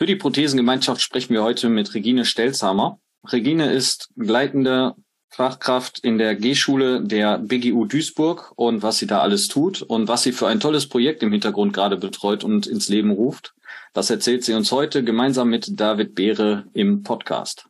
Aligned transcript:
Für 0.00 0.06
die 0.06 0.16
Prothesengemeinschaft 0.16 1.02
sprechen 1.02 1.34
wir 1.34 1.42
heute 1.42 1.68
mit 1.68 1.92
Regine 1.92 2.24
Stelzhammer. 2.24 2.98
Regine 3.30 3.70
ist 3.70 4.08
gleitende 4.16 4.94
Fachkraft 5.28 5.98
in 5.98 6.16
der 6.16 6.36
G-Schule 6.36 7.02
der 7.04 7.36
BGU 7.36 7.84
Duisburg 7.84 8.50
und 8.56 8.82
was 8.82 8.96
sie 8.96 9.06
da 9.06 9.20
alles 9.20 9.48
tut 9.48 9.82
und 9.82 10.08
was 10.08 10.22
sie 10.22 10.32
für 10.32 10.48
ein 10.48 10.58
tolles 10.58 10.88
Projekt 10.88 11.22
im 11.22 11.32
Hintergrund 11.32 11.74
gerade 11.74 11.98
betreut 11.98 12.44
und 12.44 12.66
ins 12.66 12.88
Leben 12.88 13.10
ruft. 13.10 13.52
Das 13.92 14.08
erzählt 14.08 14.42
sie 14.42 14.54
uns 14.54 14.72
heute 14.72 15.04
gemeinsam 15.04 15.50
mit 15.50 15.78
David 15.78 16.14
Beere 16.14 16.64
im 16.72 17.02
Podcast. 17.02 17.66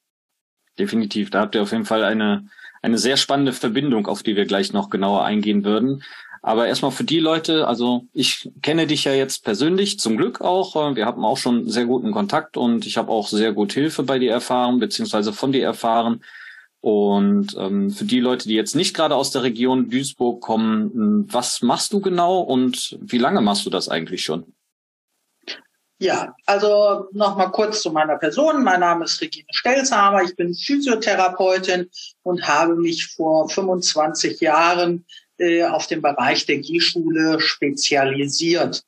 Definitiv, 0.79 1.31
da 1.31 1.41
habt 1.41 1.55
ihr 1.55 1.63
auf 1.63 1.73
jeden 1.73 1.85
Fall 1.85 2.05
eine, 2.05 2.49
eine 2.83 2.99
sehr 2.99 3.17
spannende 3.17 3.53
Verbindung, 3.53 4.07
auf 4.07 4.23
die 4.23 4.37
wir 4.37 4.47
gleich 4.47 4.73
noch 4.73 4.91
genauer 4.91 5.25
eingehen 5.25 5.65
würden. 5.65 6.03
Aber 6.43 6.67
erstmal 6.67 6.91
für 6.91 7.05
die 7.05 7.21
Leute, 7.21 7.67
also 7.67 8.07
ich 8.13 8.51
kenne 8.63 8.87
dich 8.87 9.05
ja 9.05 9.13
jetzt 9.13 9.45
persönlich, 9.45 9.99
zum 9.99 10.17
Glück 10.17 10.41
auch. 10.41 10.77
Äh, 10.77 10.97
wir 10.97 11.07
haben 11.07 11.25
auch 11.25 11.37
schon 11.37 11.69
sehr 11.69 11.87
guten 11.87 12.13
Kontakt 12.13 12.57
und 12.57 12.87
ich 12.87 12.97
habe 12.97 13.11
auch 13.11 13.29
sehr 13.29 13.53
gut 13.53 13.73
Hilfe 13.73 14.03
bei 14.03 14.19
dir 14.19 14.33
erfahren, 14.33 14.79
beziehungsweise 14.79 15.33
von 15.33 15.53
dir 15.53 15.65
erfahren. 15.65 16.23
Und 16.81 17.57
ähm, 17.59 17.91
für 17.91 18.05
die 18.05 18.21
Leute, 18.21 18.47
die 18.49 18.55
jetzt 18.55 18.77
nicht 18.77 18.95
gerade 18.95 19.17
aus 19.17 19.33
der 19.33 19.43
Region 19.43 19.91
Duisburg 19.91 20.41
kommen, 20.41 20.93
hm, 20.93 21.27
was 21.29 21.63
machst 21.63 21.93
du 21.93 22.01
genau 22.01 22.41
und 22.41 22.97
wie 23.01 23.19
lange 23.19 23.41
machst 23.41 23.67
du 23.67 23.71
das 23.71 23.89
eigentlich 23.89 24.23
schon? 24.23 24.53
Ja, 26.01 26.37
also 26.47 27.09
nochmal 27.11 27.51
kurz 27.51 27.83
zu 27.83 27.91
meiner 27.91 28.17
Person. 28.19 28.63
Mein 28.63 28.79
Name 28.79 29.05
ist 29.05 29.21
Regine 29.21 29.49
Stelzhammer. 29.51 30.23
Ich 30.23 30.37
bin 30.37 30.55
Physiotherapeutin 30.55 31.91
und 32.23 32.47
habe 32.47 32.77
mich 32.77 33.09
vor 33.09 33.49
25 33.49 34.41
Jahren 34.41 35.05
äh, 35.39 35.65
auf 35.65 35.87
den 35.87 36.03
Bereich 36.03 36.47
der 36.47 36.59
G-Schule 36.59 37.41
spezialisiert. 37.41 38.83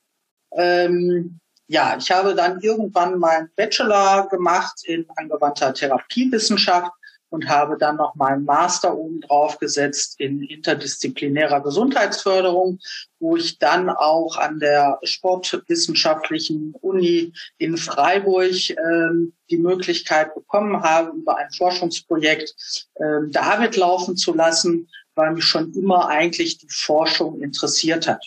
Ähm, 0.52 1.40
ja, 1.68 1.96
ich 1.96 2.10
habe 2.10 2.34
dann 2.34 2.60
irgendwann 2.60 3.18
meinen 3.18 3.50
Bachelor 3.54 4.28
gemacht 4.28 4.82
in 4.84 5.06
angewandter 5.16 5.72
Therapiewissenschaft 5.72 6.90
und 7.30 7.48
habe 7.48 7.78
dann 7.78 7.96
noch 7.96 8.16
meinen 8.16 8.44
Master 8.44 8.96
oben 8.96 9.20
drauf 9.20 9.58
gesetzt 9.58 10.18
in 10.18 10.42
interdisziplinärer 10.42 11.62
Gesundheitsförderung, 11.62 12.80
wo 13.20 13.36
ich 13.36 13.58
dann 13.58 13.88
auch 13.88 14.36
an 14.36 14.58
der 14.58 14.98
Sportwissenschaftlichen 15.04 16.74
Uni 16.80 17.32
in 17.58 17.76
Freiburg 17.76 18.70
ähm, 18.70 19.32
die 19.48 19.58
Möglichkeit 19.58 20.34
bekommen 20.34 20.82
habe, 20.82 21.16
über 21.16 21.36
ein 21.36 21.50
Forschungsprojekt 21.52 22.54
ähm, 22.96 23.30
David 23.30 23.76
laufen 23.76 24.16
zu 24.16 24.34
lassen, 24.34 24.88
weil 25.20 25.34
mich 25.34 25.44
schon 25.44 25.72
immer 25.74 26.08
eigentlich 26.08 26.58
die 26.58 26.70
Forschung 26.70 27.42
interessiert 27.42 28.08
hat. 28.08 28.24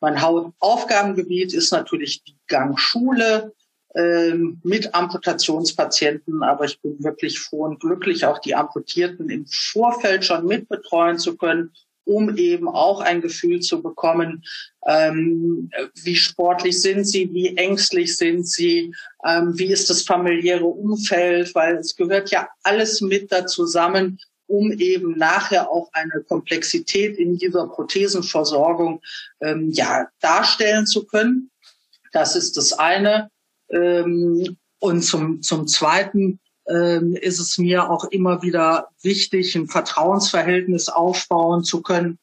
Mein 0.00 0.20
Hauptaufgabengebiet 0.20 1.54
ist 1.54 1.70
natürlich 1.70 2.24
die 2.24 2.36
Gangschule 2.48 3.52
ähm, 3.94 4.60
mit 4.64 4.94
Amputationspatienten, 4.94 6.42
aber 6.42 6.64
ich 6.64 6.80
bin 6.80 7.02
wirklich 7.02 7.38
froh 7.38 7.64
und 7.64 7.78
glücklich, 7.78 8.26
auch 8.26 8.40
die 8.40 8.56
Amputierten 8.56 9.30
im 9.30 9.46
Vorfeld 9.46 10.24
schon 10.24 10.46
mitbetreuen 10.46 11.18
zu 11.18 11.36
können, 11.36 11.72
um 12.04 12.36
eben 12.36 12.68
auch 12.68 13.00
ein 13.00 13.22
Gefühl 13.22 13.60
zu 13.60 13.80
bekommen, 13.80 14.42
ähm, 14.86 15.70
wie 16.02 16.16
sportlich 16.16 16.82
sind 16.82 17.04
sie, 17.04 17.32
wie 17.32 17.56
ängstlich 17.56 18.16
sind 18.16 18.46
sie, 18.46 18.92
ähm, 19.26 19.56
wie 19.56 19.72
ist 19.72 19.88
das 19.88 20.02
familiäre 20.02 20.66
Umfeld, 20.66 21.54
weil 21.54 21.76
es 21.76 21.94
gehört 21.94 22.30
ja 22.30 22.48
alles 22.64 23.00
mit 23.00 23.30
da 23.32 23.46
zusammen, 23.46 24.18
um 24.54 24.70
eben 24.72 25.18
nachher 25.18 25.70
auch 25.70 25.90
eine 25.92 26.22
Komplexität 26.22 27.18
in 27.18 27.38
dieser 27.38 27.66
Prothesenversorgung 27.66 29.02
ähm, 29.40 29.70
ja, 29.72 30.06
darstellen 30.20 30.86
zu 30.86 31.06
können. 31.06 31.50
Das 32.12 32.36
ist 32.36 32.56
das 32.56 32.72
eine. 32.72 33.30
Ähm, 33.70 34.56
und 34.78 35.02
zum, 35.02 35.42
zum 35.42 35.66
Zweiten 35.66 36.38
ähm, 36.68 37.16
ist 37.16 37.40
es 37.40 37.58
mir 37.58 37.90
auch 37.90 38.04
immer 38.04 38.42
wieder 38.42 38.88
wichtig, 39.02 39.56
ein 39.56 39.66
Vertrauensverhältnis 39.66 40.88
aufbauen 40.88 41.64
zu 41.64 41.82
können, 41.82 42.18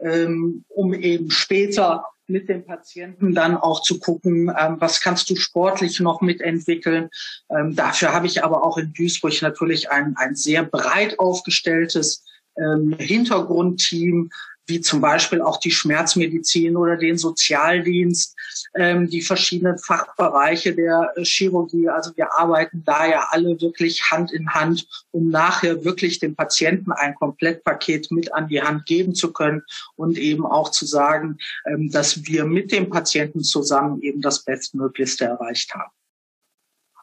ähm, 0.00 0.64
um 0.68 0.94
eben 0.94 1.30
später 1.30 2.04
mit 2.26 2.48
dem 2.48 2.64
Patienten 2.64 3.34
dann 3.34 3.56
auch 3.56 3.82
zu 3.82 3.98
gucken, 3.98 4.52
ähm, 4.58 4.76
was 4.78 5.00
kannst 5.00 5.28
du 5.30 5.36
sportlich 5.36 6.00
noch 6.00 6.20
mitentwickeln. 6.20 7.10
Ähm, 7.50 7.74
dafür 7.74 8.12
habe 8.12 8.26
ich 8.26 8.42
aber 8.44 8.64
auch 8.64 8.78
in 8.78 8.92
Duisburg 8.92 9.40
natürlich 9.42 9.90
ein, 9.90 10.14
ein 10.16 10.34
sehr 10.34 10.62
breit 10.62 11.18
aufgestelltes 11.18 12.24
ähm, 12.56 12.94
Hintergrundteam, 12.98 14.30
wie 14.66 14.80
zum 14.80 15.00
Beispiel 15.00 15.42
auch 15.42 15.58
die 15.58 15.70
Schmerzmedizin 15.70 16.76
oder 16.76 16.96
den 16.96 17.18
Sozialdienst, 17.18 18.36
ähm, 18.74 19.08
die 19.08 19.20
verschiedenen 19.20 19.78
Fachbereiche 19.78 20.74
der 20.74 21.12
äh, 21.16 21.24
Chirurgie. 21.24 21.88
Also 21.88 22.12
wir 22.16 22.32
arbeiten 22.34 22.82
da 22.84 23.06
ja 23.06 23.28
alle 23.30 23.60
wirklich 23.60 24.10
Hand 24.10 24.32
in 24.32 24.50
Hand, 24.50 24.86
um 25.10 25.30
nachher 25.30 25.84
wirklich 25.84 26.18
dem 26.18 26.34
Patienten 26.34 26.92
ein 26.92 27.14
Komplettpaket 27.14 28.10
mit 28.10 28.32
an 28.32 28.48
die 28.48 28.62
Hand 28.62 28.86
geben 28.86 29.14
zu 29.14 29.32
können 29.32 29.62
und 29.96 30.16
eben 30.18 30.46
auch 30.46 30.70
zu 30.70 30.86
sagen, 30.86 31.38
ähm, 31.66 31.90
dass 31.90 32.24
wir 32.24 32.44
mit 32.44 32.72
dem 32.72 32.90
Patienten 32.90 33.42
zusammen 33.42 34.00
eben 34.00 34.20
das 34.20 34.44
Bestmöglichste 34.44 35.24
erreicht 35.24 35.74
haben. 35.74 35.92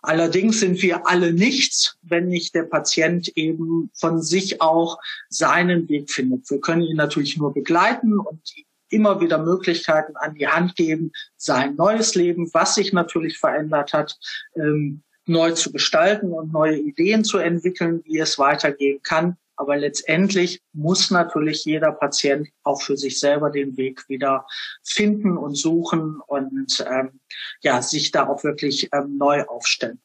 Allerdings 0.01 0.59
sind 0.59 0.81
wir 0.81 1.07
alle 1.07 1.31
nichts, 1.31 1.97
wenn 2.01 2.27
nicht 2.27 2.55
der 2.55 2.63
Patient 2.63 3.29
eben 3.35 3.91
von 3.93 4.21
sich 4.21 4.61
auch 4.61 4.99
seinen 5.29 5.87
Weg 5.89 6.09
findet. 6.09 6.49
Wir 6.49 6.59
können 6.59 6.81
ihn 6.81 6.97
natürlich 6.97 7.37
nur 7.37 7.53
begleiten 7.53 8.17
und 8.19 8.41
immer 8.89 9.21
wieder 9.21 9.37
Möglichkeiten 9.37 10.15
an 10.17 10.35
die 10.35 10.47
Hand 10.47 10.75
geben, 10.75 11.11
sein 11.37 11.75
neues 11.75 12.15
Leben, 12.15 12.49
was 12.53 12.75
sich 12.75 12.93
natürlich 12.93 13.37
verändert 13.37 13.93
hat, 13.93 14.17
ähm, 14.55 15.03
neu 15.25 15.51
zu 15.51 15.71
gestalten 15.71 16.33
und 16.33 16.51
neue 16.51 16.77
Ideen 16.77 17.23
zu 17.23 17.37
entwickeln, 17.37 18.01
wie 18.05 18.17
es 18.19 18.37
weitergehen 18.37 18.99
kann. 19.03 19.37
Aber 19.61 19.77
letztendlich 19.77 20.59
muss 20.73 21.11
natürlich 21.11 21.65
jeder 21.65 21.91
Patient 21.91 22.49
auch 22.63 22.81
für 22.81 22.97
sich 22.97 23.19
selber 23.19 23.51
den 23.51 23.77
Weg 23.77 24.09
wieder 24.09 24.47
finden 24.83 25.37
und 25.37 25.53
suchen 25.53 26.19
und 26.25 26.83
ähm, 26.89 27.19
ja 27.61 27.79
sich 27.83 28.09
da 28.09 28.27
auch 28.27 28.43
wirklich 28.43 28.89
ähm, 28.91 29.19
neu 29.19 29.43
aufstellen. 29.43 30.01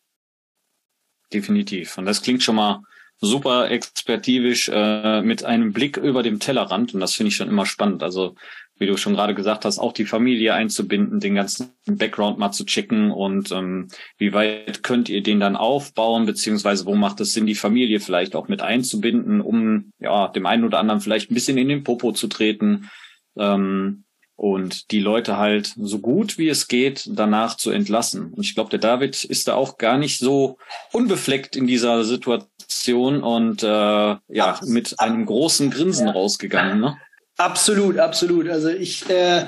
Definitiv. 1.33 1.97
Und 1.97 2.05
das 2.05 2.21
klingt 2.21 2.43
schon 2.43 2.57
mal 2.57 2.83
super 3.19 3.71
expertivisch 3.71 4.69
äh, 4.69 5.23
mit 5.23 5.43
einem 5.43 5.73
Blick 5.73 5.97
über 5.97 6.23
dem 6.23 6.39
Tellerrand 6.39 6.93
und 6.93 7.01
das 7.01 7.15
finde 7.15 7.29
ich 7.29 7.37
schon 7.37 7.49
immer 7.49 7.65
spannend. 7.65 8.03
Also 8.03 8.35
wie 8.79 8.87
du 8.87 8.97
schon 8.97 9.15
gerade 9.15 9.35
gesagt 9.35 9.65
hast, 9.65 9.79
auch 9.79 9.93
die 9.93 10.05
Familie 10.05 10.55
einzubinden, 10.55 11.21
den 11.21 11.35
ganzen 11.35 11.71
Background 11.87 12.39
mal 12.39 12.53
zu 12.53 12.65
checken 12.65 13.11
und 13.11 13.51
ähm, 13.53 13.89
wie 14.19 14.33
weit 14.33 14.83
könnt 14.83 15.09
ihr 15.09 15.23
den 15.23 15.41
dann 15.41 15.57
aufbauen, 15.57 16.27
beziehungsweise 16.27 16.87
wo 16.87 16.95
macht 16.95 17.21
es 17.21 17.33
Sinn, 17.33 17.47
die 17.47 17.55
Familie 17.55 18.01
vielleicht 18.01 18.37
auch 18.37 18.49
mit 18.49 18.63
einzubinden, 18.63 19.41
um 19.41 19.93
ja 19.99 20.29
dem 20.29 20.47
einen 20.47 20.65
oder 20.65 20.79
anderen 20.79 21.01
vielleicht 21.01 21.31
ein 21.31 21.35
bisschen 21.35 21.59
in 21.59 21.69
den 21.69 21.85
Popo 21.85 22.13
zu 22.13 22.29
treten. 22.29 22.91
Ähm, 23.37 24.05
und 24.37 24.91
die 24.91 25.01
Leute 25.01 25.39
halt 25.39 25.73
so 25.79 25.99
gut 25.99 26.37
wie 26.37 26.49
es 26.49 26.69
geht 26.69 27.09
danach 27.11 27.57
zu 27.57 27.71
entlassen. 27.71 28.35
Und 28.35 28.45
ich 28.45 28.55
glaube, 28.55 28.69
der 28.69 28.79
David 28.79 29.25
ist 29.25 29.49
da 29.49 29.55
auch 29.55 29.79
gar 29.79 29.97
nicht 29.97 30.19
so 30.19 30.59
unbefleckt 30.93 31.57
in 31.57 31.67
dieser 31.67 32.05
Situation 32.05 33.23
und 33.23 33.63
äh, 33.63 33.67
ja, 34.29 34.61
mit 34.67 35.01
einem 35.01 35.25
großen 35.25 35.71
Grinsen 35.71 36.09
rausgegangen. 36.09 36.81
Ne? 36.81 36.99
Absolut, 37.37 37.99
absolut. 37.99 38.49
Also 38.49 38.69
ich 38.69 39.09
äh, 39.11 39.47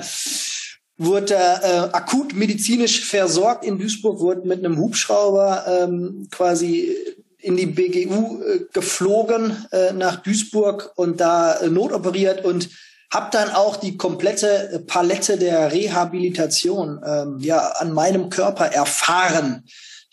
wurde 0.97 1.35
äh, 1.35 1.89
akut 1.91 2.33
medizinisch 2.33 3.05
versorgt 3.05 3.65
in 3.65 3.79
Duisburg, 3.79 4.19
wurde 4.19 4.47
mit 4.47 4.59
einem 4.59 4.77
Hubschrauber 4.77 5.65
ähm, 5.67 6.27
quasi 6.29 6.95
in 7.39 7.55
die 7.55 7.65
BGU 7.65 8.43
äh, 8.43 8.59
geflogen 8.73 9.65
äh, 9.71 9.93
nach 9.93 10.17
Duisburg 10.17 10.91
und 10.95 11.19
da 11.21 11.53
äh, 11.53 11.69
notoperiert 11.69 12.43
und 12.43 12.69
habe 13.11 13.29
dann 13.31 13.49
auch 13.49 13.77
die 13.77 13.97
komplette 13.97 14.83
Palette 14.85 15.37
der 15.37 15.71
Rehabilitation 15.71 17.01
ähm, 17.03 17.39
ja 17.39 17.59
an 17.79 17.91
meinem 17.93 18.29
Körper 18.29 18.65
erfahren. 18.65 19.63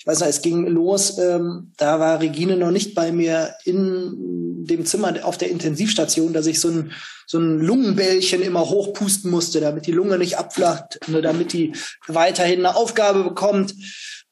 Weiß 0.06 0.20
nicht, 0.20 0.29
es 0.29 0.43
ging 0.43 0.67
los, 0.69 1.19
ähm, 1.19 1.73
da 1.76 1.99
war 1.99 2.20
Regine 2.20 2.56
noch 2.56 2.70
nicht 2.70 2.94
bei 2.94 3.11
mir 3.11 3.55
in 3.64 4.64
dem 4.64 4.87
Zimmer 4.87 5.12
auf 5.25 5.37
der 5.37 5.50
Intensivstation, 5.50 6.32
dass 6.32 6.47
ich 6.47 6.61
so 6.61 6.69
ein, 6.69 6.93
so 7.26 7.38
ein 7.38 7.58
Lungenbällchen 7.61 8.41
immer 8.41 8.61
hochpusten 8.61 9.31
musste, 9.31 9.61
damit 9.61 9.87
die 9.87 9.93
Lunge 9.93 10.17
nicht 10.17 10.38
abflacht, 10.38 11.00
nur 11.08 11.23
damit 11.23 11.53
die 11.53 11.75
weiterhin 12.06 12.61
eine 12.61 12.76
Aufgabe 12.76 13.25
bekommt. 13.25 13.75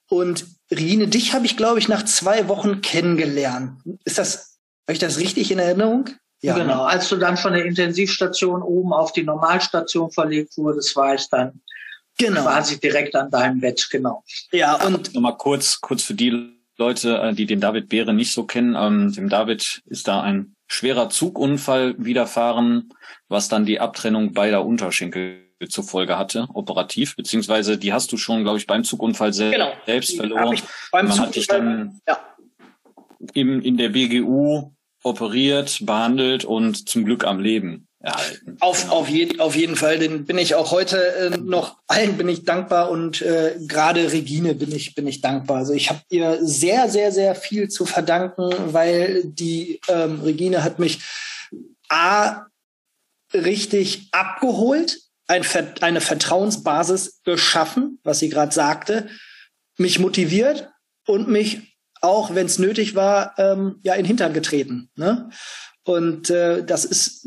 Und 0.08 0.46
Regine, 0.70 1.08
dich 1.08 1.34
habe 1.34 1.44
ich, 1.44 1.56
glaube 1.56 1.80
ich, 1.80 1.88
nach 1.88 2.04
zwei 2.04 2.46
Wochen 2.46 2.80
kennengelernt. 2.80 3.80
Ist 4.04 4.18
das, 4.18 4.58
habe 4.86 4.92
ich 4.92 5.00
das 5.00 5.18
richtig 5.18 5.50
in 5.50 5.58
Erinnerung? 5.58 6.08
Ja, 6.40 6.56
genau. 6.56 6.84
Als 6.84 7.08
du 7.08 7.16
dann 7.16 7.36
von 7.36 7.52
der 7.52 7.64
Intensivstation 7.64 8.62
oben 8.62 8.92
auf 8.92 9.12
die 9.12 9.24
Normalstation 9.24 10.12
verlegt 10.12 10.56
wurdest, 10.56 10.94
war 10.94 11.14
ich 11.14 11.28
dann 11.30 11.62
genau. 12.18 12.42
quasi 12.42 12.80
direkt 12.80 13.14
an 13.16 13.30
deinem 13.30 13.60
Bett, 13.60 13.88
genau. 13.90 14.24
Ja, 14.52 14.84
und 14.86 15.14
nochmal 15.14 15.36
kurz, 15.36 15.80
kurz 15.80 16.02
für 16.02 16.14
die 16.14 16.54
Leute, 16.76 17.18
äh, 17.18 17.34
die 17.34 17.46
den 17.46 17.60
David 17.60 17.88
Beere 17.88 18.12
nicht 18.12 18.32
so 18.32 18.44
kennen. 18.44 18.74
Ähm, 18.76 19.12
dem 19.12 19.28
David 19.28 19.82
ist 19.86 20.08
da 20.08 20.22
ein 20.22 20.54
schwerer 20.66 21.08
Zugunfall 21.08 21.94
widerfahren, 21.98 22.90
was 23.28 23.48
dann 23.48 23.64
die 23.64 23.80
Abtrennung 23.80 24.32
beider 24.32 24.64
Unterschenkel 24.64 25.44
zur 25.68 25.84
Folge 25.84 26.18
hatte, 26.18 26.48
operativ, 26.52 27.16
beziehungsweise 27.16 27.78
die 27.78 27.92
hast 27.92 28.12
du 28.12 28.16
schon, 28.16 28.42
glaube 28.42 28.58
ich, 28.58 28.66
beim 28.66 28.84
Zugunfall 28.84 29.32
se 29.32 29.50
genau. 29.50 29.72
selbst 29.86 30.16
verloren. 30.16 30.58
Beim 30.90 31.08
Man 31.08 31.20
hat 31.20 31.36
dich 31.36 31.46
dann 31.46 32.00
ja. 32.06 32.18
im, 33.32 33.60
in 33.62 33.76
der 33.76 33.90
BGU 33.90 34.72
operiert, 35.02 35.78
behandelt 35.82 36.44
und 36.44 36.88
zum 36.88 37.04
Glück 37.04 37.24
am 37.24 37.38
Leben 37.38 37.86
erhalten. 38.04 38.56
Auf, 38.60 38.82
genau. 38.82 38.94
auf, 38.94 39.08
je, 39.08 39.38
auf 39.38 39.56
jeden 39.56 39.76
Fall, 39.76 39.98
den 39.98 40.24
bin 40.24 40.38
ich 40.38 40.54
auch 40.54 40.70
heute 40.70 40.98
äh, 41.14 41.30
noch 41.38 41.78
allen 41.86 42.16
bin 42.16 42.28
ich 42.28 42.44
dankbar 42.44 42.90
und 42.90 43.22
äh, 43.22 43.56
gerade 43.66 44.12
Regine 44.12 44.54
bin 44.54 44.72
ich 44.74 44.94
bin 44.94 45.06
ich 45.06 45.20
dankbar. 45.20 45.58
Also 45.58 45.72
ich 45.72 45.90
habe 45.90 46.00
ihr 46.10 46.38
sehr 46.42 46.88
sehr 46.88 47.12
sehr 47.12 47.34
viel 47.34 47.68
zu 47.68 47.86
verdanken, 47.86 48.50
weil 48.72 49.22
die 49.24 49.80
ähm, 49.88 50.20
Regine 50.20 50.62
hat 50.62 50.78
mich 50.78 51.00
a 51.88 52.46
richtig 53.32 54.08
abgeholt, 54.12 55.00
ein, 55.26 55.44
eine 55.80 56.00
Vertrauensbasis 56.00 57.22
geschaffen, 57.24 57.98
was 58.04 58.20
sie 58.20 58.28
gerade 58.28 58.54
sagte, 58.54 59.08
mich 59.76 59.98
motiviert 59.98 60.70
und 61.06 61.28
mich 61.28 61.74
auch, 62.00 62.34
wenn 62.34 62.46
es 62.46 62.58
nötig 62.58 62.94
war, 62.94 63.34
ähm, 63.38 63.80
ja 63.82 63.94
in 63.94 64.02
den 64.02 64.06
Hintern 64.06 64.34
getreten. 64.34 64.90
Ne? 64.94 65.30
Und 65.84 66.30
äh, 66.30 66.64
das 66.64 66.84
ist, 66.84 67.26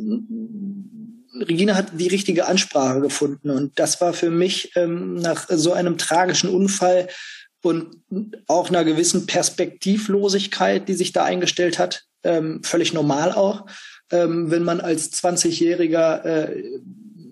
Regina 1.33 1.75
hat 1.75 1.91
die 1.93 2.07
richtige 2.07 2.47
Ansprache 2.47 3.01
gefunden. 3.01 3.49
Und 3.49 3.79
das 3.79 4.01
war 4.01 4.13
für 4.13 4.31
mich 4.31 4.71
ähm, 4.75 5.15
nach 5.15 5.47
so 5.49 5.73
einem 5.73 5.97
tragischen 5.97 6.49
Unfall 6.49 7.07
und 7.61 7.97
auch 8.47 8.69
einer 8.69 8.83
gewissen 8.83 9.25
Perspektivlosigkeit, 9.25 10.87
die 10.87 10.93
sich 10.93 11.11
da 11.11 11.23
eingestellt 11.23 11.79
hat, 11.79 12.03
ähm, 12.23 12.63
völlig 12.63 12.93
normal 12.93 13.31
auch. 13.31 13.65
Ähm, 14.11 14.49
wenn 14.51 14.63
man 14.63 14.79
als 14.79 15.11
20-jähriger 15.13 16.23
äh, 16.23 16.63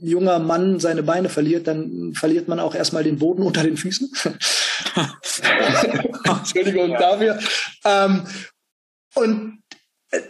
junger 0.01 0.39
Mann 0.39 0.79
seine 0.79 1.03
Beine 1.03 1.29
verliert, 1.29 1.67
dann 1.67 2.13
verliert 2.13 2.47
man 2.47 2.59
auch 2.59 2.75
erstmal 2.75 3.03
den 3.03 3.17
Boden 3.17 3.43
unter 3.43 3.63
den 3.63 3.77
Füßen. 3.77 4.11
Entschuldigung 6.25 6.91
dafür. 6.91 7.39
Ähm, 7.85 8.23
und 9.15 9.54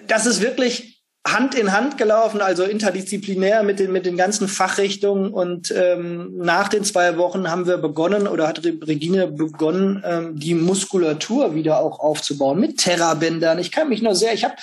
das 0.08 0.26
ist 0.26 0.42
wirklich 0.42 0.96
Hand 1.28 1.56
in 1.56 1.72
Hand 1.72 1.98
gelaufen, 1.98 2.40
also 2.40 2.64
interdisziplinär 2.64 3.64
mit 3.64 3.80
den, 3.80 3.92
mit 3.92 4.06
den 4.06 4.16
ganzen 4.16 4.48
Fachrichtungen. 4.48 5.34
Und 5.34 5.74
ähm, 5.76 6.38
nach 6.38 6.68
den 6.68 6.84
zwei 6.84 7.18
Wochen 7.18 7.50
haben 7.50 7.66
wir 7.66 7.78
begonnen 7.78 8.28
oder 8.28 8.48
hat 8.48 8.64
Regine 8.64 9.28
begonnen, 9.28 10.04
ähm, 10.06 10.40
die 10.40 10.54
Muskulatur 10.54 11.56
wieder 11.56 11.80
auch 11.80 12.00
aufzubauen 12.00 12.60
mit 12.60 12.78
Terrabändern. 12.78 13.58
Ich 13.58 13.72
kann 13.72 13.90
mich 13.90 14.04
nur 14.04 14.14
sehr, 14.14 14.36
ich 14.36 14.44
habe 14.44 14.54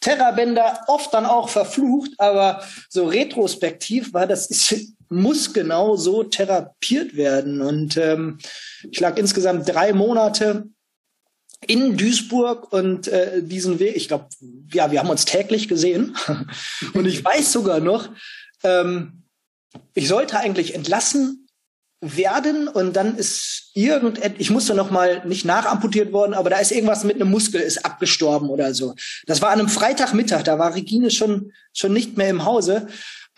Terrabänder 0.00 0.80
oft 0.88 1.14
dann 1.14 1.24
auch 1.24 1.48
verflucht, 1.48 2.12
aber 2.18 2.62
so 2.90 3.06
retrospektiv 3.06 4.12
war 4.12 4.26
das 4.26 4.50
ist, 4.50 4.94
muss 5.08 5.54
genau 5.54 5.96
so 5.96 6.22
therapiert 6.22 7.16
werden. 7.16 7.62
Und 7.62 7.96
ähm, 7.96 8.38
ich 8.90 9.00
lag 9.00 9.16
insgesamt 9.16 9.66
drei 9.68 9.94
Monate 9.94 10.68
in 11.66 11.96
Duisburg 11.96 12.72
und 12.72 13.08
äh, 13.08 13.42
diesen 13.42 13.78
Weg, 13.78 13.96
ich 13.96 14.08
glaube, 14.08 14.28
ja, 14.72 14.90
wir 14.90 15.00
haben 15.00 15.10
uns 15.10 15.24
täglich 15.24 15.68
gesehen 15.68 16.16
und 16.94 17.06
ich 17.06 17.24
weiß 17.24 17.52
sogar 17.52 17.80
noch, 17.80 18.08
ähm, 18.62 19.24
ich 19.94 20.08
sollte 20.08 20.38
eigentlich 20.38 20.74
entlassen 20.74 21.46
werden 22.00 22.66
und 22.66 22.94
dann 22.94 23.16
ist 23.16 23.70
irgendetwas, 23.74 24.32
ich 24.40 24.50
musste 24.50 24.74
noch 24.74 24.90
mal 24.90 25.22
nicht 25.26 25.44
nachamputiert 25.44 26.12
worden, 26.12 26.32
aber 26.32 26.48
da 26.48 26.58
ist 26.58 26.72
irgendwas 26.72 27.04
mit 27.04 27.16
einem 27.16 27.30
Muskel 27.30 27.60
ist 27.60 27.84
abgestorben 27.84 28.48
oder 28.48 28.72
so. 28.72 28.94
Das 29.26 29.42
war 29.42 29.50
an 29.50 29.60
einem 29.60 29.68
Freitagmittag, 29.68 30.42
da 30.42 30.58
war 30.58 30.74
Regine 30.74 31.10
schon 31.10 31.52
schon 31.74 31.92
nicht 31.92 32.16
mehr 32.16 32.30
im 32.30 32.46
Hause 32.46 32.86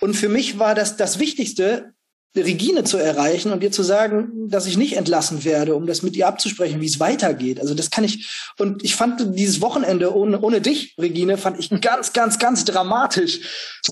und 0.01 0.15
für 0.15 0.29
mich 0.29 0.61
war 0.61 0.77
das 0.77 0.97
das 0.97 1.19
Wichtigste, 1.19 1.93
Regine 2.37 2.85
zu 2.85 2.97
erreichen 2.97 3.53
und 3.53 3.63
ihr 3.63 3.73
zu 3.73 3.83
sagen, 3.83 4.49
dass 4.49 4.67
ich 4.67 4.79
nicht 4.79 4.97
entlassen 4.97 5.45
werde, 5.45 5.75
um 5.75 5.87
das 5.87 6.03
mit 6.03 6.17
ihr 6.17 6.27
abzusprechen, 6.27 6.81
wie 6.81 6.87
es 6.87 6.99
weitergeht. 6.99 7.61
Also 7.61 7.75
das 7.75 7.91
kann 7.91 8.05
ich. 8.05 8.27
Und 8.59 8.83
ich 8.83 8.95
fand 8.95 9.39
dieses 9.39 9.61
Wochenende 9.61 10.15
ohne, 10.15 10.41
ohne 10.41 10.61
dich, 10.61 10.95
Regine, 10.99 11.37
fand 11.37 11.59
ich 11.59 11.69
ganz, 11.81 12.13
ganz, 12.13 12.39
ganz 12.39 12.65
dramatisch. 12.65 13.41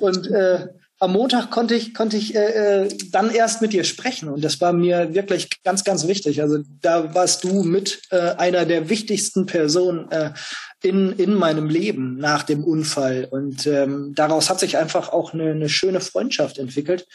Und 0.01 0.27
äh, 0.29 0.69
am 1.01 1.13
Montag 1.13 1.51
konnte 1.51 1.75
ich, 1.75 1.95
konnte 1.95 2.17
ich 2.17 2.35
äh, 2.35 2.85
äh 2.85 2.89
dann 3.11 3.31
erst 3.31 3.63
mit 3.63 3.73
dir 3.73 3.85
sprechen. 3.85 4.29
Und 4.29 4.43
das 4.43 4.61
war 4.61 4.73
mir 4.73 5.15
wirklich 5.15 5.49
ganz, 5.63 5.85
ganz 5.85 6.07
wichtig. 6.07 6.41
Also 6.41 6.59
da 6.81 7.15
warst 7.15 7.45
du 7.45 7.63
mit 7.63 8.03
äh, 8.11 8.35
einer 8.37 8.65
der 8.65 8.89
wichtigsten 8.89 9.47
Personen 9.47 10.11
äh, 10.11 10.33
in, 10.83 11.13
in 11.13 11.35
meinem 11.35 11.69
Leben 11.69 12.17
nach 12.17 12.43
dem 12.43 12.65
Unfall. 12.65 13.29
Und 13.31 13.67
ähm, 13.67 14.13
daraus 14.15 14.49
hat 14.49 14.61
sich 14.61 14.79
einfach 14.79 15.11
auch 15.11 15.35
eine, 15.35 15.51
eine 15.51 15.69
schöne 15.69 16.01
Freundschaft 16.01 16.59
entwickelt. 16.59 17.07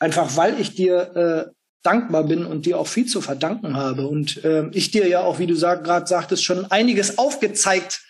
Einfach 0.00 0.36
weil 0.36 0.58
ich 0.58 0.74
dir 0.74 1.16
äh, 1.48 1.54
dankbar 1.82 2.24
bin 2.24 2.44
und 2.44 2.66
dir 2.66 2.78
auch 2.78 2.86
viel 2.86 3.06
zu 3.06 3.20
verdanken 3.20 3.76
habe. 3.76 4.06
Und 4.06 4.42
äh, 4.44 4.68
ich 4.72 4.90
dir 4.90 5.06
ja 5.06 5.20
auch, 5.22 5.38
wie 5.38 5.46
du 5.46 5.54
sag, 5.54 5.84
gerade 5.84 6.06
sagtest, 6.06 6.42
schon 6.42 6.70
einiges 6.70 7.18
aufgezeigt 7.18 8.00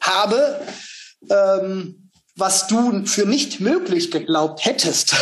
habe, 0.00 0.60
ähm, 1.30 2.10
was 2.36 2.66
du 2.66 3.06
für 3.06 3.26
nicht 3.26 3.60
möglich 3.60 4.10
geglaubt 4.10 4.64
hättest. 4.64 5.14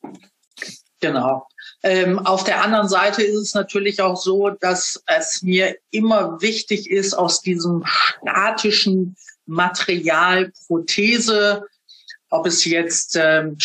genau. 1.00 1.46
Ähm, 1.82 2.18
auf 2.18 2.44
der 2.44 2.62
anderen 2.62 2.88
Seite 2.88 3.22
ist 3.22 3.40
es 3.40 3.54
natürlich 3.54 4.00
auch 4.00 4.16
so, 4.16 4.50
dass 4.50 5.02
es 5.06 5.42
mir 5.42 5.76
immer 5.90 6.40
wichtig 6.40 6.90
ist, 6.90 7.14
aus 7.14 7.40
diesem 7.40 7.84
statischen 7.86 9.16
Material 9.46 10.52
Prothese 10.66 11.64
ob 12.32 12.46
es 12.46 12.64
jetzt 12.64 13.16
ähm, 13.20 13.58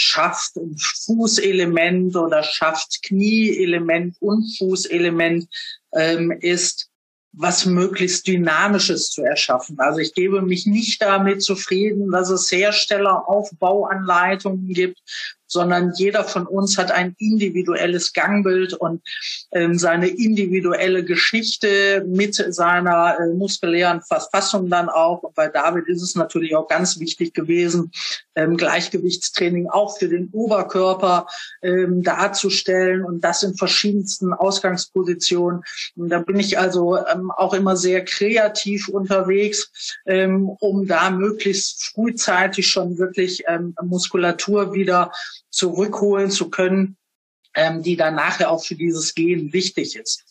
und 0.56 0.82
Fußelement 0.82 2.18
oder 2.18 2.44
Schaft-Knie-Element 2.44 4.18
und 4.20 4.44
Fußelement 4.58 5.48
ähm, 5.94 6.32
ist, 6.32 6.90
was 7.32 7.66
möglichst 7.66 8.28
Dynamisches 8.28 9.12
zu 9.12 9.24
erschaffen. 9.24 9.80
Also 9.80 10.00
ich 10.00 10.14
gebe 10.14 10.42
mich 10.42 10.66
nicht 10.66 11.02
damit 11.02 11.44
zufrieden, 11.44 12.12
dass 12.12 12.30
es 12.30 12.52
Herstelleraufbauanleitungen 12.52 14.74
gibt, 14.74 15.00
sondern 15.48 15.94
jeder 15.96 16.24
von 16.24 16.46
uns 16.46 16.78
hat 16.78 16.92
ein 16.92 17.16
individuelles 17.18 18.14
Gangbild 18.14 18.74
und 18.74 19.02
ähm, 19.52 19.78
seine 19.78 20.08
individuelle 20.08 21.04
Geschichte 21.04 22.06
mit 22.08 22.36
seiner 22.36 23.18
äh, 23.20 23.34
muskulären 23.34 24.02
Verfassung 24.02 24.70
dann 24.70 24.90
auch. 24.90 25.24
Und 25.24 25.36
bei 25.36 25.48
David 25.48 25.88
ist 25.88 26.02
es 26.02 26.16
natürlich 26.16 26.56
auch 26.56 26.68
ganz 26.68 27.00
wichtig 27.00 27.34
gewesen, 27.34 27.92
ähm, 28.36 28.58
Gleichgewichtstraining 28.58 29.68
auch 29.70 29.98
für 29.98 30.08
den 30.08 30.30
Oberkörper 30.32 31.28
ähm, 31.62 32.04
darzustellen 32.04 33.04
und 33.04 33.22
das 33.24 33.44
in 33.44 33.56
verschiedensten 33.56 34.34
Ausgangspositionen. 34.34 35.64
Und 35.96 36.10
da 36.10 36.20
bin 36.20 36.40
ich 36.40 36.60
also 36.60 36.98
ähm, 36.98 37.32
auch 37.32 37.54
immer 37.54 37.76
sehr 37.76 38.06
kreativ 38.06 38.90
unterwegs, 38.90 39.72
ähm, 40.06 40.50
um 40.60 40.88
da 40.88 41.10
möglichst 41.10 41.84
frühzeitig 41.86 42.68
schon 42.68 42.98
wirklich 42.98 43.44
ähm, 43.48 43.76
Muskulatur 43.82 44.74
wieder 44.74 45.12
zurückholen 45.50 46.32
zu 46.32 46.50
können, 46.50 46.98
ähm, 47.56 47.84
die 47.84 47.96
dann 47.96 48.16
nachher 48.16 48.52
auch 48.52 48.64
für 48.64 48.76
dieses 48.76 49.16
Gehen 49.16 49.54
wichtig 49.54 49.96
ist. 49.96 50.24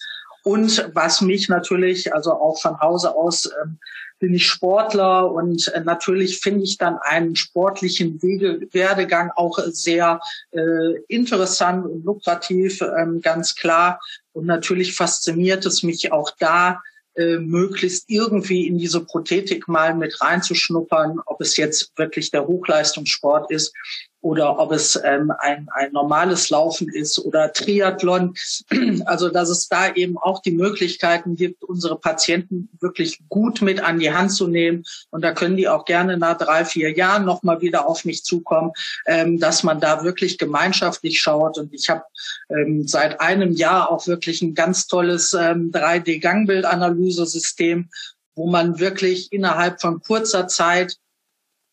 Und 0.47 0.91
was 0.95 1.23
mich 1.23 1.49
natürlich, 1.49 2.15
also 2.15 2.33
auch 2.33 2.61
von 2.61 2.79
Hause 2.79 3.17
aus, 3.17 3.47
ähm, 3.47 3.81
bin 4.21 4.33
ich 4.33 4.47
Sportler 4.47 5.31
und 5.31 5.67
äh, 5.75 5.81
natürlich 5.81 6.39
finde 6.39 6.63
ich 6.63 6.79
dann 6.79 6.99
einen 6.99 7.35
sportlichen 7.35 8.23
Wege, 8.23 8.61
Werdegang 8.73 9.33
auch 9.35 9.59
sehr 9.67 10.21
äh, 10.53 10.95
interessant 11.09 11.85
und 11.85 12.05
lukrativ, 12.05 12.81
ähm, 12.81 13.21
ganz 13.21 13.57
klar. 13.57 14.01
Und 14.33 14.47
natürlich 14.47 14.95
fasziniert 14.95 15.67
es 15.67 15.83
mich 15.83 16.13
auch 16.13 16.31
da, 16.39 16.81
äh, 17.17 17.39
möglichst 17.39 18.05
irgendwie 18.09 18.67
in 18.67 18.79
diese 18.79 19.01
Prothetik 19.01 19.69
mal 19.69 19.95
mit 19.95 20.21
reinzuschnuppern, 20.21 21.21
ob 21.27 21.41
es 21.41 21.57
jetzt 21.57 21.91
wirklich 21.97 22.31
der 22.31 22.47
Hochleistungssport 22.47 23.51
ist 23.51 23.73
oder 24.21 24.59
ob 24.59 24.73
es 24.73 25.01
ähm, 25.05 25.33
ein, 25.39 25.69
ein 25.73 25.93
normales 25.93 26.51
Laufen 26.51 26.89
ist 26.89 27.19
oder 27.19 27.53
Triathlon. 27.53 28.35
Also 29.07 29.29
dass 29.29 29.51
es 29.51 29.69
da 29.69 29.95
eben 29.95 30.19
auch 30.19 30.43
die 30.43 30.51
Möglichkeiten 30.51 31.37
gibt, 31.37 31.63
unsere 31.63 31.99
Patienten 31.99 32.69
wirklich 32.81 33.21
gut 33.29 33.63
mit 33.63 33.81
an 33.81 33.99
die 33.99 34.13
Hand 34.13 34.33
zu 34.33 34.49
nehmen. 34.49 34.85
Und 35.11 35.23
da 35.23 35.33
können 35.33 35.57
die 35.57 35.69
auch 35.69 35.85
gerne 35.85 36.17
nach 36.17 36.39
drei, 36.39 36.65
vier 36.65 36.93
Jahren 36.93 37.25
nochmal 37.25 37.61
wieder 37.61 37.87
auf 37.87 38.05
mich 38.05 38.25
zukommen, 38.25 38.73
ähm, 39.07 39.39
dass 39.39 39.63
man 39.63 39.81
da 39.81 40.03
wirklich 40.03 40.39
gemeinschaftlich 40.39 41.21
schaut. 41.21 41.59
Und 41.59 41.73
ich 41.73 41.89
habe 41.89 42.03
ähm, 42.49 42.89
seit 42.89 43.21
einem 43.21 43.53
Jahr 43.53 43.91
auch 43.91 44.07
wirklich 44.07 44.41
ein 44.43 44.55
ganz 44.55 44.87
tolles 44.87 45.35
ähm, 45.35 45.71
3D-Gangbildanalyse-System, 45.73 47.91
wo 48.35 48.49
man 48.49 48.81
wirklich 48.81 49.33
innerhalb 49.33 49.81
von 49.81 50.03
kurzer 50.03 50.49
Zeit 50.49 50.99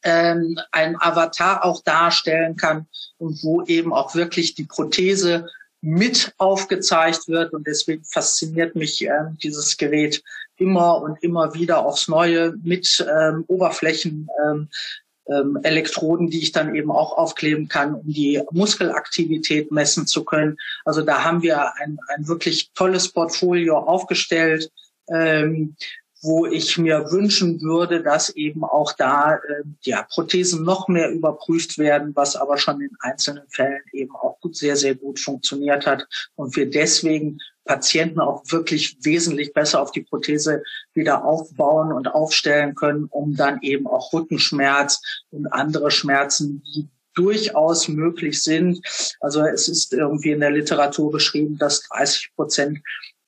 ähm, 0.03 0.59
ein 0.71 0.95
Avatar 0.99 1.63
auch 1.65 1.81
darstellen 1.83 2.55
kann 2.55 2.87
und 3.17 3.43
wo 3.43 3.63
eben 3.63 3.93
auch 3.93 4.15
wirklich 4.15 4.55
die 4.55 4.65
Prothese 4.65 5.47
mit 5.81 6.33
aufgezeigt 6.37 7.27
wird. 7.27 7.53
Und 7.53 7.67
deswegen 7.67 8.03
fasziniert 8.05 8.75
mich 8.75 9.03
ähm, 9.03 9.37
dieses 9.41 9.77
Gerät 9.77 10.23
immer 10.57 11.01
und 11.01 11.21
immer 11.23 11.53
wieder 11.53 11.85
aufs 11.85 12.07
Neue 12.07 12.53
mit 12.63 13.05
ähm, 13.09 13.43
Oberflächen, 13.47 14.29
ähm, 14.45 14.69
ähm, 15.27 15.59
Elektroden, 15.63 16.29
die 16.29 16.41
ich 16.41 16.51
dann 16.51 16.75
eben 16.75 16.91
auch 16.91 17.17
aufkleben 17.17 17.67
kann, 17.67 17.95
um 17.95 18.05
die 18.05 18.41
Muskelaktivität 18.51 19.71
messen 19.71 20.05
zu 20.05 20.23
können. 20.23 20.57
Also 20.85 21.01
da 21.01 21.23
haben 21.23 21.41
wir 21.41 21.75
ein, 21.77 21.97
ein 22.15 22.27
wirklich 22.27 22.71
tolles 22.73 23.09
Portfolio 23.09 23.77
aufgestellt. 23.77 24.69
Ähm, 25.09 25.75
wo 26.23 26.45
ich 26.45 26.77
mir 26.77 27.11
wünschen 27.11 27.61
würde, 27.61 28.01
dass 28.01 28.29
eben 28.29 28.63
auch 28.63 28.93
da 28.93 29.35
äh, 29.35 29.63
ja, 29.81 30.03
Prothesen 30.09 30.63
noch 30.63 30.87
mehr 30.87 31.11
überprüft 31.11 31.77
werden, 31.77 32.15
was 32.15 32.37
aber 32.37 32.57
schon 32.57 32.79
in 32.79 32.91
einzelnen 33.01 33.43
Fällen 33.49 33.81
eben 33.91 34.15
auch 34.15 34.39
gut, 34.39 34.55
sehr, 34.55 34.77
sehr 34.77 34.95
gut 34.95 35.19
funktioniert 35.19 35.85
hat 35.85 36.07
und 36.35 36.55
wir 36.55 36.69
deswegen 36.69 37.39
Patienten 37.65 38.21
auch 38.21 38.43
wirklich 38.47 38.97
wesentlich 39.01 39.53
besser 39.53 39.81
auf 39.81 39.91
die 39.91 40.01
Prothese 40.01 40.63
wieder 40.93 41.25
aufbauen 41.25 41.91
und 41.91 42.07
aufstellen 42.07 42.73
können, 42.75 43.05
um 43.09 43.35
dann 43.35 43.59
eben 43.61 43.87
auch 43.87 44.13
Rückenschmerz 44.13 45.01
und 45.31 45.47
andere 45.47 45.91
Schmerzen, 45.91 46.63
die 46.63 46.87
durchaus 47.15 47.87
möglich 47.87 48.41
sind. 48.41 48.81
Also 49.19 49.41
es 49.41 49.67
ist 49.67 49.93
irgendwie 49.93 50.31
in 50.31 50.39
der 50.39 50.51
Literatur 50.51 51.11
beschrieben, 51.11 51.57
dass 51.57 51.81
30 51.89 52.31
Prozent 52.35 52.79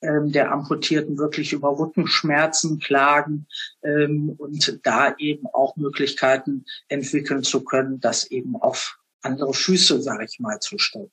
ähm, 0.02 0.32
der 0.32 0.52
Amputierten 0.52 1.18
wirklich 1.18 1.52
über 1.52 1.78
Rückenschmerzen 1.78 2.78
klagen 2.78 3.46
ähm, 3.82 4.34
und 4.38 4.80
da 4.82 5.14
eben 5.18 5.46
auch 5.52 5.76
Möglichkeiten 5.76 6.64
entwickeln 6.88 7.42
zu 7.42 7.64
können, 7.64 8.00
das 8.00 8.30
eben 8.30 8.56
auf 8.56 8.98
andere 9.22 9.54
Füße, 9.54 10.02
sage 10.02 10.24
ich 10.24 10.38
mal, 10.38 10.60
zu 10.60 10.78
stellen. 10.78 11.10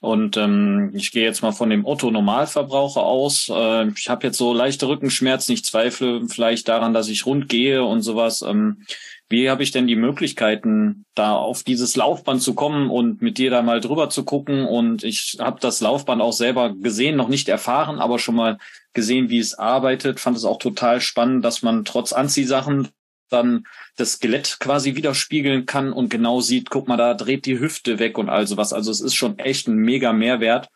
Und 0.00 0.36
ähm, 0.36 0.90
ich 0.94 1.12
gehe 1.12 1.22
jetzt 1.22 1.42
mal 1.42 1.52
von 1.52 1.70
dem 1.70 1.84
Otto-Normalverbraucher 1.84 3.04
aus. 3.04 3.48
Äh, 3.48 3.88
ich 3.96 4.08
habe 4.08 4.26
jetzt 4.26 4.36
so 4.36 4.52
leichte 4.52 4.88
Rückenschmerzen. 4.88 5.54
Ich 5.54 5.64
zweifle 5.64 6.26
vielleicht 6.28 6.66
daran, 6.66 6.92
dass 6.92 7.06
ich 7.06 7.24
rund 7.24 7.48
gehe 7.48 7.84
und 7.84 8.02
sowas. 8.02 8.42
Ähm, 8.42 8.84
wie 9.32 9.50
habe 9.50 9.64
ich 9.64 9.72
denn 9.72 9.88
die 9.88 9.96
Möglichkeiten, 9.96 11.04
da 11.16 11.34
auf 11.34 11.64
dieses 11.64 11.96
Laufband 11.96 12.40
zu 12.40 12.54
kommen 12.54 12.88
und 12.90 13.20
mit 13.20 13.38
dir 13.38 13.50
da 13.50 13.62
mal 13.62 13.80
drüber 13.80 14.08
zu 14.10 14.24
gucken? 14.24 14.64
Und 14.64 15.02
ich 15.02 15.38
habe 15.40 15.58
das 15.58 15.80
Laufband 15.80 16.22
auch 16.22 16.32
selber 16.32 16.72
gesehen, 16.74 17.16
noch 17.16 17.28
nicht 17.28 17.48
erfahren, 17.48 17.98
aber 17.98 18.20
schon 18.20 18.36
mal 18.36 18.58
gesehen, 18.92 19.30
wie 19.30 19.38
es 19.38 19.54
arbeitet. 19.54 20.20
Fand 20.20 20.36
es 20.36 20.44
auch 20.44 20.58
total 20.58 21.00
spannend, 21.00 21.44
dass 21.44 21.62
man 21.62 21.84
trotz 21.84 22.12
Anziehsachen 22.12 22.88
dann 23.30 23.64
das 23.96 24.12
Skelett 24.12 24.58
quasi 24.60 24.94
widerspiegeln 24.94 25.66
kann 25.66 25.92
und 25.92 26.10
genau 26.10 26.40
sieht, 26.40 26.70
guck 26.70 26.86
mal, 26.86 26.96
da 26.96 27.14
dreht 27.14 27.46
die 27.46 27.58
Hüfte 27.58 27.98
weg 27.98 28.18
und 28.18 28.28
all 28.28 28.46
sowas. 28.46 28.72
Also 28.72 28.90
es 28.90 29.00
ist 29.00 29.14
schon 29.14 29.38
echt 29.38 29.66
ein 29.66 29.76
mega 29.76 30.12
Mehrwert, 30.12 30.68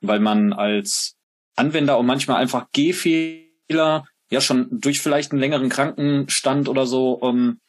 weil 0.00 0.20
man 0.20 0.52
als 0.52 1.16
Anwender 1.56 1.98
und 1.98 2.06
manchmal 2.06 2.38
einfach 2.38 2.66
Gehfehler 2.72 4.04
ja 4.30 4.40
schon 4.40 4.68
durch 4.70 5.00
vielleicht 5.00 5.32
einen 5.32 5.40
längeren 5.40 5.68
Krankenstand 5.68 6.68
oder 6.68 6.86
so 6.86 7.20
ähm, 7.22 7.60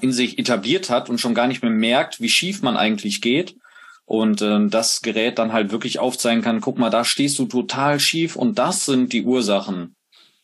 in 0.00 0.12
sich 0.12 0.38
etabliert 0.38 0.90
hat 0.90 1.08
und 1.10 1.20
schon 1.20 1.34
gar 1.34 1.46
nicht 1.46 1.62
mehr 1.62 1.70
merkt, 1.70 2.20
wie 2.20 2.28
schief 2.28 2.62
man 2.62 2.76
eigentlich 2.76 3.20
geht. 3.20 3.56
Und 4.04 4.40
äh, 4.42 4.68
das 4.68 5.02
Gerät 5.02 5.38
dann 5.38 5.52
halt 5.52 5.72
wirklich 5.72 5.98
aufzeigen 5.98 6.42
kann, 6.42 6.60
guck 6.60 6.78
mal, 6.78 6.90
da 6.90 7.04
stehst 7.04 7.38
du 7.38 7.46
total 7.46 7.98
schief 7.98 8.36
und 8.36 8.58
das 8.58 8.84
sind 8.84 9.12
die 9.12 9.24
Ursachen. 9.24 9.96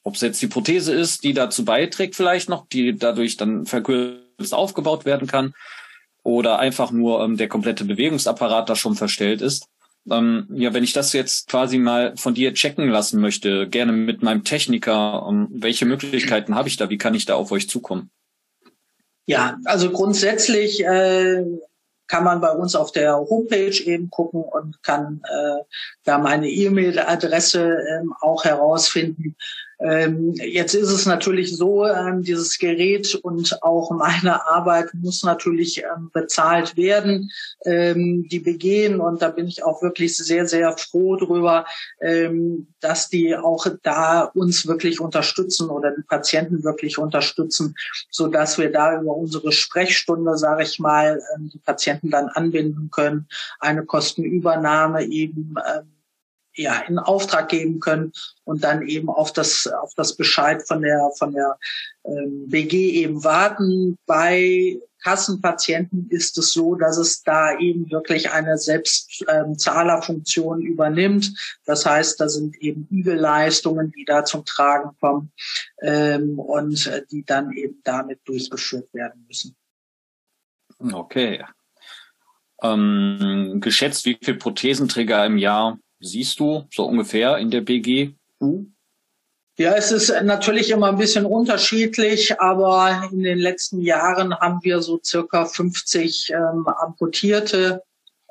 Ob 0.02 0.16
es 0.16 0.20
jetzt 0.20 0.42
die 0.42 0.48
Prothese 0.48 0.92
ist, 0.92 1.22
die 1.22 1.32
dazu 1.32 1.64
beiträgt 1.64 2.16
vielleicht 2.16 2.48
noch, 2.48 2.66
die 2.66 2.96
dadurch 2.96 3.36
dann 3.36 3.66
verkürzt 3.66 4.52
aufgebaut 4.52 5.04
werden 5.04 5.28
kann, 5.28 5.54
oder 6.22 6.58
einfach 6.58 6.90
nur 6.90 7.22
ähm, 7.22 7.36
der 7.36 7.48
komplette 7.48 7.84
Bewegungsapparat 7.84 8.68
da 8.68 8.76
schon 8.76 8.94
verstellt 8.94 9.42
ist. 9.42 9.68
Ähm, 10.10 10.48
ja, 10.52 10.72
wenn 10.74 10.84
ich 10.84 10.92
das 10.92 11.12
jetzt 11.12 11.48
quasi 11.48 11.78
mal 11.78 12.16
von 12.16 12.34
dir 12.34 12.54
checken 12.54 12.88
lassen 12.88 13.20
möchte, 13.20 13.68
gerne 13.68 13.92
mit 13.92 14.22
meinem 14.22 14.44
Techniker, 14.44 15.26
ähm, 15.28 15.48
welche 15.50 15.86
Möglichkeiten 15.86 16.54
habe 16.54 16.68
ich 16.68 16.76
da? 16.76 16.90
Wie 16.90 16.98
kann 16.98 17.14
ich 17.14 17.24
da 17.24 17.34
auf 17.34 17.52
euch 17.52 17.68
zukommen? 17.68 18.10
Ja, 19.26 19.58
also 19.64 19.90
grundsätzlich 19.90 20.84
äh, 20.84 21.44
kann 22.08 22.24
man 22.24 22.40
bei 22.40 22.50
uns 22.50 22.74
auf 22.74 22.92
der 22.92 23.16
Homepage 23.16 23.82
eben 23.84 24.10
gucken 24.10 24.42
und 24.42 24.82
kann 24.82 25.22
äh, 25.24 25.62
da 26.04 26.18
meine 26.18 26.48
E-Mail-Adresse 26.48 27.78
ähm, 27.90 28.12
auch 28.20 28.44
herausfinden. 28.44 29.36
Ähm, 29.84 30.34
jetzt 30.34 30.74
ist 30.74 30.90
es 30.90 31.06
natürlich 31.06 31.56
so, 31.56 31.86
ähm, 31.86 32.22
dieses 32.22 32.58
Gerät 32.58 33.14
und 33.16 33.62
auch 33.62 33.90
meine 33.90 34.46
Arbeit 34.46 34.94
muss 34.94 35.24
natürlich 35.24 35.82
ähm, 35.82 36.10
bezahlt 36.12 36.76
werden, 36.76 37.30
ähm, 37.64 38.28
die 38.28 38.38
begehen. 38.38 39.00
Und 39.00 39.22
da 39.22 39.30
bin 39.30 39.48
ich 39.48 39.64
auch 39.64 39.82
wirklich 39.82 40.16
sehr, 40.16 40.46
sehr 40.46 40.76
froh 40.76 41.16
drüber, 41.16 41.66
ähm, 42.00 42.68
dass 42.80 43.08
die 43.08 43.34
auch 43.36 43.66
da 43.82 44.22
uns 44.22 44.66
wirklich 44.66 45.00
unterstützen 45.00 45.68
oder 45.68 45.90
die 45.90 46.02
Patienten 46.02 46.62
wirklich 46.62 46.98
unterstützen, 46.98 47.74
so 48.10 48.28
dass 48.28 48.58
wir 48.58 48.70
da 48.70 49.00
über 49.00 49.16
unsere 49.16 49.50
Sprechstunde, 49.50 50.36
sage 50.36 50.62
ich 50.62 50.78
mal, 50.78 51.20
ähm, 51.34 51.50
die 51.52 51.58
Patienten 51.58 52.10
dann 52.10 52.28
anbinden 52.28 52.90
können, 52.92 53.26
eine 53.58 53.84
Kostenübernahme 53.84 55.04
eben 55.06 55.54
ja, 56.54 56.80
in 56.80 56.98
Auftrag 56.98 57.48
geben 57.48 57.80
können 57.80 58.12
und 58.44 58.64
dann 58.64 58.86
eben 58.86 59.08
auf 59.08 59.32
das, 59.32 59.66
auf 59.66 59.94
das 59.96 60.16
Bescheid 60.16 60.62
von 60.66 60.82
der, 60.82 61.10
von 61.18 61.32
der 61.32 61.58
ähm, 62.04 62.48
BG 62.48 63.02
eben 63.02 63.24
warten. 63.24 63.96
Bei 64.06 64.78
Kassenpatienten 65.02 66.08
ist 66.10 66.38
es 66.38 66.52
so, 66.52 66.76
dass 66.76 66.96
es 66.96 67.22
da 67.22 67.58
eben 67.58 67.90
wirklich 67.90 68.30
eine 68.30 68.56
Selbstzahlerfunktion 68.56 70.60
ähm, 70.60 70.66
übernimmt. 70.66 71.58
Das 71.64 71.84
heißt, 71.84 72.20
da 72.20 72.28
sind 72.28 72.56
eben 72.62 72.86
Übelleistungen, 72.90 73.92
die 73.92 74.04
da 74.04 74.24
zum 74.24 74.44
Tragen 74.44 74.96
kommen 75.00 75.32
ähm, 75.80 76.38
und 76.38 76.86
äh, 76.86 77.02
die 77.10 77.24
dann 77.24 77.52
eben 77.52 77.80
damit 77.84 78.20
durchgeführt 78.24 78.94
werden 78.94 79.24
müssen. 79.26 79.56
Okay. 80.92 81.44
Ähm, 82.62 83.58
geschätzt, 83.60 84.04
wie 84.04 84.18
viele 84.22 84.38
Prothesenträger 84.38 85.26
im 85.26 85.36
Jahr 85.36 85.78
siehst 86.02 86.40
du 86.40 86.64
so 86.70 86.84
ungefähr 86.84 87.38
in 87.38 87.50
der 87.50 87.62
BGU? 87.62 88.66
Ja, 89.58 89.74
es 89.74 89.92
ist 89.92 90.12
natürlich 90.22 90.70
immer 90.70 90.88
ein 90.88 90.98
bisschen 90.98 91.26
unterschiedlich, 91.26 92.40
aber 92.40 93.08
in 93.12 93.22
den 93.22 93.38
letzten 93.38 93.80
Jahren 93.80 94.34
haben 94.34 94.60
wir 94.62 94.80
so 94.80 94.98
circa 95.02 95.44
50 95.44 96.30
ähm, 96.30 96.66
Amputierte. 96.66 97.82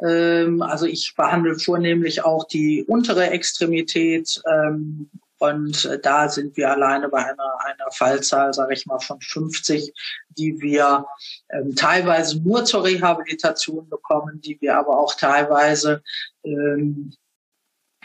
Ähm, 0.03 0.61
also 0.61 0.85
ich 0.85 1.13
behandle 1.15 1.59
vornehmlich 1.59 2.25
auch 2.25 2.47
die 2.47 2.83
untere 2.87 3.29
Extremität 3.29 4.41
ähm, 4.51 5.09
und 5.37 5.89
da 6.03 6.29
sind 6.29 6.55
wir 6.55 6.69
alleine 6.69 7.09
bei 7.09 7.25
einer, 7.25 7.57
einer 7.65 7.91
Fallzahl, 7.91 8.53
sage 8.53 8.73
ich 8.73 8.85
mal, 8.85 8.99
von 8.99 9.19
50, 9.21 9.91
die 10.29 10.61
wir 10.61 11.05
ähm, 11.49 11.75
teilweise 11.75 12.39
nur 12.41 12.63
zur 12.65 12.83
Rehabilitation 12.83 13.89
bekommen, 13.89 14.39
die 14.41 14.61
wir 14.61 14.77
aber 14.77 14.99
auch 14.99 15.15
teilweise 15.15 16.03
ähm, 16.43 17.13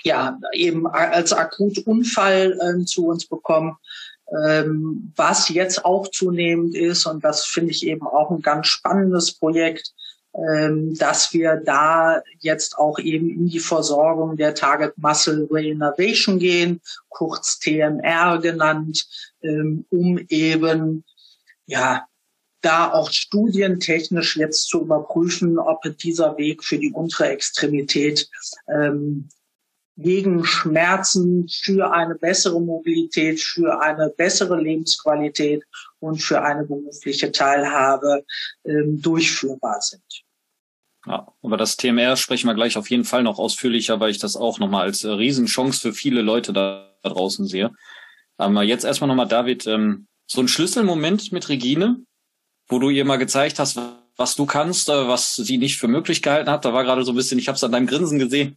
ja, 0.07 0.39
eben 0.53 0.87
als 0.87 1.33
Akutunfall 1.33 2.57
äh, 2.61 2.85
zu 2.85 3.09
uns 3.09 3.27
bekommen. 3.27 3.77
Ähm, 4.45 5.13
was 5.17 5.49
jetzt 5.49 5.85
auch 5.85 6.09
zunehmend 6.09 6.77
ist, 6.77 7.07
und 7.07 7.25
das 7.25 7.45
finde 7.45 7.73
ich 7.73 7.85
eben 7.85 8.07
auch 8.07 8.31
ein 8.31 8.41
ganz 8.41 8.69
spannendes 8.69 9.33
Projekt, 9.33 9.93
ähm, 10.35 10.95
dass 10.95 11.33
wir 11.33 11.57
da 11.57 12.23
jetzt 12.39 12.79
auch 12.79 13.01
eben 13.01 13.29
in 13.31 13.49
die 13.49 13.59
Versorgung 13.59 14.37
der 14.37 14.55
Target 14.55 14.97
Muscle 14.97 15.49
Reinnervation 15.51 16.39
gehen, 16.39 16.81
kurz 17.09 17.59
TMR 17.59 18.39
genannt, 18.39 19.09
ähm, 19.43 19.87
um 19.91 20.21
eben 20.29 21.05
ja 21.67 22.07
da 22.61 22.93
auch 22.93 23.11
studientechnisch 23.11 24.37
jetzt 24.37 24.69
zu 24.69 24.83
überprüfen, 24.83 25.59
ob 25.59 25.83
dieser 25.99 26.37
Weg 26.37 26.63
für 26.63 26.79
die 26.79 26.93
untere 26.93 27.29
Extremität 27.29 28.29
ähm, 28.69 29.29
gegen 29.97 30.45
Schmerzen 30.45 31.49
für 31.49 31.93
eine 31.93 32.15
bessere 32.15 32.61
Mobilität, 32.61 33.41
für 33.41 33.81
eine 33.81 34.11
bessere 34.11 34.61
Lebensqualität 34.61 35.65
und 36.01 36.23
für 36.23 36.43
eine 36.43 36.65
berufliche 36.65 37.33
Teilhabe 37.33 38.25
ähm, 38.65 39.01
durchführbar 39.01 39.81
sind. 39.81 40.03
Ja, 41.07 41.29
über 41.43 41.57
das 41.57 41.77
TMR 41.77 42.17
sprechen 42.17 42.49
wir 42.49 42.55
gleich 42.55 42.77
auf 42.77 42.91
jeden 42.91 43.05
Fall 43.05 43.23
noch 43.23 43.39
ausführlicher, 43.39 44.01
weil 44.01 44.11
ich 44.11 44.19
das 44.19 44.37
auch 44.37 44.59
nochmal 44.59 44.83
als 44.83 45.05
äh, 45.05 45.09
Riesenchance 45.09 45.81
für 45.81 45.93
viele 45.93 46.21
Leute 46.21 46.53
da, 46.53 46.93
draußen 47.03 47.47
sehe. 47.47 47.71
Aber 48.37 48.65
jetzt 48.65 48.85
erstmal 48.85 49.09
nochmal, 49.09 49.29
David, 49.29 49.67
ähm, 49.67 50.09
so 50.27 50.41
ein 50.41 50.49
Schlüsselmoment 50.49 51.31
mit 51.31 51.49
Regine, 51.49 52.05
wo 52.69 52.81
du 52.81 52.91
ihr 52.91 53.05
mal 53.05 53.17
gezeigt 53.17 53.61
hast, 53.61 53.79
was 54.17 54.35
du 54.35 54.47
kannst, 54.47 54.89
äh, 54.89 55.09
was 55.09 55.37
sie 55.37 55.59
nicht 55.59 55.79
für 55.79 55.89
möglich 55.89 56.23
gehalten 56.23 56.51
hat. 56.51 56.65
Da 56.65 56.73
war 56.73 56.85
gerade 56.85 57.05
so 57.05 57.13
ein 57.13 57.17
bisschen, 57.17 57.39
ich 57.39 57.49
habe 57.49 57.57
es 57.57 57.65
an 57.65 57.73
deinem 57.73 57.87
Grinsen 57.87 58.19
gesehen, 58.19 58.57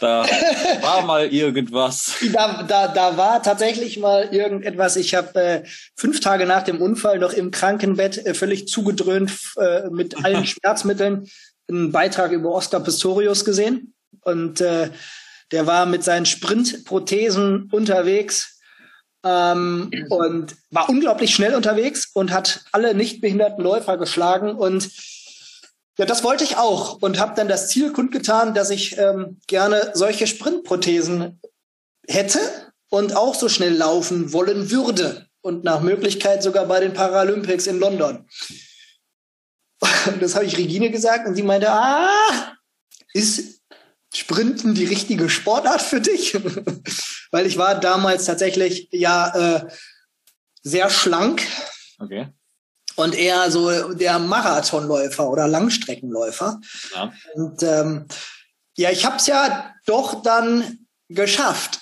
da 0.00 0.24
war 0.80 1.02
mal 1.02 1.26
irgendwas. 1.32 2.14
Da, 2.32 2.62
da, 2.62 2.88
da 2.88 3.16
war 3.16 3.42
tatsächlich 3.42 3.98
mal 3.98 4.28
irgendetwas. 4.32 4.96
Ich 4.96 5.14
habe 5.14 5.40
äh, 5.40 5.62
fünf 5.96 6.20
Tage 6.20 6.46
nach 6.46 6.62
dem 6.62 6.80
Unfall 6.80 7.18
noch 7.18 7.32
im 7.32 7.50
Krankenbett 7.50 8.24
äh, 8.24 8.34
völlig 8.34 8.66
zugedröhnt 8.68 9.32
äh, 9.56 9.90
mit 9.90 10.16
allen 10.24 10.46
Schmerzmitteln 10.46 11.28
einen 11.68 11.92
Beitrag 11.92 12.32
über 12.32 12.50
Oscar 12.50 12.80
Pistorius 12.80 13.44
gesehen. 13.44 13.94
Und 14.22 14.60
äh, 14.60 14.90
der 15.52 15.66
war 15.66 15.86
mit 15.86 16.02
seinen 16.02 16.26
Sprintprothesen 16.26 17.68
unterwegs 17.70 18.53
ähm, 19.24 19.90
und 20.10 20.54
war 20.70 20.88
unglaublich 20.88 21.34
schnell 21.34 21.54
unterwegs 21.54 22.10
und 22.12 22.32
hat 22.32 22.64
alle 22.72 22.94
nicht 22.94 23.20
behinderten 23.20 23.62
Läufer 23.62 23.96
geschlagen 23.96 24.54
und 24.54 24.90
ja, 25.96 26.06
das 26.06 26.24
wollte 26.24 26.44
ich 26.44 26.56
auch 26.56 27.00
und 27.02 27.20
habe 27.20 27.34
dann 27.36 27.48
das 27.48 27.68
Ziel 27.68 27.92
kundgetan, 27.92 28.52
dass 28.52 28.70
ich 28.70 28.98
ähm, 28.98 29.38
gerne 29.46 29.92
solche 29.94 30.26
Sprintprothesen 30.26 31.40
hätte 32.08 32.40
und 32.90 33.16
auch 33.16 33.34
so 33.34 33.48
schnell 33.48 33.74
laufen 33.74 34.32
wollen 34.32 34.70
würde 34.70 35.28
und 35.40 35.62
nach 35.62 35.80
Möglichkeit 35.80 36.42
sogar 36.42 36.66
bei 36.66 36.80
den 36.80 36.94
Paralympics 36.94 37.66
in 37.66 37.78
London. 37.78 38.28
Und 40.06 40.22
das 40.22 40.34
habe 40.34 40.46
ich 40.46 40.56
Regine 40.56 40.90
gesagt 40.90 41.26
und 41.26 41.34
sie 41.34 41.42
meinte, 41.42 41.70
ah, 41.70 42.56
ist 43.12 43.60
Sprinten 44.14 44.74
die 44.74 44.84
richtige 44.84 45.28
Sportart 45.28 45.82
für 45.82 46.00
dich? 46.00 46.34
Weil 47.30 47.46
ich 47.46 47.58
war 47.58 47.78
damals 47.78 48.24
tatsächlich 48.24 48.88
ja 48.92 49.56
äh, 49.56 49.68
sehr 50.62 50.88
schlank. 50.88 51.42
Okay. 51.98 52.28
Und 52.96 53.14
eher 53.14 53.50
so 53.50 53.92
der 53.92 54.18
Marathonläufer 54.20 55.28
oder 55.28 55.48
Langstreckenläufer. 55.48 56.60
Ja. 56.94 57.12
Und 57.34 57.62
ähm, 57.62 58.06
ja, 58.76 58.90
ich 58.90 59.04
habe 59.04 59.16
es 59.16 59.26
ja 59.26 59.74
doch 59.86 60.22
dann 60.22 60.86
geschafft. 61.08 61.80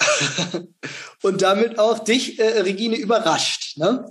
und 1.23 1.43
damit 1.43 1.79
auch 1.79 1.99
dich, 1.99 2.39
äh, 2.39 2.61
Regine, 2.61 2.97
überrascht. 2.97 3.77
Ne? 3.77 4.07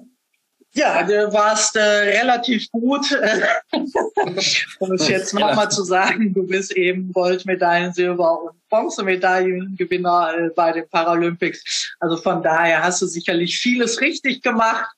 Ja, 0.74 1.04
du 1.04 1.34
warst 1.34 1.76
äh, 1.76 1.82
relativ 1.82 2.72
gut, 2.72 3.06
um 4.80 4.94
es 4.94 5.08
jetzt 5.10 5.34
nochmal 5.34 5.70
zu 5.70 5.84
sagen. 5.84 6.34
Du 6.34 6.48
bist 6.48 6.72
eben 6.72 7.12
Goldmedaillen, 7.12 7.94
Silber 7.94 8.42
und 8.42 8.70
Bronzemedaillengewinner 8.70 10.34
äh, 10.38 10.50
bei 10.56 10.72
den 10.72 10.88
Paralympics. 10.90 11.96
Also 12.00 12.16
von 12.16 12.42
daher 12.42 12.84
hast 12.84 13.02
du 13.02 13.06
sicherlich 13.06 13.58
vieles 13.60 14.00
richtig 14.00 14.42
gemacht. 14.42 14.90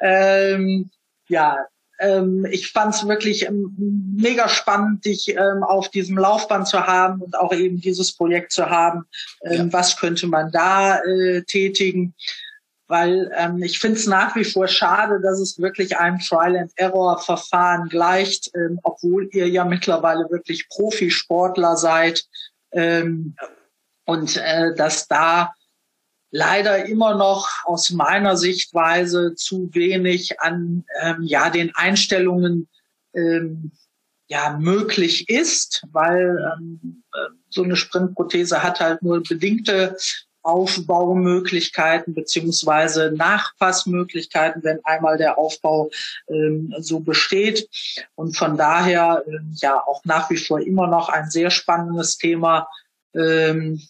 Ähm, 0.00 0.90
ja, 1.28 1.58
ähm, 1.98 2.46
ich 2.50 2.72
fand 2.72 2.94
es 2.94 3.06
wirklich 3.06 3.46
ähm, 3.46 3.74
mega 4.16 4.48
spannend, 4.48 5.04
dich 5.04 5.28
ähm, 5.28 5.62
auf 5.62 5.90
diesem 5.90 6.16
Laufband 6.16 6.68
zu 6.68 6.86
haben 6.86 7.20
und 7.20 7.36
auch 7.36 7.52
eben 7.52 7.80
dieses 7.80 8.14
Projekt 8.14 8.52
zu 8.52 8.70
haben. 8.70 9.04
Ähm, 9.42 9.66
ja. 9.66 9.72
Was 9.72 9.96
könnte 9.96 10.26
man 10.26 10.50
da 10.52 11.00
äh, 11.00 11.42
tätigen? 11.42 12.14
Weil 12.88 13.30
ähm, 13.36 13.62
ich 13.62 13.78
finde 13.78 13.98
es 13.98 14.06
nach 14.06 14.34
wie 14.34 14.44
vor 14.44 14.66
schade, 14.66 15.20
dass 15.20 15.38
es 15.38 15.58
wirklich 15.58 15.98
einem 15.98 16.18
Trial-and-Error-Verfahren 16.18 17.88
gleicht, 17.88 18.50
ähm, 18.54 18.80
obwohl 18.82 19.28
ihr 19.32 19.48
ja 19.48 19.64
mittlerweile 19.64 20.28
wirklich 20.30 20.68
Profisportler 20.68 21.76
seid 21.76 22.24
ähm, 22.72 23.36
und 24.06 24.38
äh, 24.38 24.74
dass 24.74 25.06
da 25.06 25.52
leider 26.30 26.86
immer 26.86 27.14
noch 27.14 27.48
aus 27.64 27.90
meiner 27.90 28.36
Sichtweise 28.36 29.34
zu 29.34 29.68
wenig 29.74 30.40
an 30.40 30.84
ähm, 31.02 31.22
ja 31.22 31.50
den 31.50 31.74
Einstellungen 31.74 32.68
ähm, 33.14 33.72
ja 34.28 34.56
möglich 34.58 35.28
ist, 35.28 35.84
weil 35.90 36.38
ähm, 36.58 37.02
äh, 37.12 37.30
so 37.50 37.62
eine 37.62 37.76
Sprintprothese 37.76 38.62
hat 38.62 38.80
halt 38.80 39.02
nur 39.02 39.22
bedingte 39.22 39.96
Aufbaumöglichkeiten 40.48 42.14
beziehungsweise 42.14 43.12
Nachpassmöglichkeiten, 43.14 44.64
wenn 44.64 44.82
einmal 44.84 45.18
der 45.18 45.36
Aufbau 45.36 45.90
ähm, 46.28 46.74
so 46.78 47.00
besteht. 47.00 47.68
Und 48.14 48.34
von 48.34 48.56
daher 48.56 49.22
ähm, 49.26 49.52
ja 49.56 49.78
auch 49.86 50.02
nach 50.04 50.30
wie 50.30 50.38
vor 50.38 50.60
immer 50.60 50.86
noch 50.86 51.10
ein 51.10 51.28
sehr 51.28 51.50
spannendes 51.50 52.16
Thema, 52.16 52.66
ähm, 53.14 53.82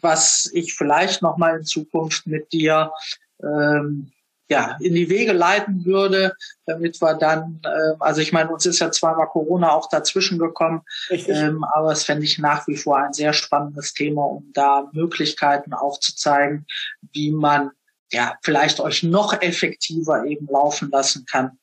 was 0.00 0.50
ich 0.52 0.74
vielleicht 0.74 1.22
noch 1.22 1.36
mal 1.36 1.58
in 1.58 1.64
Zukunft 1.64 2.26
mit 2.26 2.52
dir 2.52 2.92
ähm, 3.40 4.10
ja, 4.48 4.76
in 4.80 4.94
die 4.94 5.08
Wege 5.08 5.32
leiten 5.32 5.84
würde, 5.84 6.34
damit 6.66 7.00
wir 7.00 7.14
dann, 7.14 7.60
äh, 7.64 7.94
also 7.98 8.20
ich 8.20 8.32
meine, 8.32 8.50
uns 8.50 8.66
ist 8.66 8.78
ja 8.78 8.90
zweimal 8.90 9.28
Corona 9.28 9.72
auch 9.72 9.88
dazwischen 9.88 10.38
gekommen, 10.38 10.82
ähm, 11.10 11.64
aber 11.64 11.92
es 11.92 12.04
fände 12.04 12.24
ich 12.24 12.38
nach 12.38 12.66
wie 12.66 12.76
vor 12.76 12.98
ein 12.98 13.12
sehr 13.12 13.32
spannendes 13.32 13.94
Thema, 13.94 14.24
um 14.24 14.50
da 14.52 14.88
Möglichkeiten 14.92 15.72
aufzuzeigen, 15.72 16.66
wie 17.12 17.30
man 17.30 17.70
ja 18.12 18.36
vielleicht 18.42 18.80
euch 18.80 19.02
noch 19.02 19.40
effektiver 19.40 20.24
eben 20.26 20.46
laufen 20.46 20.90
lassen 20.90 21.24
kann, 21.24 21.58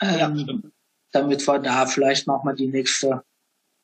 ähm, 0.00 0.36
ja, 0.36 0.70
damit 1.12 1.46
wir 1.46 1.58
da 1.58 1.86
vielleicht 1.86 2.26
nochmal 2.26 2.54
die 2.54 2.68
nächste 2.68 3.24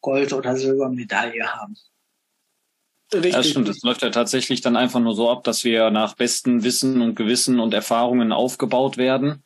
Gold- 0.01 0.33
oder 0.33 0.57
Silbermedaille 0.57 1.53
haben. 1.55 1.77
Richtig. 3.13 3.33
Ja, 3.33 3.43
stimmt. 3.43 3.69
Es 3.69 3.83
läuft 3.83 4.03
ja 4.03 4.11
tatsächlich 4.11 4.61
dann 4.61 4.77
einfach 4.77 5.01
nur 5.01 5.15
so 5.15 5.31
ab, 5.31 5.45
dass 5.45 5.65
wir 5.65 5.91
nach 5.91 6.15
bestem 6.15 6.65
Wissen 6.65 7.01
und 7.01 7.15
Gewissen 7.15 7.61
und 7.61 7.73
Erfahrungen 7.73 8.33
aufgebaut 8.33 8.97
werden. 8.97 9.45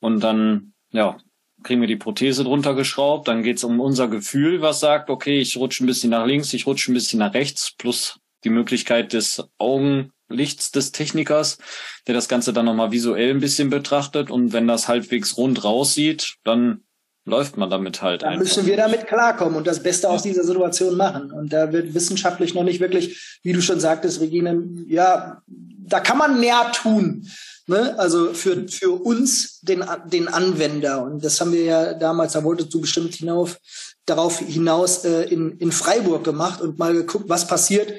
Und 0.00 0.20
dann, 0.20 0.72
ja, 0.90 1.16
kriegen 1.62 1.80
wir 1.80 1.88
die 1.88 1.96
Prothese 1.96 2.44
drunter 2.44 2.74
geschraubt. 2.74 3.28
Dann 3.28 3.42
geht's 3.42 3.64
um 3.64 3.80
unser 3.80 4.08
Gefühl, 4.08 4.60
was 4.60 4.80
sagt, 4.80 5.10
okay, 5.10 5.38
ich 5.38 5.56
rutsche 5.56 5.84
ein 5.84 5.86
bisschen 5.86 6.10
nach 6.10 6.26
links, 6.26 6.52
ich 6.52 6.66
rutsche 6.66 6.90
ein 6.90 6.94
bisschen 6.94 7.18
nach 7.20 7.34
rechts, 7.34 7.74
plus 7.76 8.18
die 8.44 8.50
Möglichkeit 8.50 9.12
des 9.12 9.42
Augenlichts 9.58 10.70
des 10.70 10.92
Technikers, 10.92 11.58
der 12.06 12.14
das 12.14 12.28
Ganze 12.28 12.52
dann 12.52 12.66
nochmal 12.66 12.92
visuell 12.92 13.30
ein 13.30 13.40
bisschen 13.40 13.70
betrachtet. 13.70 14.30
Und 14.30 14.52
wenn 14.52 14.66
das 14.66 14.88
halbwegs 14.88 15.36
rund 15.36 15.64
raussieht, 15.64 16.36
dann 16.44 16.82
läuft 17.26 17.56
man 17.56 17.68
damit 17.68 18.02
halt 18.02 18.22
Dann 18.22 18.38
müssen 18.38 18.66
wir 18.66 18.76
damit 18.76 19.08
klarkommen 19.08 19.56
und 19.56 19.66
das 19.66 19.82
Beste 19.82 20.08
aus 20.08 20.22
dieser 20.22 20.44
Situation 20.44 20.96
machen. 20.96 21.32
Und 21.32 21.52
da 21.52 21.72
wird 21.72 21.92
wissenschaftlich 21.92 22.54
noch 22.54 22.62
nicht 22.62 22.80
wirklich, 22.80 23.38
wie 23.42 23.52
du 23.52 23.60
schon 23.60 23.80
sagtest, 23.80 24.20
Regine, 24.20 24.64
ja, 24.86 25.42
da 25.46 26.00
kann 26.00 26.18
man 26.18 26.38
mehr 26.38 26.70
tun. 26.72 27.28
Ne? 27.66 27.98
Also 27.98 28.32
für, 28.32 28.68
für 28.68 28.92
uns, 28.92 29.58
den, 29.62 29.84
den 30.06 30.28
Anwender. 30.28 31.02
Und 31.02 31.24
das 31.24 31.40
haben 31.40 31.52
wir 31.52 31.64
ja 31.64 31.94
damals, 31.94 32.34
da 32.34 32.44
wolltest 32.44 32.72
du 32.72 32.80
bestimmt 32.80 33.16
hinauf, 33.16 33.58
darauf 34.06 34.38
hinaus 34.38 35.04
äh, 35.04 35.22
in, 35.22 35.58
in 35.58 35.72
Freiburg 35.72 36.22
gemacht 36.22 36.60
und 36.60 36.78
mal 36.78 36.92
geguckt, 36.92 37.28
was 37.28 37.48
passiert. 37.48 37.92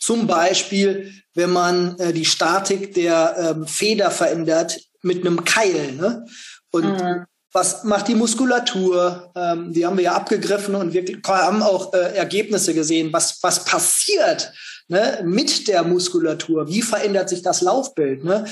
Zum 0.00 0.26
Beispiel, 0.26 1.12
wenn 1.34 1.50
man 1.50 1.96
äh, 2.00 2.12
die 2.12 2.24
Statik 2.24 2.94
der 2.94 3.54
ähm, 3.56 3.66
Feder 3.68 4.10
verändert 4.10 4.80
mit 5.02 5.24
einem 5.24 5.44
Keil. 5.44 5.92
Ne? 5.92 6.26
Und 6.72 7.00
mhm 7.00 7.26
was 7.52 7.84
macht 7.84 8.08
die 8.08 8.14
Muskulatur? 8.14 9.30
Ähm, 9.34 9.72
die 9.72 9.84
haben 9.84 9.96
wir 9.96 10.04
ja 10.04 10.14
abgegriffen 10.14 10.74
und 10.74 10.92
wir 10.92 11.04
haben 11.26 11.62
auch 11.62 11.92
äh, 11.92 12.16
Ergebnisse 12.16 12.72
gesehen, 12.74 13.12
was, 13.12 13.42
was 13.42 13.64
passiert 13.64 14.52
ne, 14.88 15.20
mit 15.24 15.68
der 15.68 15.84
Muskulatur. 15.84 16.68
Wie 16.68 16.82
verändert 16.82 17.28
sich 17.28 17.42
das 17.42 17.60
Laufbild? 17.60 18.24
Ne? 18.24 18.46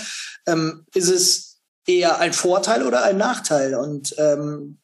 Ähm, 0.46 0.84
ist 0.94 1.08
es 1.08 1.60
eher 1.86 2.18
ein 2.18 2.34
Vorteil 2.34 2.86
oder 2.86 3.02
ein 3.04 3.16
Nachteil? 3.16 3.74
Und 3.74 4.14
ähm, 4.18 4.78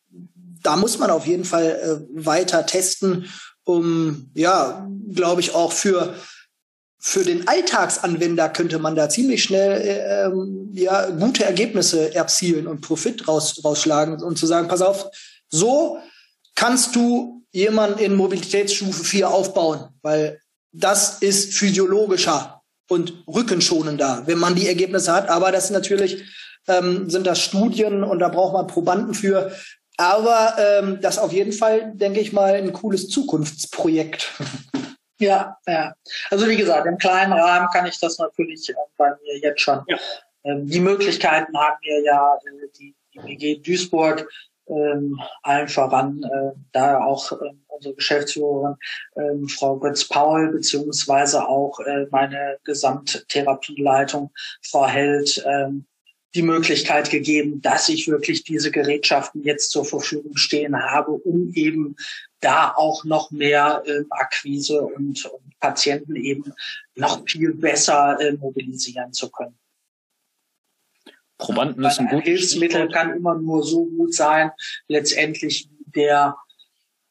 da 0.62 0.76
muss 0.76 0.98
man 0.98 1.11
auf 1.11 1.26
jeden 1.26 1.44
Fall 1.44 1.66
äh, 2.11 2.24
weiter 2.24 2.64
testen, 2.64 3.26
um, 3.64 4.31
ja, 4.35 4.88
glaube 5.12 5.40
ich, 5.40 5.55
auch 5.55 5.72
für 5.72 6.14
für 6.98 7.24
den 7.24 7.46
Alltagsanwender 7.46 8.48
könnte 8.48 8.78
man 8.78 8.96
da 8.96 9.09
ziemlich 9.09 9.42
schnell 9.42 9.80
äh, 9.80 10.24
ähm, 10.24 10.70
ja, 10.72 11.11
gute 11.11 11.44
Ergebnisse 11.44 12.14
erzielen 12.14 12.66
und 12.66 12.80
Profit 12.80 13.28
raus, 13.28 13.61
rausschlagen 13.62 14.22
und 14.22 14.38
zu 14.38 14.46
sagen, 14.46 14.68
pass 14.68 14.82
auf, 14.82 15.06
so 15.48 15.98
kannst 16.54 16.96
du 16.96 17.44
jemanden 17.52 17.98
in 17.98 18.14
Mobilitätsstufe 18.14 19.04
4 19.04 19.30
aufbauen, 19.30 19.88
weil 20.02 20.40
das 20.72 21.18
ist 21.20 21.54
physiologischer 21.54 22.62
und 22.88 23.24
rückenschonender, 23.26 24.22
wenn 24.26 24.38
man 24.38 24.54
die 24.54 24.68
Ergebnisse 24.68 25.12
hat. 25.12 25.28
Aber 25.28 25.52
das 25.52 25.70
natürlich 25.70 26.24
ähm, 26.68 27.09
sind 27.09 27.26
das 27.26 27.40
Studien 27.40 28.04
und 28.04 28.18
da 28.18 28.28
braucht 28.28 28.52
man 28.52 28.66
Probanden 28.66 29.14
für. 29.14 29.52
Aber 29.96 30.56
ähm, 30.59 30.98
das 31.00 31.18
auf 31.18 31.32
jeden 31.32 31.52
Fall, 31.52 31.92
denke 31.94 32.20
ich 32.20 32.32
mal, 32.32 32.54
ein 32.54 32.72
cooles 32.72 33.09
Zukunftsprojekt. 33.09 34.32
Ja, 35.18 35.57
ja. 35.66 35.94
Also 36.31 36.46
wie 36.48 36.57
gesagt, 36.57 36.87
im 36.87 36.98
kleinen 36.98 37.33
Rahmen 37.33 37.68
kann 37.72 37.87
ich 37.87 37.98
das 37.98 38.18
natürlich 38.18 38.72
bei 38.96 39.11
mir 39.22 39.38
jetzt 39.38 39.61
schon. 39.61 39.83
Ja. 39.88 39.98
Ähm, 40.44 40.66
die 40.66 40.81
Möglichkeiten 40.81 41.57
haben 41.59 41.76
wir 41.83 42.02
ja 42.02 42.37
äh, 42.37 42.68
die, 42.79 42.94
die 43.14 43.22
WG 43.24 43.57
Duisburg 43.59 44.29
ähm, 44.68 45.20
allen 45.42 45.68
voran, 45.68 46.22
äh, 46.22 46.52
da 46.72 47.00
auch 47.00 47.33
äh, 47.33 47.52
unsere 47.68 47.94
Geschäftsführerin 47.94 48.76
äh, 49.14 49.48
Frau 49.48 49.79
Götz-Paul 49.79 50.52
beziehungsweise 50.52 51.46
auch 51.48 51.79
äh, 51.81 52.07
meine 52.11 52.59
Gesamttherapieleitung 52.64 54.33
Frau 54.62 54.87
Held 54.87 55.38
äh, 55.46 55.68
die 56.35 56.42
Möglichkeit 56.42 57.11
gegeben, 57.11 57.62
dass 57.62 57.88
ich 57.88 58.09
wirklich 58.09 58.44
diese 58.44 58.70
Gerätschaften 58.70 59.42
jetzt 59.42 59.70
zur 59.70 59.85
Verfügung 59.85 60.37
stehen 60.37 60.79
habe, 60.79 61.12
um 61.12 61.50
eben 61.55 61.96
da 62.40 62.72
auch 62.75 63.05
noch 63.05 63.31
mehr 63.31 63.83
äh, 63.87 64.05
Akquise 64.11 64.83
und, 64.83 65.25
und, 65.25 65.46
Patienten 65.59 66.16
eben 66.16 66.53
noch 66.96 67.27
viel 67.27 67.55
besser 67.55 68.20
äh, 68.20 68.33
mobilisieren 68.33 69.12
zu 69.14 69.31
können. 69.31 69.59
Probanden 71.38 71.83
ist 71.85 71.99
ein 71.99 72.09
gutes 72.09 72.25
Hilfsmittel 72.25 72.90
kann 72.90 73.16
immer 73.16 73.35
nur 73.35 73.64
so 73.64 73.87
gut 73.87 74.14
sein, 74.14 74.51
letztendlich 74.87 75.68
der 75.94 76.37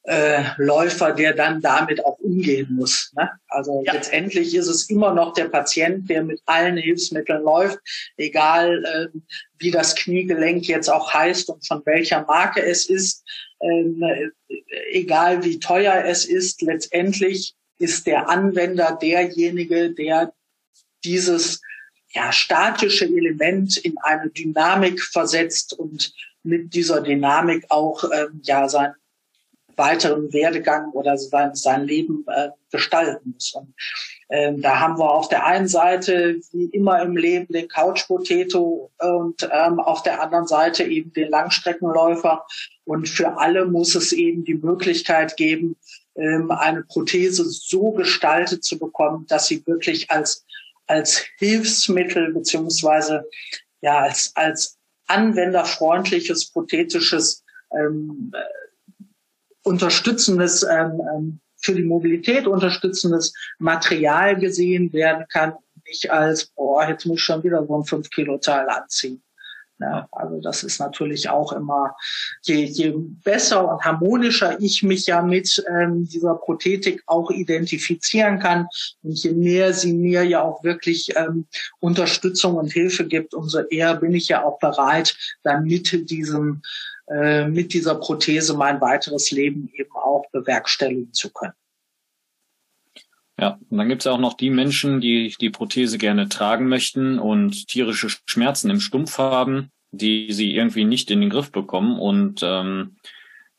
äh, 0.08 0.44
Läufer, 0.58 1.14
der 1.14 1.34
dann 1.34 1.62
damit 1.62 2.04
auch 2.06 2.20
umgehen 2.20 2.68
muss. 2.72 3.12
Ne? 3.16 3.30
Also 3.48 3.84
ja. 3.86 3.94
letztendlich 3.94 4.54
ist 4.54 4.68
es 4.68 4.90
immer 4.90 5.14
noch 5.14 5.34
der 5.34 5.46
Patient, 5.46 6.10
der 6.10 6.24
mit 6.24 6.42
allen 6.46 6.78
Hilfsmitteln 6.78 7.44
läuft, 7.44 7.80
egal 8.18 8.84
äh, 8.86 9.20
wie 9.58 9.72
das 9.72 9.96
Kniegelenk 9.96 10.68
jetzt 10.68 10.90
auch 10.90 11.14
heißt 11.14 11.50
und 11.50 11.66
von 11.66 11.82
welcher 11.86 12.24
Marke 12.26 12.62
es 12.62 12.88
ist, 12.88 13.24
äh, 13.60 14.30
egal 14.92 15.44
wie 15.44 15.60
teuer 15.60 16.04
es 16.06 16.26
ist, 16.26 16.62
letztendlich 16.62 17.56
ist 17.80 18.06
der 18.06 18.30
Anwender 18.30 18.98
derjenige, 19.02 19.92
der 19.92 20.34
dieses 21.04 21.62
ja, 22.14 22.32
statische 22.32 23.06
Element 23.06 23.78
in 23.78 23.98
eine 23.98 24.30
Dynamik 24.30 25.02
versetzt 25.02 25.74
und 25.74 26.14
mit 26.44 26.74
dieser 26.76 27.02
Dynamik 27.02 27.66
auch 27.70 28.04
ähm, 28.14 28.40
ja 28.44 28.70
sein 28.70 28.94
weiteren 29.78 30.32
Werdegang 30.34 30.92
oder 30.92 31.18
sein, 31.18 31.56
sein 31.56 31.86
Leben 31.86 32.26
äh, 32.28 32.50
gestalten 32.72 33.34
muss. 33.34 33.54
Und 33.54 33.74
ähm, 34.30 34.62
da 34.62 34.80
haben 34.80 34.98
wir 34.98 35.12
auf 35.12 35.30
der 35.30 35.46
einen 35.46 35.68
Seite, 35.68 36.40
wie 36.52 36.66
immer 36.66 37.02
im 37.02 37.16
Leben, 37.16 37.52
den 37.54 37.68
Couch 37.68 38.08
Potato 38.08 38.92
und 39.00 39.48
ähm, 39.52 39.80
auf 39.80 40.04
der 40.04 40.22
anderen 40.22 40.48
Seite 40.48 40.84
eben 40.84 41.14
den 41.14 41.30
Langstreckenläufer. 41.30 42.46
Und 42.86 43.08
für 43.08 43.38
alle 43.38 43.66
muss 43.66 43.96
es 43.96 44.12
eben 44.14 44.44
die 44.44 44.56
Möglichkeit 44.56 45.38
geben, 45.38 45.78
ähm, 46.16 46.50
eine 46.52 46.84
Prothese 46.84 47.46
so 47.46 47.92
gestaltet 47.92 48.64
zu 48.64 48.80
bekommen, 48.80 49.26
dass 49.28 49.48
sie 49.48 49.66
wirklich 49.68 50.10
als, 50.10 50.46
als 50.88 51.24
Hilfsmittel 51.38 52.34
beziehungsweise 52.34 53.26
ja, 53.82 54.00
als, 54.00 54.32
als 54.36 54.78
anwenderfreundliches, 55.08 56.52
prothetisches 56.52 57.44
ähm, 57.72 58.32
unterstützendes, 59.66 60.64
ähm, 60.64 61.02
ähm, 61.14 61.40
für 61.58 61.74
die 61.74 61.84
Mobilität 61.84 62.48
unterstützendes 62.48 63.34
Material 63.58 64.40
gesehen 64.40 64.94
werden 64.94 65.26
kann, 65.30 65.54
nicht 65.86 66.10
als, 66.12 66.46
boah, 66.48 66.88
jetzt 66.88 67.06
muss 67.06 67.18
ich 67.18 67.24
schon 67.24 67.44
wieder 67.44 67.66
so 67.66 67.78
ein 67.78 67.84
5 67.84 68.10
Kilo 68.10 68.38
Teil 68.38 68.70
anziehen. 68.70 69.22
Ja, 69.80 70.08
also 70.14 70.40
das 70.40 70.64
ist 70.64 70.80
natürlich 70.80 71.28
auch 71.28 71.52
immer, 71.52 71.98
je, 72.44 72.64
je 72.64 72.94
besser 72.96 73.70
und 73.70 73.84
harmonischer 73.84 74.58
ich 74.62 74.84
mich 74.84 75.06
ja 75.06 75.22
mit 75.22 75.62
ähm, 75.68 76.08
dieser 76.08 76.36
Prothetik 76.36 77.04
auch 77.08 77.30
identifizieren 77.30 78.40
kann 78.40 78.68
und 79.04 79.22
je 79.22 79.34
mehr 79.34 79.74
sie 79.74 79.94
mir 79.94 80.24
ja 80.24 80.42
auch 80.42 80.64
wirklich 80.64 81.14
ähm, 81.18 81.48
Unterstützung 81.82 82.56
und 82.56 82.72
Hilfe 82.72 83.06
gibt, 83.06 83.34
umso 83.34 83.60
eher 83.60 83.96
bin 83.96 84.14
ich 84.14 84.30
ja 84.30 84.46
auch 84.46 84.60
bereit, 84.60 85.18
dann 85.44 85.66
mit 85.66 86.10
diesem 86.10 86.62
äh, 87.08 87.46
mit 87.48 87.74
dieser 87.74 87.96
Prothese 87.96 88.56
mein 88.56 88.80
weiteres 88.80 89.30
Leben 89.32 89.70
eben 89.74 89.92
auch 89.92 90.24
bewerkstelligen 90.32 91.12
zu 91.12 91.32
können. 91.32 91.54
Ja, 93.40 93.60
und 93.70 93.78
dann 93.78 93.90
gibt 93.90 94.02
es 94.02 94.06
ja 94.06 94.14
auch 94.14 94.20
noch 94.20 94.36
die 94.36 94.50
Menschen, 94.50 95.02
die 95.02 95.36
die 95.40 95.50
Prothese 95.50 95.98
gerne 95.98 96.30
tragen 96.30 96.68
möchten 96.68 97.20
und 97.20 97.68
tierische 97.68 98.08
Schmerzen 98.26 98.70
im 98.70 98.80
Stumpf 98.80 99.18
haben, 99.18 99.72
die 99.92 100.32
sie 100.32 100.56
irgendwie 100.56 100.86
nicht 100.86 101.12
in 101.12 101.20
den 101.20 101.30
Griff 101.30 101.52
bekommen. 101.52 102.00
Und 102.00 102.42
ähm, 102.44 102.96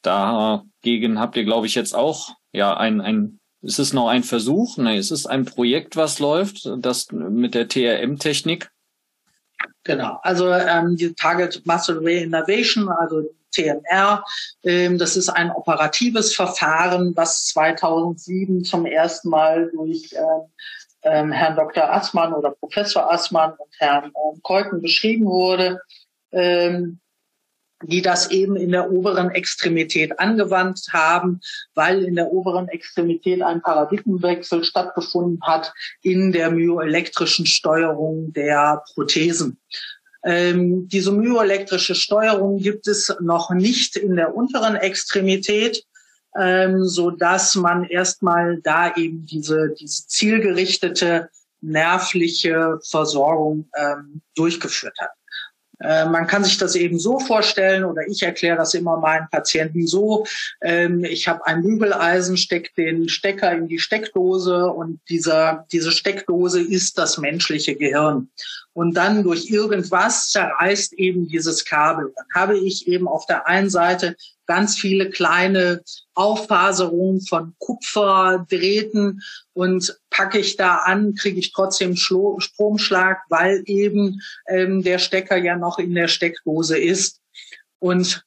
dagegen 0.03 1.21
habt 1.21 1.37
ihr, 1.37 1.45
glaube 1.45 1.67
ich, 1.67 1.75
jetzt 1.75 1.95
auch 1.95 2.35
ja 2.53 2.75
ein, 2.77 3.01
ein 3.03 3.39
ist 3.63 3.79
es 3.79 3.93
noch 3.93 4.09
ein 4.09 4.23
Versuch? 4.23 4.77
Nein, 4.79 4.99
es 4.99 5.11
ist 5.11 5.27
ein 5.27 5.45
Projekt, 5.45 5.97
was 5.97 6.21
läuft, 6.21 6.71
das 6.79 7.11
mit 7.11 7.55
der 7.55 7.69
TRM-Technik. 7.69 8.71
Genau, 9.85 10.19
also 10.23 10.51
ähm, 10.53 10.97
die 10.97 11.15
Target 11.15 11.67
Muscle 11.67 12.01
Reinnervation, 12.03 12.89
also 12.89 13.23
TMR, 13.53 14.25
ähm, 14.65 14.99
das 14.99 15.17
ist 15.17 15.29
ein 15.29 15.51
operatives 15.51 16.35
Verfahren, 16.35 17.15
was 17.17 17.47
2007 17.47 18.65
zum 18.65 18.87
ersten 18.87 19.29
Mal 19.31 19.71
durch 19.73 20.13
ähm, 20.13 20.51
ähm, 21.03 21.33
Herrn 21.33 21.57
Dr. 21.57 21.93
Assmann 21.93 22.33
oder 22.33 22.51
Professor 22.51 23.11
Assmann 23.11 23.53
und 23.53 23.75
Herrn 23.79 24.13
Keuken 24.43 24.83
beschrieben 24.83 25.27
wurde. 25.27 25.81
Die 27.83 28.03
das 28.03 28.31
eben 28.31 28.57
in 28.57 28.73
der 28.73 28.91
oberen 28.91 29.31
Extremität 29.31 30.19
angewandt 30.19 30.89
haben, 30.93 31.41
weil 31.75 32.05
in 32.05 32.17
der 32.17 32.33
oberen 32.33 32.69
Extremität 32.69 33.43
ein 33.43 33.61
Paradigmenwechsel 33.61 34.65
stattgefunden 34.65 35.41
hat 35.43 35.73
in 36.03 36.33
der 36.33 36.51
myoelektrischen 36.51 37.47
Steuerung 37.47 38.33
der 38.33 38.83
Prothesen. 38.95 39.59
Ähm, 40.27 40.89
diese 40.89 41.13
myoelektrische 41.13 41.95
Steuerung 41.95 42.59
gibt 42.59 42.89
es 42.89 43.15
noch 43.21 43.51
nicht 43.51 43.95
in 43.95 44.17
der 44.17 44.35
unteren 44.35 44.75
Extremität, 44.75 45.85
ähm, 46.37 46.85
so 46.85 47.13
dass 47.13 47.55
man 47.55 47.85
erstmal 47.85 48.61
da 48.61 48.93
eben 48.97 49.25
diese, 49.25 49.73
diese 49.79 50.09
zielgerichtete 50.09 51.31
nervliche 51.61 52.81
Versorgung 52.89 53.71
ähm, 53.77 54.21
durchgeführt 54.35 54.97
hat. 55.01 55.11
Äh, 55.87 56.07
man 56.07 56.27
kann 56.27 56.43
sich 56.43 56.59
das 56.59 56.75
eben 56.75 56.99
so 56.99 57.21
vorstellen 57.21 57.85
oder 57.85 58.03
ich 58.09 58.23
erkläre 58.23 58.57
das 58.57 58.75
immer 58.75 58.99
meinen 58.99 59.29
Patienten 59.31 59.87
so. 59.87 60.27
Ähm, 60.61 61.05
ich 61.05 61.29
habe 61.29 61.47
ein 61.47 61.63
Bügeleisen, 61.63 62.37
stecke 62.37 62.71
den 62.77 63.09
Stecker 63.09 63.53
in 63.53 63.69
die 63.69 63.79
Steckdose 63.79 64.67
und 64.67 65.01
dieser, 65.09 65.67
diese 65.71 65.93
Steckdose 65.93 66.61
ist 66.61 66.99
das 66.99 67.19
menschliche 67.19 67.77
Gehirn. 67.77 68.29
Und 68.73 68.95
dann 68.97 69.23
durch 69.23 69.49
irgendwas 69.49 70.31
zerreißt 70.31 70.95
eben 70.95 71.29
dieses 71.29 71.65
Kabel. 71.65 72.13
Dann 72.15 72.27
habe 72.35 72.59
ich 72.59 72.89
eben 72.89 73.07
auf 73.07 73.25
der 73.27 73.47
einen 73.47 73.71
Seite 73.71 74.17
ganz 74.47 74.77
viele 74.77 75.11
kleine 75.11 75.83
Auffaserungen 76.15 77.21
von 77.21 77.55
Kupferdrähten 77.59 79.23
und 79.53 79.99
packe 80.11 80.39
ich 80.39 80.57
da 80.57 80.77
an, 80.77 81.15
kriege 81.15 81.39
ich 81.39 81.53
trotzdem 81.53 81.97
Stromschlag, 81.97 83.19
weil 83.29 83.63
eben 83.67 84.21
ähm, 84.49 84.83
der 84.83 84.99
Stecker 84.99 85.37
ja 85.37 85.57
noch 85.57 85.79
in 85.79 85.95
der 85.95 86.09
Steckdose 86.09 86.79
ist. 86.79 87.21
Und 87.79 88.25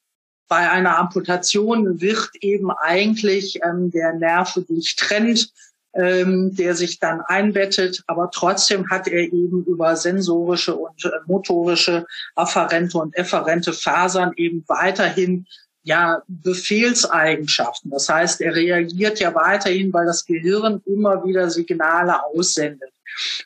bei 0.48 0.68
einer 0.68 0.98
Amputation 0.98 2.00
wird 2.00 2.30
eben 2.40 2.70
eigentlich 2.70 3.60
ähm, 3.62 3.90
der 3.90 4.14
Nerv 4.14 4.58
durchtrennt, 4.68 5.52
ähm, 5.94 6.54
der 6.54 6.74
sich 6.74 6.98
dann 6.98 7.20
einbettet, 7.20 8.02
aber 8.06 8.30
trotzdem 8.32 8.88
hat 8.90 9.08
er 9.08 9.32
eben 9.32 9.64
über 9.64 9.96
sensorische 9.96 10.76
und 10.76 11.04
äh, 11.04 11.10
motorische 11.26 12.06
afferente 12.36 12.98
und 12.98 13.16
efferente 13.16 13.72
Fasern 13.72 14.32
eben 14.36 14.64
weiterhin 14.68 15.46
ja, 15.82 16.22
Befehlseigenschaften. 16.28 17.90
Das 17.90 18.08
heißt, 18.08 18.40
er 18.40 18.54
reagiert 18.54 19.20
ja 19.20 19.34
weiterhin, 19.34 19.92
weil 19.92 20.06
das 20.06 20.24
Gehirn 20.24 20.82
immer 20.84 21.24
wieder 21.24 21.50
Signale 21.50 22.24
aussendet. 22.24 22.92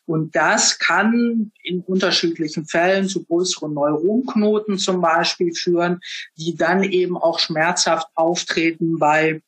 Und 0.04 0.34
das 0.36 0.78
kann 0.78 1.52
in 1.62 1.80
unterschiedlichen 1.80 2.66
Fällen 2.66 3.08
zu 3.08 3.24
größeren 3.24 3.72
Neuronknoten 3.72 4.78
zum 4.78 5.00
Beispiel 5.00 5.54
führen, 5.54 6.00
die 6.36 6.54
dann 6.56 6.82
eben 6.82 7.16
auch 7.16 7.38
schmerzhaft 7.38 8.08
auftreten 8.14 8.98
bei 8.98 9.40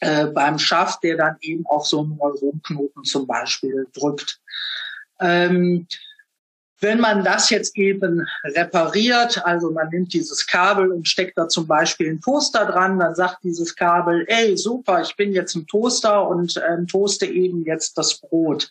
äh, 0.00 0.26
beim 0.26 0.58
Schaft, 0.58 1.02
der 1.02 1.18
dann 1.18 1.36
eben 1.42 1.66
auf 1.66 1.86
so 1.86 2.00
einen 2.00 2.16
Neuronknoten 2.16 3.04
zum 3.04 3.26
Beispiel 3.26 3.86
drückt. 3.92 4.40
Ähm, 5.20 5.86
wenn 6.80 7.00
man 7.00 7.24
das 7.24 7.50
jetzt 7.50 7.76
eben 7.76 8.26
repariert, 8.44 9.44
also 9.44 9.70
man 9.70 9.88
nimmt 9.90 10.12
dieses 10.12 10.46
Kabel 10.46 10.90
und 10.92 11.06
steckt 11.06 11.36
da 11.36 11.48
zum 11.48 11.66
Beispiel 11.66 12.08
einen 12.08 12.20
Toaster 12.20 12.66
dran, 12.66 12.98
dann 12.98 13.14
sagt 13.14 13.44
dieses 13.44 13.76
Kabel, 13.76 14.24
ey, 14.28 14.56
super, 14.56 15.02
ich 15.02 15.14
bin 15.16 15.32
jetzt 15.32 15.54
ein 15.54 15.66
Toaster 15.66 16.26
und 16.26 16.60
ähm, 16.68 16.86
toaste 16.86 17.26
eben 17.26 17.64
jetzt 17.64 17.98
das 17.98 18.18
Brot. 18.20 18.70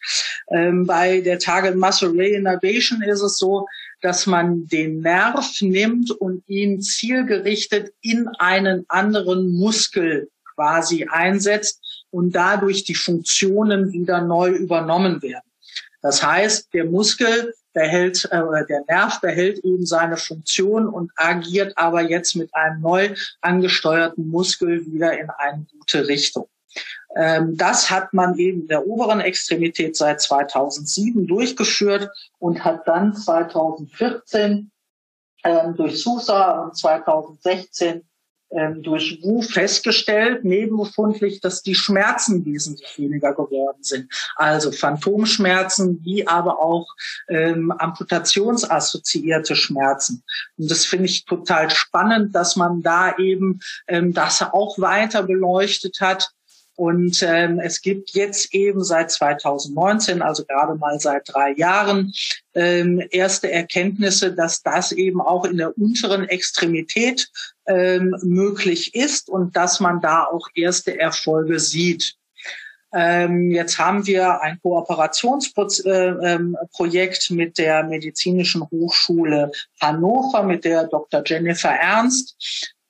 Ähm, 0.52 0.86
bei 0.86 1.22
der 1.22 1.40
Target 1.40 1.76
Muscle 1.76 2.14
Reinnervation 2.16 3.02
ist 3.04 3.22
es 3.22 3.38
so, 3.38 3.68
dass 4.02 4.26
man 4.26 4.68
den 4.68 5.02
Nerv 5.02 5.62
nimmt 5.62 6.12
und 6.12 6.48
ihn 6.48 6.82
zielgerichtet 6.82 7.94
in 8.02 8.28
einen 8.40 8.86
anderen 8.88 9.50
Muskel 9.52 10.30
quasi 10.56 11.08
einsetzt 11.10 11.82
und 12.12 12.34
dadurch 12.34 12.84
die 12.86 12.96
Funktionen 12.96 13.92
wieder 13.92 14.22
neu 14.22 14.50
übernommen 14.50 15.22
werden. 15.22 15.44
Das 16.02 16.24
heißt, 16.24 16.74
der 16.74 16.86
Muskel 16.86 17.54
behält 17.80 18.26
äh, 18.32 18.66
der 18.68 18.84
Nerv 18.90 19.22
behält 19.22 19.60
eben 19.60 19.86
seine 19.86 20.18
Funktion 20.18 20.88
und 20.88 21.12
agiert 21.16 21.78
aber 21.78 22.02
jetzt 22.02 22.36
mit 22.36 22.54
einem 22.54 22.82
neu 22.82 23.16
angesteuerten 23.40 24.28
Muskel 24.28 24.86
wieder 24.86 25.18
in 25.18 25.30
eine 25.30 25.66
gute 25.72 26.08
Richtung. 26.08 26.50
Ähm, 27.16 27.56
das 27.56 27.90
hat 27.90 28.14
man 28.14 28.38
eben 28.38 28.68
der 28.68 28.86
oberen 28.86 29.22
Extremität 29.22 29.96
seit 29.96 30.20
2007 30.20 31.26
durchgeführt 31.26 32.10
und 32.38 32.66
hat 32.66 32.86
dann 32.86 33.16
2014 33.16 34.72
ähm, 35.46 35.76
durch 35.78 36.02
SUSA 36.02 36.64
und 36.64 36.76
2016 36.76 38.09
ähm, 38.52 38.82
durch 38.82 39.20
WU 39.22 39.42
festgestellt, 39.42 40.44
nebenbefundlich, 40.44 41.40
dass 41.42 41.62
die 41.62 41.76
Schmerzen 41.76 42.46
wesentlich 42.46 42.98
weniger 42.98 43.34
geworden 43.34 43.82
sind. 43.82 44.12
Also 44.36 44.72
Phantomschmerzen, 44.72 46.00
wie 46.04 46.28
aber 46.28 46.60
auch 46.60 46.88
ähm, 47.28 47.72
amputationsassoziierte 47.72 49.56
Schmerzen. 49.56 50.24
Und 50.58 50.72
das 50.72 50.86
finde 50.86 51.06
ich 51.06 51.26
total 51.26 51.70
spannend, 51.70 52.36
dass 52.36 52.56
man 52.56 52.82
da 52.82 53.18
eben 53.18 53.60
ähm, 53.88 54.14
das 54.14 54.42
auch 54.42 54.80
weiter 54.80 55.24
beleuchtet 55.24 56.02
hat 56.02 56.32
und 56.80 57.22
ähm, 57.24 57.60
es 57.60 57.82
gibt 57.82 58.12
jetzt 58.12 58.54
eben 58.54 58.86
seit 58.86 59.12
2019, 59.12 60.22
also 60.22 60.46
gerade 60.46 60.76
mal 60.76 60.98
seit 60.98 61.28
drei 61.28 61.52
Jahren, 61.52 62.14
ähm, 62.54 63.04
erste 63.12 63.52
Erkenntnisse, 63.52 64.34
dass 64.34 64.64
das 64.64 64.94
eben 64.94 65.20
auch 65.20 65.44
in 65.44 65.58
der 65.58 65.78
unteren 65.78 66.30
Extremität 66.30 67.30
ähm, 67.68 68.16
möglich 68.22 68.96
ist 68.96 69.28
und 69.28 69.58
dass 69.58 69.82
man 69.82 70.00
da 70.00 70.24
auch 70.24 70.48
erste 70.56 70.98
Erfolge 70.98 71.60
sieht. 71.60 72.16
Ähm, 72.94 73.52
jetzt 73.52 73.78
haben 73.78 74.08
wir 74.08 74.42
ein 74.42 74.58
Kooperationsprojekt 74.62 75.86
äh, 75.86 77.34
ähm, 77.34 77.36
mit 77.38 77.58
der 77.58 77.84
Medizinischen 77.84 78.66
Hochschule 78.72 79.52
Hannover, 79.82 80.44
mit 80.44 80.64
der 80.64 80.86
Dr. 80.86 81.24
Jennifer 81.26 81.72
Ernst 81.72 82.38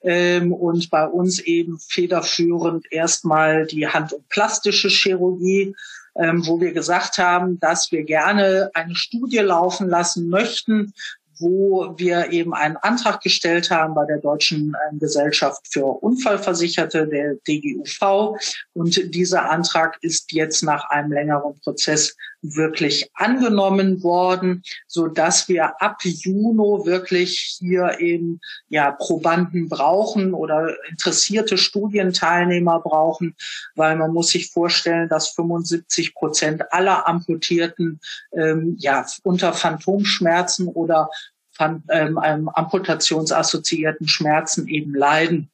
ähm, 0.02 0.52
und 0.52 0.90
bei 0.90 1.06
uns 1.06 1.40
eben 1.40 1.78
federführend 1.78 2.90
erstmal 2.90 3.66
die 3.66 3.86
Hand- 3.86 4.12
und 4.12 4.28
plastische 4.28 4.88
Chirurgie, 4.88 5.74
ähm, 6.16 6.46
wo 6.46 6.60
wir 6.60 6.72
gesagt 6.72 7.18
haben, 7.18 7.60
dass 7.60 7.92
wir 7.92 8.04
gerne 8.04 8.70
eine 8.74 8.94
Studie 8.94 9.38
laufen 9.38 9.88
lassen 9.88 10.28
möchten, 10.28 10.92
wo 11.40 11.94
wir 11.96 12.32
eben 12.32 12.54
einen 12.54 12.76
Antrag 12.76 13.22
gestellt 13.22 13.70
haben 13.70 13.94
bei 13.94 14.04
der 14.04 14.18
Deutschen 14.18 14.76
ähm, 14.90 14.98
Gesellschaft 14.98 15.66
für 15.70 15.86
Unfallversicherte, 15.86 17.06
der 17.06 17.36
DGUV. 17.46 18.36
Und 18.74 19.14
dieser 19.14 19.50
Antrag 19.50 19.98
ist 20.02 20.32
jetzt 20.32 20.62
nach 20.62 20.90
einem 20.90 21.12
längeren 21.12 21.58
Prozess 21.60 22.16
wirklich 22.42 23.10
angenommen 23.14 24.02
worden, 24.02 24.62
so 24.86 25.08
dass 25.08 25.48
wir 25.48 25.80
ab 25.82 25.98
Juni 26.02 26.86
wirklich 26.86 27.58
hier 27.58 28.00
eben 28.00 28.40
ja 28.68 28.92
Probanden 28.92 29.68
brauchen 29.68 30.34
oder 30.34 30.74
interessierte 30.88 31.58
Studienteilnehmer 31.58 32.80
brauchen, 32.80 33.36
weil 33.74 33.96
man 33.96 34.12
muss 34.12 34.28
sich 34.28 34.50
vorstellen, 34.50 35.08
dass 35.08 35.30
75 35.30 36.14
Prozent 36.14 36.72
aller 36.72 37.06
Amputierten 37.06 38.00
ähm, 38.32 38.76
ja 38.78 39.06
unter 39.22 39.52
Phantomschmerzen 39.52 40.68
oder 40.68 41.10
ähm, 41.58 42.48
amputationsassoziierten 42.48 44.08
Schmerzen 44.08 44.66
eben 44.68 44.94
leiden. 44.94 45.50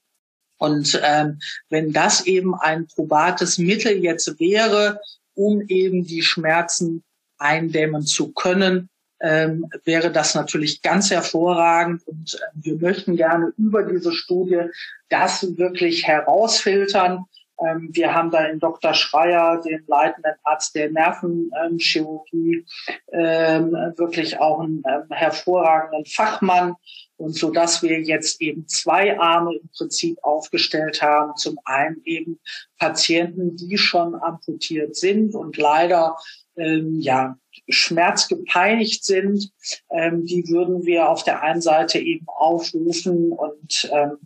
Und 0.59 0.99
ähm, 1.05 1.40
wenn 1.68 1.92
das 1.92 2.27
eben 2.27 2.55
ein 2.55 2.87
probates 2.87 3.59
Mittel 3.59 3.92
jetzt 4.03 4.38
wäre, 4.38 5.01
um 5.37 5.62
eben 5.68 6.05
die 6.05 6.22
Schmerzen 6.22 7.05
eindämmen 7.38 8.03
zu 8.03 8.33
können, 8.33 8.88
ähm, 9.20 9.66
wäre 9.85 10.11
das 10.11 10.35
natürlich 10.35 10.83
ganz 10.83 11.11
hervorragend. 11.11 12.07
Und 12.07 12.35
äh, 12.35 12.38
wir 12.55 12.79
möchten 12.79 13.16
gerne 13.16 13.53
über 13.57 13.83
diese 13.85 14.12
Studie 14.12 14.62
das 15.09 15.57
wirklich 15.57 16.07
herausfiltern. 16.07 17.25
Ähm, 17.64 17.88
wir 17.92 18.14
haben 18.14 18.31
da 18.31 18.45
in 18.45 18.59
Dr. 18.59 18.95
Schreier, 18.95 19.61
den 19.62 19.85
leitenden 19.87 20.35
Arzt 20.45 20.75
der 20.75 20.90
Nervenchirurgie, 20.90 22.66
ähm, 23.12 23.73
wirklich 23.97 24.38
auch 24.38 24.61
einen 24.61 24.83
ähm, 24.87 25.05
hervorragenden 25.11 26.05
Fachmann. 26.07 26.77
Und 27.19 27.35
so 27.35 27.51
dass 27.51 27.83
wir 27.83 28.03
jetzt 28.03 28.42
eben 28.42 28.69
zwei 28.69 29.19
Arme 29.19 29.57
im 29.57 29.71
Prinzip 29.75 30.19
aufgestellt 30.23 31.01
haben. 31.01 31.35
Zum 31.37 31.59
einen 31.64 32.03
eben 32.05 32.38
Patienten, 32.79 33.57
die 33.57 33.79
schon 33.79 34.14
amputiert 34.14 34.97
sind 34.97 35.35
und 35.35 35.57
leider 35.57 36.19
ähm, 36.57 37.01
ja, 37.01 37.38
schmerzgepeinigt 37.69 39.05
sind, 39.05 39.51
ähm, 39.90 40.27
die 40.27 40.49
würden 40.49 40.85
wir 40.85 41.09
auf 41.09 41.25
der 41.25 41.42
einen 41.42 41.61
Seite 41.62 41.99
eben 41.99 42.27
aufrufen 42.29 43.33
und 43.33 43.90
ähm, 43.92 44.19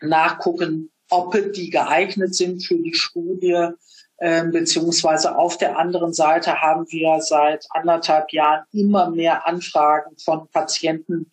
nachgucken, 0.00 0.90
ob 1.12 1.36
die 1.52 1.70
geeignet 1.70 2.34
sind 2.34 2.64
für 2.64 2.76
die 2.76 2.94
Studie. 2.94 3.68
Ähm, 4.20 4.52
beziehungsweise 4.52 5.36
auf 5.36 5.58
der 5.58 5.76
anderen 5.78 6.12
Seite 6.12 6.60
haben 6.60 6.86
wir 6.90 7.20
seit 7.20 7.66
anderthalb 7.70 8.32
Jahren 8.32 8.64
immer 8.72 9.10
mehr 9.10 9.48
Anfragen 9.48 10.16
von 10.16 10.48
Patienten, 10.48 11.28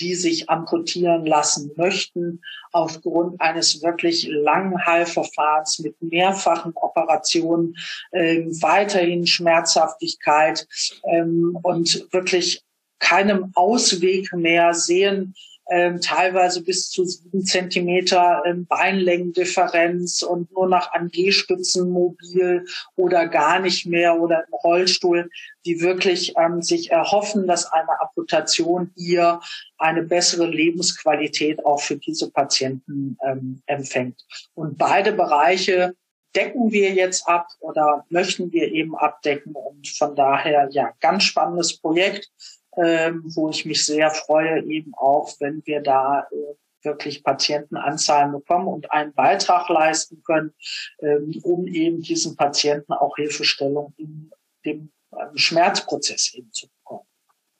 die 0.00 0.14
sich 0.16 0.50
amputieren 0.50 1.24
lassen 1.24 1.70
möchten, 1.76 2.40
aufgrund 2.72 3.40
eines 3.40 3.80
wirklich 3.82 4.26
langen 4.28 4.84
Heilverfahrens 4.84 5.78
mit 5.78 6.00
mehrfachen 6.02 6.72
Operationen, 6.74 7.76
ähm, 8.12 8.50
weiterhin 8.60 9.26
Schmerzhaftigkeit 9.26 10.66
ähm, 11.04 11.56
und 11.62 12.08
wirklich 12.12 12.62
keinem 12.98 13.52
Ausweg 13.54 14.32
mehr 14.32 14.74
sehen, 14.74 15.34
ähm, 15.72 16.02
teilweise 16.02 16.62
bis 16.62 16.90
zu 16.90 17.06
sieben 17.06 17.46
Zentimeter 17.46 18.42
ähm, 18.44 18.66
Beinlängendifferenz 18.66 20.22
und 20.22 20.52
nur 20.52 20.68
noch 20.68 20.92
an 20.92 21.08
Gehstützen 21.08 21.88
mobil 21.88 22.66
oder 22.94 23.26
gar 23.26 23.58
nicht 23.58 23.86
mehr 23.86 24.20
oder 24.20 24.44
im 24.46 24.52
Rollstuhl, 24.52 25.30
die 25.64 25.80
wirklich 25.80 26.34
ähm, 26.38 26.60
sich 26.60 26.90
erhoffen, 26.90 27.46
dass 27.46 27.72
eine 27.72 28.00
Amputation 28.02 28.90
hier 28.96 29.40
eine 29.78 30.02
bessere 30.02 30.46
Lebensqualität 30.46 31.64
auch 31.64 31.80
für 31.80 31.96
diese 31.96 32.30
Patienten 32.30 33.16
ähm, 33.26 33.62
empfängt. 33.64 34.26
Und 34.52 34.76
beide 34.76 35.12
Bereiche 35.12 35.94
decken 36.36 36.70
wir 36.70 36.92
jetzt 36.92 37.26
ab 37.26 37.48
oder 37.60 38.04
möchten 38.10 38.52
wir 38.52 38.70
eben 38.72 38.94
abdecken. 38.94 39.54
Und 39.54 39.88
von 39.88 40.14
daher, 40.14 40.68
ja, 40.70 40.92
ganz 41.00 41.24
spannendes 41.24 41.78
Projekt 41.78 42.30
ähm, 42.76 43.22
wo 43.24 43.50
ich 43.50 43.64
mich 43.64 43.84
sehr 43.84 44.10
freue, 44.10 44.62
eben 44.64 44.92
auch, 44.94 45.34
wenn 45.40 45.62
wir 45.66 45.80
da 45.80 46.26
äh, 46.30 46.54
wirklich 46.84 47.22
Patientenanzahlen 47.22 48.32
bekommen 48.32 48.66
und 48.68 48.90
einen 48.90 49.12
Beitrag 49.14 49.68
leisten 49.68 50.22
können, 50.22 50.52
ähm, 51.00 51.40
um 51.42 51.66
eben 51.66 52.02
diesen 52.02 52.36
Patienten 52.36 52.92
auch 52.92 53.16
Hilfestellung 53.16 53.94
in 53.96 54.30
dem 54.64 54.90
ähm, 55.12 55.36
Schmerzprozess 55.36 56.34
eben 56.34 56.50
zu 56.52 56.68
bekommen. 56.68 57.06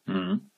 Mhm. 0.07 0.51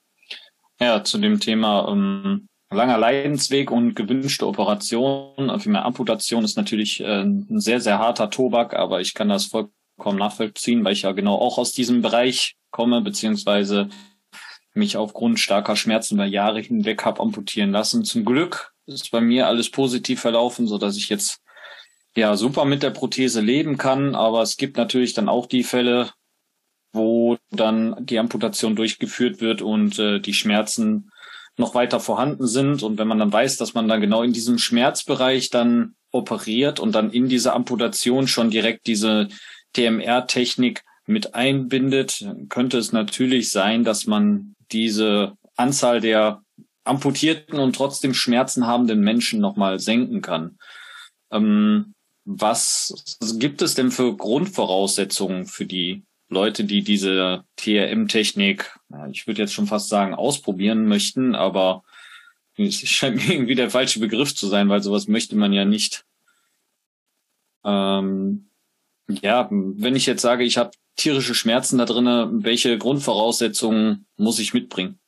Ja, 0.79 1.03
zu 1.03 1.17
dem 1.17 1.39
Thema 1.39 1.87
ähm, 1.89 2.47
langer 2.69 2.97
Leidensweg 2.97 3.71
und 3.71 3.95
gewünschte 3.95 4.47
Operation, 4.47 5.49
also 5.49 5.69
mehr 5.69 5.85
Amputation 5.85 6.43
ist 6.43 6.57
natürlich 6.57 6.99
äh, 6.99 7.21
ein 7.21 7.59
sehr, 7.59 7.79
sehr 7.79 7.99
harter 7.99 8.29
Tobak, 8.29 8.73
aber 8.73 8.99
ich 8.99 9.13
kann 9.13 9.29
das 9.29 9.45
vollkommen 9.45 10.19
nachvollziehen, 10.19 10.83
weil 10.83 10.93
ich 10.93 11.03
ja 11.03 11.11
genau 11.13 11.35
auch 11.35 11.57
aus 11.57 11.71
diesem 11.71 12.01
Bereich 12.01 12.55
komme, 12.71 13.01
beziehungsweise 13.01 13.89
mich 14.75 14.97
aufgrund 14.97 15.39
starker 15.39 15.75
Schmerzen 15.75 16.15
über 16.15 16.25
Jahre 16.25 16.59
hinweg 16.59 17.03
habe 17.05 17.21
amputieren 17.21 17.71
lassen. 17.71 18.03
Zum 18.03 18.25
Glück 18.25 18.73
ist 18.85 19.11
bei 19.11 19.21
mir 19.21 19.47
alles 19.47 19.69
positiv 19.71 20.21
verlaufen, 20.21 20.67
so 20.67 20.77
dass 20.77 20.97
ich 20.97 21.09
jetzt 21.09 21.41
ja 22.15 22.35
super 22.35 22.65
mit 22.65 22.83
der 22.83 22.91
Prothese 22.91 23.41
leben 23.41 23.77
kann. 23.77 24.15
Aber 24.15 24.41
es 24.41 24.57
gibt 24.57 24.77
natürlich 24.77 25.13
dann 25.13 25.29
auch 25.29 25.45
die 25.45 25.63
Fälle, 25.63 26.11
wo 26.93 27.37
dann 27.51 28.05
die 28.05 28.19
Amputation 28.19 28.75
durchgeführt 28.75 29.41
wird 29.41 29.61
und 29.61 29.99
äh, 29.99 30.19
die 30.19 30.33
Schmerzen 30.33 31.11
noch 31.57 31.73
weiter 31.73 31.99
vorhanden 31.99 32.47
sind. 32.47 32.83
Und 32.83 32.97
wenn 32.97 33.07
man 33.07 33.19
dann 33.19 33.31
weiß, 33.31 33.57
dass 33.57 33.73
man 33.73 33.87
dann 33.87 34.01
genau 34.01 34.23
in 34.23 34.33
diesem 34.33 34.57
Schmerzbereich 34.57 35.49
dann 35.49 35.95
operiert 36.11 36.79
und 36.79 36.93
dann 36.93 37.11
in 37.11 37.27
dieser 37.27 37.53
Amputation 37.53 38.27
schon 38.27 38.49
direkt 38.49 38.87
diese 38.87 39.27
TMR-Technik 39.73 40.83
mit 41.05 41.35
einbindet, 41.35 42.25
könnte 42.49 42.77
es 42.77 42.91
natürlich 42.91 43.51
sein, 43.51 43.83
dass 43.83 44.07
man 44.07 44.55
diese 44.71 45.37
Anzahl 45.55 46.01
der 46.01 46.41
amputierten 46.83 47.59
und 47.59 47.75
trotzdem 47.75 48.13
Schmerzen 48.13 48.67
habenden 48.67 49.01
Menschen 49.01 49.39
nochmal 49.39 49.79
senken 49.79 50.21
kann. 50.21 50.57
Ähm, 51.31 51.93
was 52.25 53.17
gibt 53.37 53.61
es 53.61 53.75
denn 53.75 53.91
für 53.91 54.15
Grundvoraussetzungen 54.15 55.45
für 55.45 55.65
die 55.65 56.03
Leute, 56.27 56.63
die 56.63 56.83
diese 56.83 57.43
TRM-Technik, 57.57 58.79
ich 59.11 59.27
würde 59.27 59.41
jetzt 59.43 59.53
schon 59.53 59.67
fast 59.67 59.89
sagen, 59.89 60.15
ausprobieren 60.15 60.87
möchten, 60.87 61.35
aber 61.35 61.83
es 62.57 62.75
scheint 62.89 63.27
irgendwie 63.29 63.55
der 63.55 63.69
falsche 63.69 63.99
Begriff 63.99 64.35
zu 64.35 64.47
sein, 64.47 64.69
weil 64.69 64.81
sowas 64.81 65.07
möchte 65.07 65.35
man 65.35 65.53
ja 65.53 65.65
nicht. 65.65 66.05
Ähm, 67.63 68.49
ja, 69.07 69.47
wenn 69.51 69.95
ich 69.95 70.05
jetzt 70.05 70.21
sage, 70.21 70.43
ich 70.43 70.57
habe 70.57 70.71
tierische 70.95 71.35
Schmerzen 71.35 71.77
da 71.77 71.85
drinnen, 71.85 72.43
welche 72.43 72.77
Grundvoraussetzungen 72.77 74.07
muss 74.17 74.39
ich 74.39 74.53
mitbringen 74.53 74.99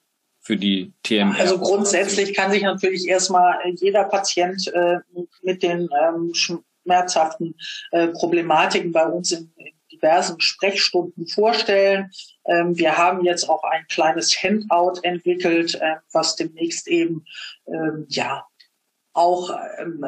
für 0.41 0.57
die 0.57 0.93
TMR? 1.03 1.39
Also 1.39 1.59
grundsätzlich 1.59 2.33
kann 2.35 2.51
sich 2.51 2.63
natürlich 2.63 3.07
erstmal 3.07 3.57
jeder 3.75 4.03
Patient 4.03 4.67
äh, 4.67 4.97
mit 5.41 5.63
den 5.63 5.89
ähm, 6.03 6.33
schmerzhaften 6.33 7.55
äh, 7.91 8.09
Problematiken 8.09 8.91
bei 8.91 9.05
uns 9.05 9.31
in, 9.31 9.51
in 9.55 9.73
diversen 9.91 10.39
Sprechstunden 10.39 11.27
vorstellen. 11.27 12.11
Ähm, 12.45 12.77
wir 12.77 12.97
haben 12.97 13.23
jetzt 13.23 13.49
auch 13.49 13.63
ein 13.63 13.85
kleines 13.87 14.35
Handout 14.43 14.99
entwickelt, 15.03 15.75
äh, 15.75 15.95
was 16.11 16.35
demnächst 16.35 16.87
eben 16.87 17.25
ähm, 17.67 18.05
ja 18.09 18.45
auch 19.13 19.49
ähm, 19.79 20.05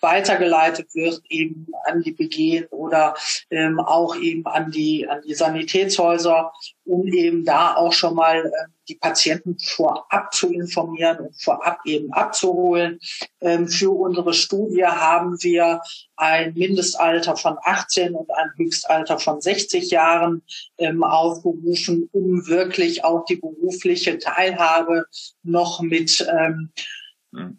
weitergeleitet 0.00 0.94
wird 0.94 1.20
eben 1.28 1.66
an 1.84 2.02
die 2.02 2.12
BG 2.12 2.66
oder 2.70 3.14
ähm, 3.50 3.80
auch 3.80 4.16
eben 4.16 4.46
an 4.46 4.70
die 4.70 5.08
an 5.08 5.22
die 5.22 5.34
Sanitätshäuser, 5.34 6.52
um 6.84 7.06
eben 7.06 7.44
da 7.44 7.74
auch 7.74 7.92
schon 7.92 8.14
mal 8.14 8.46
äh, 8.46 8.50
die 8.88 8.94
Patienten 8.94 9.58
vorab 9.58 10.32
zu 10.32 10.52
informieren 10.52 11.18
und 11.18 11.42
vorab 11.42 11.80
eben 11.84 12.12
abzuholen. 12.12 12.98
Ähm, 13.40 13.68
für 13.68 13.90
unsere 13.90 14.32
Studie 14.32 14.84
haben 14.84 15.36
wir 15.42 15.82
ein 16.16 16.54
Mindestalter 16.54 17.36
von 17.36 17.56
18 17.62 18.14
und 18.14 18.30
ein 18.30 18.50
Höchstalter 18.56 19.18
von 19.18 19.40
60 19.40 19.90
Jahren 19.90 20.42
ähm, 20.78 21.04
aufgerufen, 21.04 22.08
um 22.12 22.46
wirklich 22.46 23.04
auch 23.04 23.24
die 23.26 23.36
berufliche 23.36 24.18
Teilhabe 24.18 25.04
noch 25.42 25.80
mit 25.80 26.26
ähm, 26.30 26.70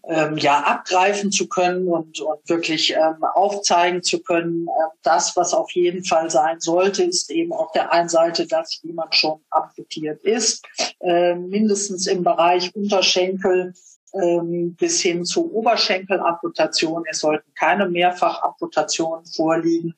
ähm, 0.08 0.38
ja 0.38 0.60
abgreifen 0.62 1.32
zu 1.32 1.48
können 1.48 1.88
und, 1.88 2.20
und 2.20 2.50
wirklich 2.50 2.94
ähm, 2.94 3.24
aufzeigen 3.34 4.04
zu 4.04 4.22
können. 4.22 4.68
Ähm, 4.68 4.90
das, 5.04 5.36
was 5.36 5.54
auf 5.54 5.72
jeden 5.72 6.04
Fall 6.04 6.30
sein 6.30 6.60
sollte, 6.60 7.04
ist 7.04 7.30
eben 7.32 7.52
auf 7.52 7.72
der 7.72 7.92
einen 7.92 8.10
Seite, 8.10 8.48
dass 8.48 8.82
jemand 8.84 9.16
schon 9.16 9.40
amputiert 9.50 10.24
ist, 10.24 10.66
äh, 11.02 11.36
mindestens 11.36 12.08
im 12.08 12.24
Bereich 12.24 12.76
Unterschenkel 12.76 13.74
ähm, 14.14 14.76
bis 14.76 15.02
hin 15.02 15.26
zu 15.26 15.52
Oberschenkelamputation. 15.54 17.04
Es 17.10 17.20
sollten 17.20 17.54
keine 17.54 17.88
Mehrfachamputationen 17.88 19.26
vorliegen. 19.26 19.96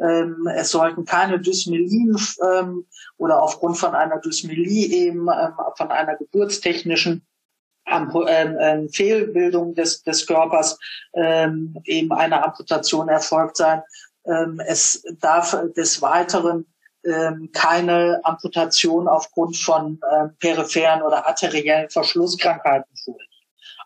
Ähm, 0.00 0.48
es 0.56 0.70
sollten 0.70 1.04
keine 1.04 1.38
Dysmelien 1.38 2.16
ähm, 2.42 2.86
oder 3.18 3.42
aufgrund 3.42 3.76
von 3.76 3.94
einer 3.94 4.18
Dysmelie 4.18 4.86
eben 4.86 5.28
ähm, 5.28 5.52
von 5.76 5.90
einer 5.90 6.16
geburtstechnischen 6.16 7.26
ähm, 7.90 8.56
ähm, 8.60 8.88
Fehlbildung 8.88 9.74
des, 9.74 10.02
des 10.02 10.26
Körpers 10.26 10.78
ähm, 11.14 11.76
eben 11.84 12.12
eine 12.12 12.44
Amputation 12.44 13.08
erfolgt 13.08 13.56
sein. 13.56 13.82
Ähm, 14.26 14.60
es 14.66 15.02
darf 15.20 15.56
des 15.76 16.00
Weiteren 16.02 16.66
ähm, 17.04 17.50
keine 17.52 18.20
Amputation 18.24 19.08
aufgrund 19.08 19.56
von 19.56 19.98
ähm, 20.12 20.36
peripheren 20.38 21.02
oder 21.02 21.26
arteriellen 21.26 21.88
Verschlusskrankheiten 21.88 22.94
vorliegen. 23.04 23.30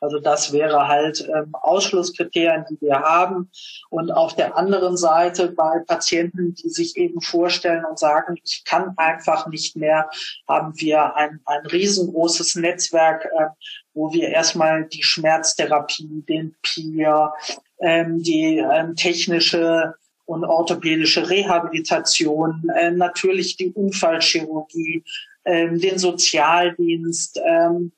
Also 0.01 0.19
das 0.19 0.53
wäre 0.53 0.87
halt 0.87 1.27
ähm, 1.35 1.55
Ausschlusskriterien, 1.55 2.67
die 2.69 2.81
wir 2.81 3.01
haben. 3.01 3.51
Und 3.89 4.11
auf 4.11 4.35
der 4.35 4.57
anderen 4.57 4.97
Seite 4.97 5.53
bei 5.53 5.79
Patienten, 5.87 6.55
die 6.55 6.69
sich 6.69 6.97
eben 6.97 7.21
vorstellen 7.21 7.85
und 7.85 7.99
sagen, 7.99 8.37
ich 8.45 8.65
kann 8.65 8.93
einfach 8.97 9.47
nicht 9.47 9.77
mehr, 9.77 10.11
haben 10.47 10.79
wir 10.79 11.17
ein, 11.17 11.41
ein 11.47 11.65
riesengroßes 11.67 12.57
Netzwerk, 12.57 13.25
äh, 13.25 13.47
wo 13.95 14.13
wir 14.13 14.29
erstmal 14.29 14.85
die 14.85 15.03
Schmerztherapie, 15.03 16.25
den 16.29 16.55
PIR, 16.63 17.33
ähm, 17.81 18.23
die 18.23 18.59
ähm, 18.59 18.97
technische 18.97 19.95
und 20.27 20.45
orthopädische 20.45 21.29
Rehabilitation, 21.29 22.63
äh, 22.77 22.91
natürlich 22.91 23.57
die 23.57 23.73
Unfallchirurgie, 23.73 25.05
ähm, 25.45 25.81
den 25.81 25.99
Sozialdienst, 25.99 27.41
ähm, 27.45 27.93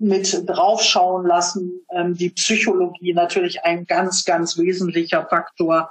mit 0.00 0.48
draufschauen 0.48 1.26
lassen. 1.26 1.84
Ähm, 1.94 2.14
die 2.14 2.30
Psychologie 2.30 3.12
natürlich 3.12 3.62
ein 3.64 3.84
ganz, 3.84 4.24
ganz 4.24 4.56
wesentlicher 4.56 5.26
Faktor. 5.26 5.90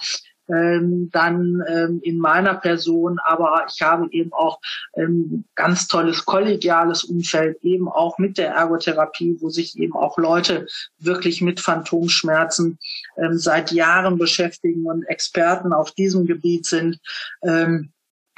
Ähm, 0.49 1.09
dann 1.11 1.63
ähm, 1.67 1.99
in 2.03 2.17
meiner 2.17 2.55
Person, 2.55 3.19
aber 3.23 3.65
ich 3.69 3.81
habe 3.81 4.07
eben 4.11 4.33
auch 4.33 4.59
ähm, 4.95 5.45
ganz 5.55 5.87
tolles 5.87 6.25
kollegiales 6.25 7.03
Umfeld, 7.03 7.57
eben 7.63 7.87
auch 7.87 8.17
mit 8.17 8.37
der 8.37 8.51
Ergotherapie, 8.51 9.37
wo 9.39 9.49
sich 9.49 9.77
eben 9.77 9.93
auch 9.93 10.17
Leute 10.17 10.67
wirklich 10.97 11.41
mit 11.41 11.59
Phantomschmerzen 11.59 12.79
ähm, 13.17 13.37
seit 13.37 13.71
Jahren 13.71 14.17
beschäftigen 14.17 14.85
und 14.85 15.03
Experten 15.03 15.73
auf 15.73 15.91
diesem 15.91 16.25
Gebiet 16.25 16.65
sind. 16.65 16.99
Ähm, 17.43 17.91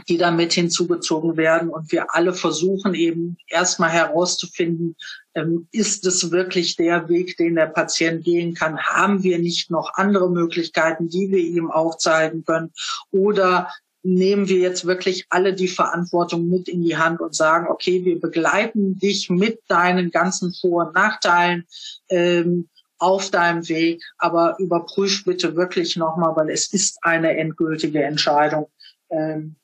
die 0.07 0.17
damit 0.17 0.53
hinzugezogen 0.53 1.37
werden. 1.37 1.69
Und 1.69 1.91
wir 1.91 2.13
alle 2.13 2.33
versuchen 2.33 2.93
eben 2.93 3.37
erstmal 3.47 3.89
herauszufinden, 3.89 4.95
ähm, 5.35 5.67
ist 5.71 6.05
es 6.05 6.31
wirklich 6.31 6.75
der 6.75 7.07
Weg, 7.09 7.37
den 7.37 7.55
der 7.55 7.67
Patient 7.67 8.23
gehen 8.23 8.53
kann? 8.53 8.77
Haben 8.79 9.23
wir 9.23 9.39
nicht 9.39 9.71
noch 9.71 9.93
andere 9.95 10.29
Möglichkeiten, 10.29 11.09
die 11.09 11.31
wir 11.31 11.39
ihm 11.39 11.71
aufzeigen 11.71 12.43
können? 12.43 12.71
Oder 13.11 13.69
nehmen 14.03 14.49
wir 14.49 14.57
jetzt 14.57 14.85
wirklich 14.85 15.25
alle 15.29 15.53
die 15.53 15.67
Verantwortung 15.67 16.49
mit 16.49 16.67
in 16.67 16.81
die 16.83 16.97
Hand 16.97 17.21
und 17.21 17.35
sagen, 17.35 17.67
okay, 17.69 18.03
wir 18.03 18.19
begleiten 18.19 18.97
dich 18.97 19.29
mit 19.29 19.59
deinen 19.67 20.11
ganzen 20.11 20.53
Vor- 20.53 20.87
und 20.87 20.95
Nachteilen 20.95 21.65
ähm, 22.09 22.67
auf 22.97 23.31
deinem 23.31 23.67
Weg, 23.67 24.03
aber 24.17 24.55
überprüf 24.59 25.23
bitte 25.25 25.55
wirklich 25.55 25.95
nochmal, 25.95 26.35
weil 26.35 26.49
es 26.49 26.71
ist 26.71 26.99
eine 27.01 27.35
endgültige 27.35 28.03
Entscheidung. 28.03 28.67
Ähm, 29.09 29.55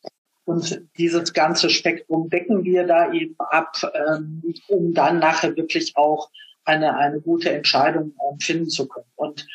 und 0.48 0.82
dieses 0.98 1.34
ganze 1.34 1.70
Spektrum 1.70 2.30
decken 2.30 2.64
wir 2.64 2.88
da 2.88 3.12
eben 3.12 3.36
ab, 3.38 3.76
ähm, 3.94 4.42
um 4.70 4.94
dann 4.94 5.20
nachher 5.20 5.58
wirklich 5.58 5.98
auch 5.98 6.30
eine, 6.64 6.96
eine 6.96 7.20
gute 7.20 7.52
Entscheidung 7.52 8.14
ähm, 8.32 8.40
finden 8.40 8.70
zu 8.70 8.88
können. 8.88 9.12
Und 9.16 9.46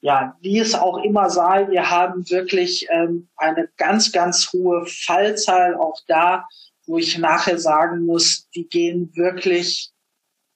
ja, 0.00 0.36
wie 0.40 0.58
es 0.58 0.74
auch 0.74 0.98
immer 1.04 1.30
sei, 1.30 1.70
wir 1.70 1.90
haben 1.90 2.28
wirklich 2.28 2.88
ähm, 2.90 3.28
eine 3.36 3.68
ganz, 3.76 4.10
ganz 4.10 4.52
hohe 4.52 4.84
Fallzahl 4.84 5.76
auch 5.76 6.00
da, 6.08 6.48
wo 6.86 6.98
ich 6.98 7.16
nachher 7.18 7.60
sagen 7.60 8.04
muss, 8.04 8.48
die 8.50 8.68
gehen 8.68 9.12
wirklich 9.14 9.92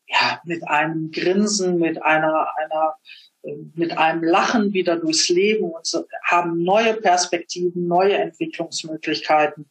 ja, 0.09 0.41
mit 0.45 0.67
einem 0.67 1.13
Grinsen, 1.13 1.79
mit 1.79 2.03
einer, 2.03 2.49
einer 2.57 2.97
mit 3.75 3.97
einem 3.97 4.25
Lachen 4.25 4.73
wieder 4.73 4.97
durchs 4.97 5.29
Leben 5.29 5.71
und 5.71 5.87
so, 5.87 6.07
haben 6.25 6.63
neue 6.63 6.95
Perspektiven, 6.95 7.87
neue 7.87 8.15
Entwicklungsmöglichkeiten. 8.15 9.71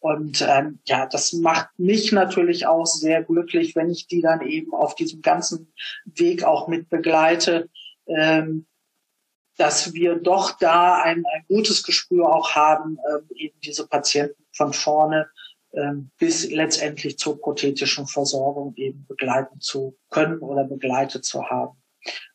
Und 0.00 0.46
ähm, 0.48 0.78
ja, 0.86 1.06
das 1.06 1.32
macht 1.32 1.70
mich 1.76 2.12
natürlich 2.12 2.66
auch 2.66 2.86
sehr 2.86 3.22
glücklich, 3.24 3.74
wenn 3.74 3.90
ich 3.90 4.06
die 4.06 4.20
dann 4.20 4.42
eben 4.42 4.72
auf 4.72 4.94
diesem 4.94 5.22
ganzen 5.22 5.72
Weg 6.04 6.44
auch 6.44 6.68
mit 6.68 6.88
begleite, 6.88 7.68
ähm, 8.06 8.66
dass 9.56 9.92
wir 9.94 10.14
doch 10.14 10.56
da 10.56 11.02
ein, 11.02 11.24
ein 11.34 11.44
gutes 11.48 11.82
Gespür 11.82 12.32
auch 12.32 12.52
haben, 12.52 12.98
ähm, 13.10 13.28
eben 13.34 13.60
diese 13.60 13.88
Patienten 13.88 14.44
von 14.52 14.72
vorne 14.72 15.28
ähm, 15.72 16.10
bis 16.16 16.48
letztendlich 16.50 17.18
zur 17.18 17.40
prothetischen 17.40 18.06
Versorgung 18.06 18.74
eben 18.76 19.04
begleiten 19.06 19.60
zu 19.60 19.96
können 20.10 20.38
oder 20.38 20.64
begleitet 20.64 21.24
zu 21.24 21.44
haben. 21.50 21.76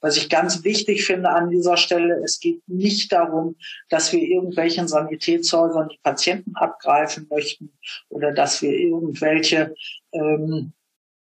Was 0.01 0.17
ich 0.17 0.29
ganz 0.29 0.63
wichtig 0.63 1.05
finde 1.05 1.29
an 1.29 1.49
dieser 1.49 1.77
Stelle, 1.77 2.21
es 2.23 2.39
geht 2.39 2.61
nicht 2.67 3.11
darum, 3.11 3.55
dass 3.89 4.11
wir 4.11 4.21
irgendwelchen 4.21 4.87
Sanitätshäusern 4.87 5.89
die 5.89 5.99
Patienten 6.03 6.55
abgreifen 6.55 7.27
möchten 7.29 7.71
oder 8.09 8.31
dass 8.31 8.61
wir 8.61 8.71
irgendwelche 8.71 9.73
ähm, 10.11 10.73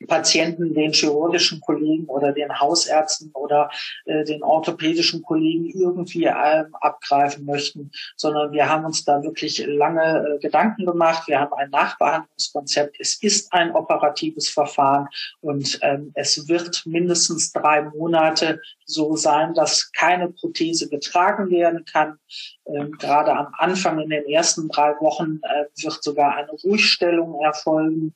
Patienten 0.07 0.75
den 0.75 0.93
chirurgischen 0.93 1.61
Kollegen 1.61 2.07
oder 2.07 2.33
den 2.33 2.59
Hausärzten 2.59 3.31
oder 3.35 3.71
äh, 4.05 4.25
den 4.25 4.43
orthopädischen 4.43 5.23
Kollegen 5.23 5.71
irgendwie 5.71 6.25
ähm, 6.25 6.75
abgreifen 6.81 7.45
möchten, 7.45 7.91
sondern 8.17 8.53
wir 8.53 8.69
haben 8.69 8.85
uns 8.85 9.05
da 9.05 9.23
wirklich 9.23 9.65
lange 9.67 10.37
äh, 10.37 10.39
Gedanken 10.39 10.87
gemacht. 10.87 11.29
Wir 11.29 11.41
haben 11.41 11.53
ein 11.55 11.71
Nachbehandlungskonzept. 11.71 12.97
Es 12.99 13.23
ist 13.23 13.53
ein 13.53 13.73
operatives 13.73 14.49
Verfahren 14.49 15.09
und 15.41 15.79
ähm, 15.83 16.13
es 16.15 16.49
wird 16.49 16.83
mindestens 16.87 17.53
drei 17.53 17.83
Monate 17.83 18.61
so 18.85 19.17
sein, 19.17 19.55
dass 19.55 19.91
keine 19.93 20.29
Prothese 20.29 20.89
getragen 20.89 21.51
werden 21.51 21.85
kann. 21.85 22.19
Ähm, 22.67 22.93
gerade 22.93 23.33
am 23.33 23.53
Anfang 23.59 23.99
in 24.01 24.11
den 24.11 24.27
ersten 24.27 24.69
drei 24.69 24.93
Wochen 25.01 25.41
äh, 25.43 25.65
wird 25.83 26.03
sogar 26.03 26.37
eine 26.37 26.51
Ruhigstellung 26.51 27.41
erfolgen. 27.43 28.15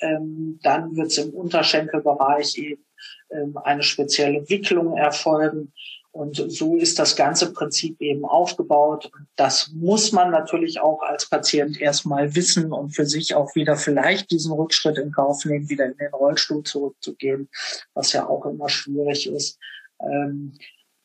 Ähm, 0.00 0.58
dann 0.62 0.96
wird 0.96 1.08
es 1.08 1.18
im 1.18 1.30
Unterschenkelbereich 1.30 2.56
eben 2.58 2.84
ähm, 3.30 3.56
eine 3.58 3.82
spezielle 3.82 4.48
Wicklung 4.48 4.96
erfolgen. 4.96 5.72
Und 6.10 6.36
so 6.36 6.76
ist 6.76 6.98
das 6.98 7.16
ganze 7.16 7.52
Prinzip 7.52 8.00
eben 8.00 8.24
aufgebaut. 8.24 9.10
Das 9.36 9.70
muss 9.74 10.10
man 10.10 10.30
natürlich 10.30 10.80
auch 10.80 11.02
als 11.02 11.28
Patient 11.28 11.80
erstmal 11.80 12.34
wissen 12.34 12.72
und 12.72 12.90
für 12.90 13.06
sich 13.06 13.34
auch 13.34 13.54
wieder 13.54 13.76
vielleicht 13.76 14.30
diesen 14.30 14.52
Rückschritt 14.52 14.98
in 14.98 15.12
Kauf 15.12 15.44
nehmen, 15.44 15.68
wieder 15.68 15.84
in 15.84 15.96
den 15.96 16.12
Rollstuhl 16.12 16.64
zurückzugehen, 16.64 17.48
was 17.94 18.12
ja 18.12 18.26
auch 18.26 18.46
immer 18.46 18.68
schwierig 18.68 19.28
ist. 19.28 19.58
Ähm, 20.00 20.54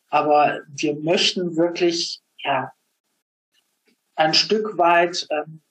aber 0.08 0.62
wir 0.68 0.96
möchten 0.96 1.58
wirklich, 1.58 2.22
ja, 2.44 2.72
ein 4.16 4.34
Stück 4.34 4.78
weit 4.78 5.28
ähm, 5.32 5.62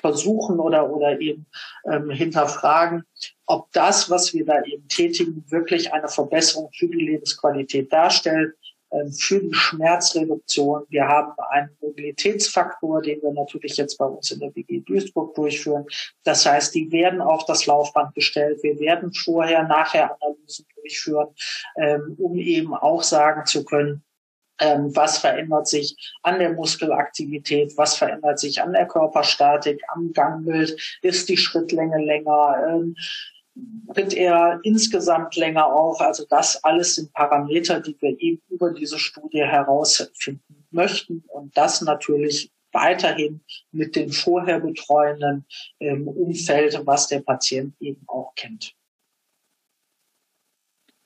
versuchen 0.00 0.58
oder, 0.58 0.90
oder 0.90 1.20
eben 1.20 1.46
ähm, 1.90 2.10
hinterfragen, 2.10 3.04
ob 3.46 3.70
das, 3.72 4.10
was 4.10 4.34
wir 4.34 4.44
da 4.44 4.62
eben 4.64 4.88
tätigen, 4.88 5.44
wirklich 5.48 5.92
eine 5.92 6.08
Verbesserung 6.08 6.70
für 6.72 6.88
die 6.88 6.98
Lebensqualität 6.98 7.92
darstellt, 7.92 8.54
ähm, 8.92 9.12
für 9.12 9.40
die 9.40 9.52
Schmerzreduktion. 9.52 10.84
Wir 10.88 11.08
haben 11.08 11.32
einen 11.50 11.70
Mobilitätsfaktor, 11.80 13.02
den 13.02 13.20
wir 13.20 13.32
natürlich 13.32 13.76
jetzt 13.76 13.96
bei 13.98 14.06
uns 14.06 14.30
in 14.30 14.40
der 14.40 14.54
WG 14.54 14.80
Duisburg 14.80 15.34
durchführen. 15.34 15.86
Das 16.24 16.46
heißt, 16.46 16.74
die 16.74 16.90
werden 16.92 17.20
auf 17.20 17.44
das 17.46 17.66
Laufband 17.66 18.14
gestellt. 18.14 18.62
Wir 18.62 18.78
werden 18.78 19.12
vorher, 19.12 19.64
nachher 19.64 20.16
Analysen 20.20 20.66
durchführen, 20.76 21.28
ähm, 21.76 22.16
um 22.18 22.36
eben 22.36 22.74
auch 22.74 23.02
sagen 23.02 23.44
zu 23.46 23.64
können, 23.64 24.02
ähm, 24.58 24.94
was 24.94 25.18
verändert 25.18 25.68
sich 25.68 25.96
an 26.22 26.38
der 26.38 26.52
Muskelaktivität, 26.52 27.76
was 27.76 27.96
verändert 27.96 28.38
sich 28.38 28.62
an 28.62 28.72
der 28.72 28.86
Körperstatik, 28.86 29.82
am 29.88 30.12
Gangbild, 30.12 30.98
ist 31.02 31.28
die 31.28 31.36
Schrittlänge 31.36 32.04
länger, 32.04 32.66
ähm, 32.68 32.96
tritt 33.92 34.14
er 34.14 34.60
insgesamt 34.62 35.36
länger 35.36 35.66
auf. 35.66 36.00
Also 36.00 36.26
das 36.28 36.62
alles 36.64 36.94
sind 36.96 37.12
Parameter, 37.12 37.80
die 37.80 37.96
wir 38.00 38.20
eben 38.20 38.42
über 38.48 38.70
diese 38.72 38.98
Studie 38.98 39.42
herausfinden 39.44 40.66
möchten 40.70 41.24
und 41.28 41.56
das 41.56 41.80
natürlich 41.80 42.52
weiterhin 42.72 43.40
mit 43.72 43.96
dem 43.96 44.10
vorher 44.10 44.60
betreuenden 44.60 45.46
ähm, 45.80 46.06
Umfeld, 46.08 46.78
was 46.84 47.08
der 47.08 47.20
Patient 47.20 47.74
eben 47.80 48.02
auch 48.06 48.34
kennt. 48.34 48.74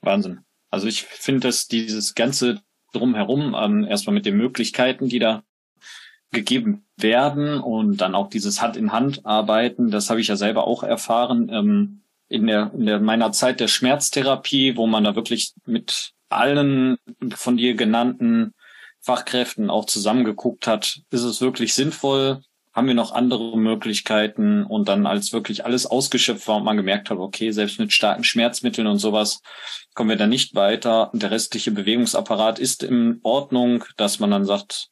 Wahnsinn. 0.00 0.44
Also 0.70 0.86
ich 0.86 1.04
finde, 1.04 1.48
dass 1.48 1.68
dieses 1.68 2.14
ganze 2.14 2.62
drumherum, 2.92 3.56
ähm, 3.58 3.84
erstmal 3.84 4.14
mit 4.14 4.26
den 4.26 4.36
Möglichkeiten, 4.36 5.08
die 5.08 5.18
da 5.18 5.42
gegeben 6.32 6.86
werden 6.96 7.58
und 7.60 8.00
dann 8.00 8.14
auch 8.14 8.28
dieses 8.28 8.62
Hand 8.62 8.76
in 8.76 8.92
Hand 8.92 9.26
arbeiten, 9.26 9.90
das 9.90 10.10
habe 10.10 10.20
ich 10.20 10.28
ja 10.28 10.36
selber 10.36 10.66
auch 10.66 10.82
erfahren 10.82 11.48
ähm, 11.52 12.02
in 12.28 12.46
der 12.46 12.70
in 12.72 12.86
der 12.86 13.00
meiner 13.00 13.32
Zeit 13.32 13.58
der 13.58 13.66
Schmerztherapie, 13.66 14.76
wo 14.76 14.86
man 14.86 15.02
da 15.02 15.16
wirklich 15.16 15.52
mit 15.66 16.12
allen 16.28 16.96
von 17.34 17.56
dir 17.56 17.74
genannten 17.74 18.54
Fachkräften 19.00 19.70
auch 19.70 19.86
zusammengeguckt 19.86 20.66
hat, 20.66 21.00
ist 21.10 21.22
es 21.22 21.40
wirklich 21.40 21.74
sinnvoll, 21.74 22.42
haben 22.80 22.88
wir 22.88 22.94
noch 22.94 23.12
andere 23.12 23.58
Möglichkeiten 23.58 24.64
und 24.64 24.88
dann 24.88 25.06
als 25.06 25.34
wirklich 25.34 25.66
alles 25.66 25.84
ausgeschöpft 25.84 26.48
war 26.48 26.56
und 26.56 26.64
man 26.64 26.78
gemerkt 26.78 27.10
hat, 27.10 27.18
okay, 27.18 27.50
selbst 27.50 27.78
mit 27.78 27.92
starken 27.92 28.24
Schmerzmitteln 28.24 28.86
und 28.86 28.96
sowas 28.96 29.42
kommen 29.92 30.08
wir 30.08 30.16
da 30.16 30.26
nicht 30.26 30.54
weiter. 30.54 31.10
Der 31.12 31.30
restliche 31.30 31.72
Bewegungsapparat 31.72 32.58
ist 32.58 32.82
in 32.82 33.20
Ordnung, 33.22 33.84
dass 33.98 34.18
man 34.18 34.30
dann 34.30 34.46
sagt, 34.46 34.88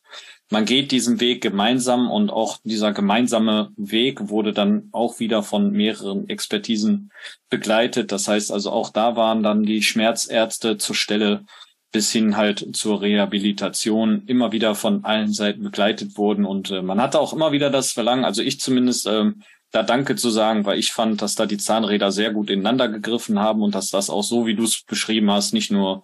man 0.51 0.67
geht 0.67 0.93
diesen 0.93 1.19
Weg 1.19 1.41
gemeinsam 1.41 2.11
und 2.11 2.29
auch 2.29 2.59
dieser 2.63 2.93
gemeinsame 2.93 3.71
Weg 3.79 4.29
wurde 4.29 4.53
dann 4.53 4.91
auch 4.93 5.19
wieder 5.19 5.43
von 5.43 5.71
mehreren 5.71 6.29
Expertisen 6.29 7.11
begleitet. 7.49 8.13
Das 8.13 8.29
heißt 8.29 8.53
also 8.53 8.71
auch 8.71 8.91
da 8.91 9.17
waren 9.17 9.43
dann 9.43 9.63
die 9.63 9.83
Schmerzärzte 9.83 10.77
zur 10.77 10.95
Stelle 10.95 11.47
bis 11.91 12.13
hin 12.13 12.37
halt 12.37 12.77
zur 12.77 13.01
Rehabilitation 13.01 14.25
immer 14.27 14.53
wieder 14.53 14.75
von 14.75 15.05
allen 15.05 15.33
Seiten 15.33 15.63
begleitet 15.63 16.19
wurden. 16.19 16.45
Und 16.45 16.71
äh, 16.71 16.83
man 16.83 17.01
hatte 17.01 17.19
auch 17.19 17.33
immer 17.33 17.53
wieder 17.53 17.71
das 17.71 17.93
Verlangen, 17.93 18.25
also 18.25 18.43
ich 18.43 18.61
zumindest, 18.61 19.07
äh, 19.07 19.33
da 19.71 19.83
Danke 19.83 20.17
zu 20.17 20.31
sagen, 20.31 20.65
weil 20.65 20.79
ich 20.79 20.93
fand, 20.93 21.21
dass 21.21 21.35
da 21.35 21.47
die 21.47 21.59
Zahnräder 21.59 22.11
sehr 22.11 22.33
gut 22.33 22.51
ineinander 22.51 22.89
gegriffen 22.89 23.39
haben 23.39 23.63
und 23.63 23.75
dass 23.75 23.91
das 23.91 24.09
auch 24.09 24.23
so, 24.23 24.47
wie 24.47 24.55
du 24.55 24.65
es 24.65 24.83
beschrieben 24.83 25.31
hast, 25.31 25.53
nicht 25.53 25.71
nur 25.71 26.03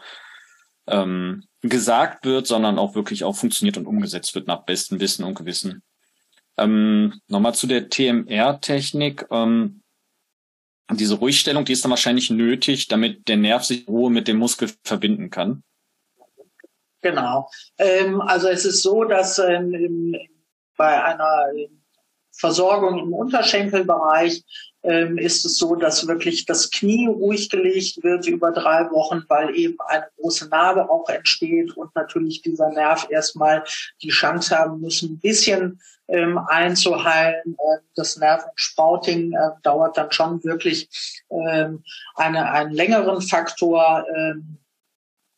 ähm, 0.86 1.44
gesagt 1.62 2.26
wird, 2.26 2.46
sondern 2.46 2.78
auch 2.78 2.94
wirklich 2.94 3.24
auch 3.24 3.34
funktioniert 3.34 3.78
und 3.78 3.86
umgesetzt 3.86 4.34
wird 4.34 4.46
nach 4.46 4.64
bestem 4.64 5.00
Wissen 5.00 5.24
und 5.24 5.34
Gewissen. 5.34 5.82
Ähm, 6.58 7.20
Nochmal 7.26 7.54
zu 7.54 7.66
der 7.66 7.88
TMR-Technik. 7.88 9.26
Ähm, 9.30 9.80
diese 10.90 11.14
Ruhigstellung, 11.14 11.64
die 11.64 11.72
ist 11.72 11.84
dann 11.84 11.90
wahrscheinlich 11.90 12.28
nötig, 12.30 12.88
damit 12.88 13.28
der 13.28 13.38
Nerv 13.38 13.64
sich 13.64 13.88
Ruhe 13.88 14.10
mit 14.10 14.28
dem 14.28 14.36
Muskel 14.36 14.70
verbinden 14.84 15.30
kann. 15.30 15.62
Genau. 17.04 17.50
Ähm, 17.76 18.22
also 18.22 18.48
es 18.48 18.64
ist 18.64 18.82
so, 18.82 19.04
dass 19.04 19.38
ähm, 19.38 20.16
bei 20.78 21.04
einer 21.04 21.48
Versorgung 22.32 22.98
im 22.98 23.12
Unterschenkelbereich 23.12 24.42
ähm, 24.82 25.18
ist 25.18 25.44
es 25.44 25.58
so, 25.58 25.76
dass 25.76 26.08
wirklich 26.08 26.46
das 26.46 26.70
Knie 26.70 27.06
ruhig 27.06 27.50
gelegt 27.50 28.02
wird 28.02 28.26
über 28.26 28.52
drei 28.52 28.90
Wochen, 28.90 29.22
weil 29.28 29.54
eben 29.54 29.76
eine 29.86 30.06
große 30.16 30.48
Narbe 30.48 30.88
auch 30.88 31.06
entsteht 31.10 31.76
und 31.76 31.94
natürlich 31.94 32.40
dieser 32.40 32.70
Nerv 32.70 33.06
erstmal 33.10 33.64
die 34.02 34.08
Chance 34.08 34.58
haben 34.58 34.80
muss, 34.80 35.02
ein 35.02 35.18
bisschen 35.18 35.80
ähm, 36.08 36.38
einzuheilen. 36.38 37.54
Äh, 37.58 37.80
das 37.96 38.16
Nervensprouting 38.16 39.34
äh, 39.34 39.50
dauert 39.62 39.98
dann 39.98 40.10
schon 40.10 40.42
wirklich 40.42 40.88
ähm, 41.30 41.84
eine, 42.14 42.50
einen 42.50 42.72
längeren 42.72 43.20
Faktor. 43.20 44.06
Ähm, 44.16 44.58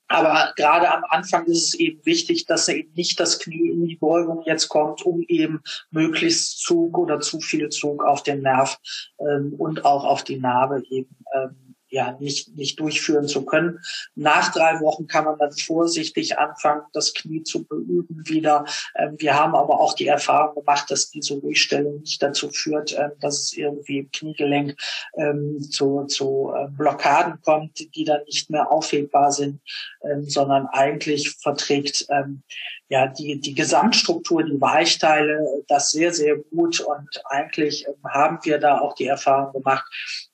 aber 0.09 0.53
gerade 0.57 0.93
am 0.93 1.05
Anfang 1.09 1.47
ist 1.47 1.69
es 1.69 1.75
eben 1.75 2.05
wichtig, 2.05 2.47
dass 2.47 2.69
eben 2.69 2.93
nicht 2.95 3.19
das 3.19 3.39
Knie 3.39 3.71
in 3.71 3.87
die 3.87 3.97
Beugung 3.97 4.43
jetzt 4.45 4.69
kommt, 4.69 5.03
um 5.03 5.23
eben 5.29 5.61
möglichst 5.91 6.61
Zug 6.61 6.97
oder 6.97 7.21
zu 7.21 7.41
viel 7.41 7.69
Zug 7.71 8.05
auf 8.05 8.23
den 8.23 8.43
Nerv 8.43 8.79
ähm, 9.19 9.55
und 9.59 9.85
auch 9.85 10.05
auf 10.05 10.23
die 10.23 10.39
Narbe 10.39 10.83
eben 10.91 11.17
ähm, 11.35 11.66
ja 11.97 12.17
nicht 12.21 12.55
nicht 12.57 12.79
durchführen 12.79 13.27
zu 13.27 13.45
können. 13.45 13.81
Nach 14.15 14.53
drei 14.53 14.81
Wochen 14.81 15.07
kann 15.07 15.25
man 15.25 15.39
dann 15.39 15.53
vorsichtig 15.53 16.39
anfangen, 16.39 16.83
das 16.93 17.15
Knie 17.15 17.43
zu 17.43 17.65
beüben 17.65 18.23
wieder. 18.29 18.65
Ähm, 18.95 19.17
wir 19.19 19.35
haben 19.35 19.55
aber 19.55 19.81
auch 19.81 19.95
die 19.95 20.07
Erfahrung 20.07 20.55
gemacht, 20.55 20.91
dass 20.91 21.11
diese 21.11 21.35
Ruhigstellung 21.35 22.01
nicht 22.01 22.23
dazu 22.23 22.51
führt, 22.51 22.93
ähm, 22.97 23.13
dass 23.21 23.41
es 23.41 23.53
irgendwie 23.55 23.99
im 23.99 24.11
Kniegelenk 24.11 24.77
ähm, 25.17 25.61
zu, 25.71 26.05
zu 26.05 26.53
äh, 26.55 26.69
Blockaden 26.69 27.41
kommt, 27.43 27.95
die 27.97 28.05
dann 28.05 28.23
nicht 28.27 28.51
mehr 28.51 28.71
aufhebbar 28.71 29.33
sind, 29.33 29.61
ähm, 30.03 30.29
sondern 30.29 30.67
eigentlich 30.67 31.31
verträgt 31.41 32.07
ähm, 32.11 32.43
ja, 32.89 33.07
die, 33.09 33.41
die 33.41 33.55
Gesamtstruktur, 33.55 34.45
die 34.45 34.61
Weichteile, 34.61 35.41
das 35.69 35.91
sehr, 35.91 36.13
sehr 36.13 36.37
gut. 36.37 36.81
Und 36.81 37.09
eigentlich 37.25 37.87
ähm, 37.87 37.95
haben 38.05 38.39
wir 38.45 38.59
da 38.59 38.79
auch 38.79 38.95
die 38.95 39.07
Erfahrung 39.07 39.53
gemacht, 39.53 39.85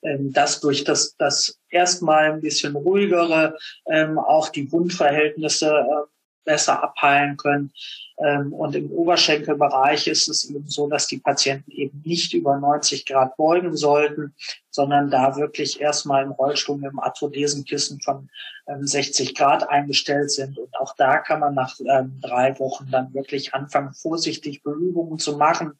ähm, 0.03 0.31
dass 0.31 0.59
durch 0.59 0.83
das, 0.83 1.15
das 1.17 1.59
erstmal 1.69 2.31
ein 2.31 2.41
bisschen 2.41 2.75
ruhigere 2.75 3.57
ähm, 3.89 4.19
auch 4.19 4.49
die 4.49 4.71
Wundverhältnisse 4.71 6.07
besser 6.43 6.83
abheilen 6.83 7.37
können. 7.37 7.71
Ähm, 8.19 8.53
und 8.53 8.75
im 8.75 8.91
Oberschenkelbereich 8.91 10.07
ist 10.07 10.27
es 10.27 10.49
eben 10.49 10.67
so, 10.67 10.87
dass 10.87 11.07
die 11.07 11.17
Patienten 11.17 11.71
eben 11.71 12.01
nicht 12.05 12.33
über 12.33 12.57
90 12.57 13.05
Grad 13.05 13.35
beugen 13.37 13.75
sollten, 13.75 14.35
sondern 14.69 15.09
da 15.09 15.35
wirklich 15.35 15.81
erstmal 15.81 16.23
im 16.23 16.31
Rollstuhl 16.31 16.77
mit 16.77 16.91
dem 16.91 16.99
Arthrodesenkissen 16.99 18.01
von 18.01 18.29
60 18.65 19.29
ähm, 19.29 19.33
Grad 19.35 19.69
eingestellt 19.69 20.31
sind. 20.31 20.57
Und 20.57 20.75
auch 20.77 20.95
da 20.95 21.17
kann 21.17 21.39
man 21.39 21.55
nach 21.55 21.75
ähm, 21.79 22.19
drei 22.21 22.57
Wochen 22.59 22.87
dann 22.91 23.13
wirklich 23.13 23.53
anfangen, 23.53 23.93
vorsichtig 23.93 24.63
Beübungen 24.63 25.19
zu 25.19 25.37
machen, 25.37 25.73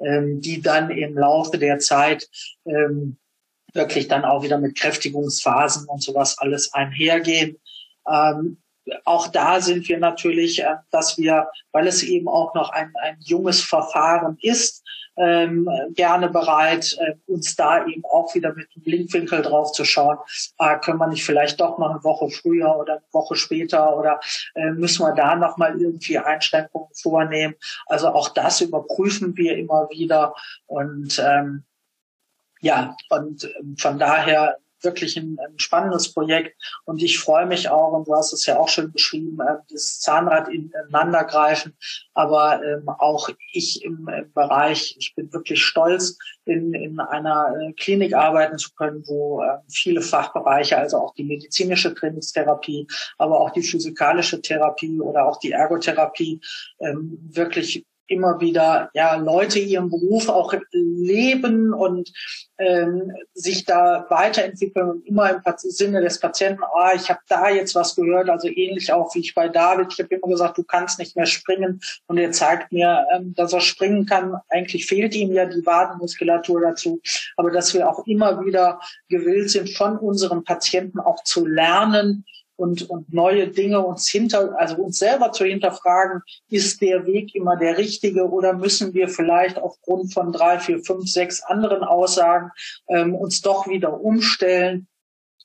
die 0.00 0.60
dann 0.62 0.90
im 0.90 1.16
Laufe 1.16 1.58
der 1.58 1.78
Zeit 1.78 2.28
wirklich 3.74 4.08
dann 4.08 4.24
auch 4.24 4.42
wieder 4.42 4.58
mit 4.58 4.76
Kräftigungsphasen 4.76 5.86
und 5.88 6.02
sowas 6.02 6.38
alles 6.38 6.72
einhergehen. 6.72 7.56
Auch 9.04 9.28
da 9.28 9.60
sind 9.60 9.88
wir 9.88 9.98
natürlich, 9.98 10.62
äh, 10.62 10.76
dass 10.90 11.18
wir, 11.18 11.48
weil 11.72 11.86
es 11.86 12.02
eben 12.02 12.28
auch 12.28 12.54
noch 12.54 12.70
ein, 12.70 12.92
ein 13.02 13.16
junges 13.20 13.60
Verfahren 13.60 14.36
ist, 14.40 14.84
ähm, 15.16 15.68
gerne 15.94 16.30
bereit, 16.30 16.96
äh, 16.98 17.14
uns 17.26 17.56
da 17.56 17.86
eben 17.86 18.04
auch 18.04 18.34
wieder 18.34 18.54
mit 18.54 18.74
dem 18.74 18.82
Blinkwinkel 18.82 19.42
drauf 19.42 19.72
zu 19.72 19.84
schauen. 19.84 20.18
Äh, 20.58 20.78
können 20.78 20.98
wir 20.98 21.08
nicht 21.08 21.24
vielleicht 21.24 21.60
doch 21.60 21.78
noch 21.78 21.90
eine 21.90 22.04
Woche 22.04 22.30
früher 22.30 22.76
oder 22.76 22.94
eine 22.94 23.02
Woche 23.12 23.36
später 23.36 23.96
oder 23.96 24.20
äh, 24.54 24.70
müssen 24.70 25.04
wir 25.04 25.12
da 25.14 25.36
noch 25.36 25.56
mal 25.56 25.78
irgendwie 25.78 26.18
Einschränkungen 26.18 26.88
vornehmen? 26.94 27.54
Also 27.86 28.08
auch 28.08 28.30
das 28.30 28.60
überprüfen 28.60 29.36
wir 29.36 29.58
immer 29.58 29.88
wieder 29.90 30.34
und 30.66 31.18
ähm, 31.18 31.64
ja, 32.60 32.94
und 33.08 33.44
ähm, 33.44 33.76
von 33.78 33.98
daher 33.98 34.58
wirklich 34.82 35.16
ein, 35.16 35.38
ein, 35.44 35.58
spannendes 35.58 36.12
Projekt. 36.12 36.56
Und 36.84 37.02
ich 37.02 37.18
freue 37.18 37.46
mich 37.46 37.68
auch, 37.68 37.92
und 37.92 38.08
du 38.08 38.14
hast 38.14 38.32
es 38.32 38.46
ja 38.46 38.58
auch 38.58 38.68
schon 38.68 38.92
beschrieben, 38.92 39.38
äh, 39.40 39.56
dieses 39.70 40.00
Zahnrad 40.00 40.48
ineinandergreifen, 40.48 41.76
aber 42.14 42.62
ähm, 42.64 42.88
auch 42.88 43.28
ich 43.52 43.84
im, 43.84 44.08
im, 44.08 44.32
Bereich, 44.32 44.96
ich 44.98 45.14
bin 45.14 45.32
wirklich 45.32 45.62
stolz, 45.62 46.18
in, 46.44 46.74
in 46.74 46.98
einer 47.00 47.54
äh, 47.60 47.72
Klinik 47.74 48.14
arbeiten 48.14 48.58
zu 48.58 48.70
können, 48.74 49.04
wo 49.06 49.42
äh, 49.42 49.58
viele 49.68 50.02
Fachbereiche, 50.02 50.76
also 50.78 50.98
auch 50.98 51.14
die 51.14 51.24
medizinische 51.24 51.94
Trainingstherapie, 51.94 52.86
aber 53.18 53.40
auch 53.40 53.50
die 53.50 53.62
physikalische 53.62 54.40
Therapie 54.40 55.00
oder 55.00 55.26
auch 55.26 55.38
die 55.38 55.52
Ergotherapie 55.52 56.40
ähm, 56.80 57.18
wirklich 57.30 57.84
immer 58.10 58.40
wieder 58.40 58.90
ja 58.94 59.16
Leute 59.16 59.58
ihren 59.58 59.88
Beruf 59.88 60.28
auch 60.28 60.52
leben 60.72 61.72
und 61.72 62.12
ähm, 62.58 63.12
sich 63.32 63.64
da 63.64 64.06
weiterentwickeln 64.10 64.90
und 64.90 65.06
immer 65.06 65.30
im 65.30 65.40
Sinne 65.56 66.02
des 66.02 66.20
Patienten, 66.20 66.62
ah, 66.74 66.92
ich 66.94 67.08
habe 67.08 67.20
da 67.28 67.48
jetzt 67.48 67.74
was 67.74 67.96
gehört, 67.96 68.28
also 68.28 68.48
ähnlich 68.48 68.92
auch 68.92 69.14
wie 69.14 69.20
ich 69.20 69.34
bei 69.34 69.48
David, 69.48 69.92
ich 69.92 69.98
habe 69.98 70.14
immer 70.14 70.28
gesagt, 70.28 70.58
du 70.58 70.64
kannst 70.64 70.98
nicht 70.98 71.16
mehr 71.16 71.26
springen. 71.26 71.80
Und 72.06 72.18
er 72.18 72.32
zeigt 72.32 72.72
mir, 72.72 73.06
ähm, 73.14 73.34
dass 73.34 73.52
er 73.52 73.60
springen 73.60 74.04
kann. 74.06 74.34
Eigentlich 74.48 74.86
fehlt 74.86 75.14
ihm 75.14 75.32
ja 75.32 75.46
die 75.46 75.64
Wadenmuskulatur 75.64 76.60
dazu, 76.60 77.00
aber 77.36 77.50
dass 77.50 77.72
wir 77.72 77.88
auch 77.88 78.06
immer 78.06 78.44
wieder 78.44 78.80
gewillt 79.08 79.50
sind, 79.50 79.70
von 79.70 79.96
unseren 79.96 80.44
Patienten 80.44 81.00
auch 81.00 81.22
zu 81.24 81.46
lernen, 81.46 82.24
und, 82.60 82.90
und 82.90 83.12
neue 83.12 83.48
Dinge 83.48 83.80
uns 83.80 84.06
hinter, 84.06 84.54
also 84.58 84.76
uns 84.76 84.98
selber 84.98 85.32
zu 85.32 85.44
hinterfragen, 85.46 86.22
ist 86.50 86.82
der 86.82 87.06
Weg 87.06 87.34
immer 87.34 87.56
der 87.56 87.78
richtige 87.78 88.28
oder 88.28 88.52
müssen 88.52 88.92
wir 88.92 89.08
vielleicht 89.08 89.58
aufgrund 89.58 90.12
von 90.12 90.30
drei, 90.30 90.58
vier, 90.58 90.80
fünf, 90.84 91.10
sechs 91.10 91.42
anderen 91.42 91.82
Aussagen 91.82 92.50
ähm, 92.88 93.14
uns 93.14 93.40
doch 93.40 93.66
wieder 93.66 93.98
umstellen. 94.00 94.88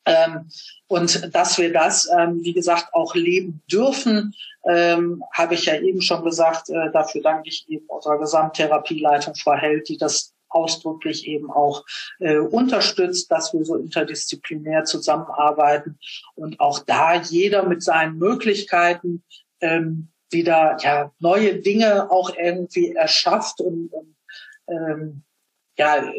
Ähm, 0.06 0.50
und 0.88 1.34
dass 1.34 1.58
wir 1.58 1.72
das, 1.72 2.10
ähm, 2.16 2.44
wie 2.44 2.54
gesagt, 2.54 2.94
auch 2.94 3.16
leben 3.16 3.64
dürfen, 3.72 4.36
ähm, 4.68 5.24
habe 5.34 5.54
ich 5.56 5.66
ja 5.66 5.80
eben 5.80 6.02
schon 6.02 6.24
gesagt. 6.24 6.70
Äh, 6.70 6.92
dafür 6.92 7.22
danke 7.22 7.48
ich 7.48 7.66
eben 7.70 7.86
unserer 7.88 8.20
Gesamttherapieleitung 8.20 9.36
Frau 9.36 9.54
Held, 9.54 9.88
die 9.88 9.98
das 9.98 10.35
ausdrücklich 10.50 11.28
eben 11.28 11.52
auch 11.52 11.86
äh, 12.20 12.38
unterstützt, 12.38 13.32
dass 13.32 13.54
wir 13.54 13.66
so 13.66 13.76
interdisziplinär 13.76 14.86
zusammenarbeiten 14.86 16.00
und 16.36 16.60
auch 16.60 16.80
da 16.80 17.16
jeder 17.16 17.64
mit 17.64 17.84
seinen 17.84 18.18
Möglichkeiten 18.18 19.24
ähm, 19.62 20.10
wieder 20.32 20.78
ja 20.82 21.12
neue 21.20 21.62
Dinge 21.62 22.12
auch 22.12 22.32
irgendwie 22.38 22.94
erschafft 22.94 23.62
und, 23.62 23.90
und 23.92 24.16
ähm, 24.68 25.24
ja 25.78 26.12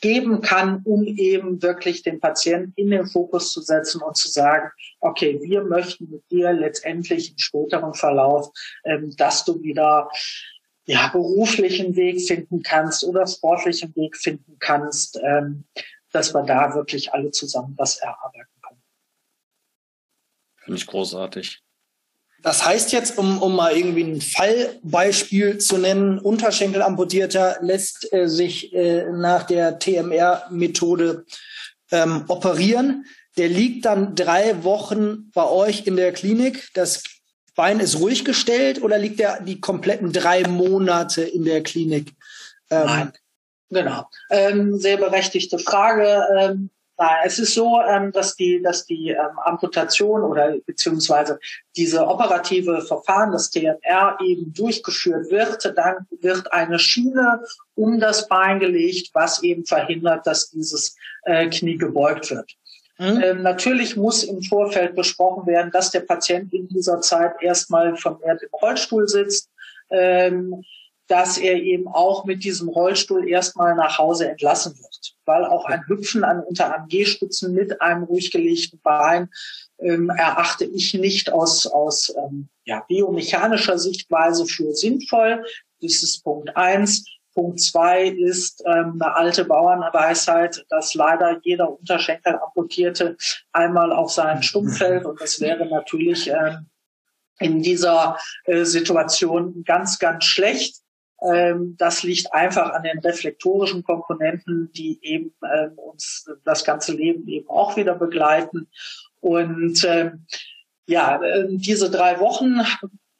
geben 0.00 0.42
kann, 0.42 0.82
um 0.84 1.04
eben 1.04 1.62
wirklich 1.62 2.02
den 2.02 2.20
Patienten 2.20 2.74
in 2.76 2.90
den 2.90 3.06
Fokus 3.06 3.52
zu 3.52 3.62
setzen 3.62 4.02
und 4.02 4.18
zu 4.18 4.28
sagen, 4.28 4.70
okay, 5.00 5.40
wir 5.42 5.62
möchten 5.62 6.10
mit 6.10 6.30
dir 6.30 6.52
letztendlich 6.52 7.30
im 7.30 7.38
späteren 7.38 7.94
Verlauf, 7.94 8.50
ähm, 8.84 9.14
dass 9.16 9.46
du 9.46 9.62
wieder 9.62 10.10
ja, 10.86 11.08
beruflichen 11.08 11.96
Weg 11.96 12.20
finden 12.20 12.62
kannst 12.62 13.04
oder 13.04 13.26
sportlichen 13.26 13.94
Weg 13.96 14.16
finden 14.16 14.56
kannst, 14.58 15.18
ähm, 15.22 15.64
dass 16.12 16.34
wir 16.34 16.42
da 16.42 16.74
wirklich 16.74 17.12
alle 17.12 17.30
zusammen 17.30 17.74
was 17.76 17.96
erarbeiten 17.96 18.50
können. 18.62 18.82
Finde 20.56 20.78
ich 20.78 20.86
großartig. 20.86 21.64
Das 22.42 22.66
heißt 22.66 22.92
jetzt, 22.92 23.16
um, 23.16 23.40
um 23.40 23.56
mal 23.56 23.74
irgendwie 23.74 24.02
ein 24.02 24.20
Fallbeispiel 24.20 25.56
zu 25.56 25.78
nennen, 25.78 26.18
Unterschenkelamputierter 26.18 27.56
lässt 27.62 28.12
äh, 28.12 28.28
sich 28.28 28.74
äh, 28.74 29.10
nach 29.10 29.44
der 29.44 29.78
TMR-Methode 29.78 31.24
ähm, 31.90 32.24
operieren. 32.28 33.06
Der 33.38 33.48
liegt 33.48 33.86
dann 33.86 34.14
drei 34.14 34.62
Wochen 34.62 35.30
bei 35.32 35.48
euch 35.48 35.86
in 35.86 35.96
der 35.96 36.12
Klinik. 36.12 36.68
Das 36.74 37.02
Bein 37.56 37.80
ist 37.80 38.00
ruhig 38.00 38.24
gestellt 38.24 38.82
oder 38.82 38.98
liegt 38.98 39.20
er 39.20 39.40
die 39.40 39.60
kompletten 39.60 40.12
drei 40.12 40.42
Monate 40.48 41.22
in 41.22 41.44
der 41.44 41.62
Klinik? 41.62 42.12
Ähm, 42.70 42.86
Nein, 42.86 43.12
genau. 43.70 44.08
Ähm, 44.30 44.78
sehr 44.78 44.96
berechtigte 44.96 45.58
Frage. 45.58 46.26
Ähm, 46.36 46.70
Nein, 46.96 47.16
es 47.24 47.40
ist 47.40 47.54
so, 47.54 47.80
ähm, 47.80 48.12
dass 48.12 48.36
die, 48.36 48.62
dass 48.62 48.86
die 48.86 49.10
ähm, 49.10 49.38
Amputation 49.44 50.22
oder 50.22 50.54
beziehungsweise 50.64 51.40
diese 51.76 52.06
operative 52.06 52.82
Verfahren, 52.82 53.32
das 53.32 53.50
TMR, 53.50 54.16
eben 54.22 54.52
durchgeführt 54.52 55.30
wird. 55.30 55.72
Dann 55.76 56.06
wird 56.20 56.52
eine 56.52 56.78
Schiene 56.78 57.42
um 57.74 57.98
das 57.98 58.28
Bein 58.28 58.60
gelegt, 58.60 59.10
was 59.12 59.42
eben 59.42 59.64
verhindert, 59.64 60.24
dass 60.26 60.50
dieses 60.50 60.96
äh, 61.24 61.48
Knie 61.48 61.78
gebeugt 61.78 62.30
wird. 62.30 62.54
Mhm. 62.98 63.22
Ähm, 63.22 63.42
natürlich 63.42 63.96
muss 63.96 64.22
im 64.22 64.42
Vorfeld 64.42 64.94
besprochen 64.94 65.46
werden, 65.46 65.70
dass 65.72 65.90
der 65.90 66.00
Patient 66.00 66.52
in 66.52 66.68
dieser 66.68 67.00
Zeit 67.00 67.32
erstmal 67.40 67.96
vermehrt 67.96 68.42
im 68.42 68.50
Rollstuhl 68.52 69.08
sitzt, 69.08 69.50
ähm, 69.90 70.62
dass 71.08 71.36
er 71.36 71.56
eben 71.56 71.88
auch 71.88 72.24
mit 72.24 72.44
diesem 72.44 72.68
Rollstuhl 72.68 73.28
erstmal 73.28 73.74
nach 73.74 73.98
Hause 73.98 74.28
entlassen 74.30 74.74
wird, 74.78 75.14
weil 75.26 75.44
auch 75.44 75.66
ein 75.66 75.86
Hüpfen 75.86 76.24
an 76.24 76.40
unter 76.40 76.74
AMG-Stützen 76.74 77.52
mit 77.52 77.82
einem 77.82 78.04
ruhig 78.04 78.30
gelegten 78.30 78.80
Bein 78.80 79.28
ähm, 79.80 80.08
erachte 80.10 80.64
ich 80.64 80.94
nicht 80.94 81.32
aus, 81.32 81.66
aus 81.66 82.14
ähm, 82.16 82.48
ja, 82.64 82.84
biomechanischer 82.88 83.78
Sichtweise 83.78 84.46
für 84.46 84.72
sinnvoll. 84.72 85.44
Das 85.82 86.02
ist 86.02 86.22
Punkt 86.22 86.56
eins. 86.56 87.04
Punkt 87.34 87.60
zwei 87.60 88.06
ist 88.06 88.62
ähm, 88.66 88.98
eine 89.00 89.14
alte 89.16 89.44
Bauernweisheit, 89.44 90.64
dass 90.70 90.94
leider 90.94 91.40
jeder 91.42 91.70
Unterschenkel 91.70 92.36
amputierte 92.36 93.16
einmal 93.52 93.92
auf 93.92 94.12
seinen 94.12 94.42
Stumpf 94.42 94.78
fällt. 94.78 95.04
Und 95.04 95.20
das 95.20 95.40
wäre 95.40 95.66
natürlich 95.66 96.30
ähm, 96.30 96.66
in 97.40 97.60
dieser 97.62 98.18
äh, 98.44 98.64
Situation 98.64 99.64
ganz, 99.64 99.98
ganz 99.98 100.24
schlecht. 100.24 100.76
Ähm, 101.22 101.76
das 101.78 102.02
liegt 102.02 102.32
einfach 102.32 102.70
an 102.72 102.82
den 102.84 102.98
reflektorischen 103.00 103.82
Komponenten, 103.82 104.70
die 104.72 104.98
eben 105.02 105.34
ähm, 105.42 105.72
uns 105.76 106.30
das 106.44 106.64
ganze 106.64 106.92
Leben 106.92 107.26
eben 107.28 107.48
auch 107.48 107.76
wieder 107.76 107.94
begleiten. 107.94 108.68
Und 109.20 109.84
ähm, 109.84 110.26
ja, 110.86 111.20
äh, 111.22 111.46
diese 111.50 111.90
drei 111.90 112.20
Wochen 112.20 112.60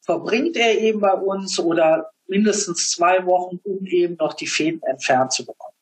verbringt 0.03 0.57
er 0.57 0.79
eben 0.79 1.01
bei 1.01 1.15
uns 1.15 1.59
oder 1.59 2.11
mindestens 2.35 2.91
zwei 2.91 3.25
Wochen, 3.27 3.61
um 3.65 3.87
eben 3.87 4.17
noch 4.17 4.35
die 4.35 4.47
Fäden 4.47 4.83
entfernt 4.83 5.33
zu 5.33 5.47
bekommen. 5.47 5.75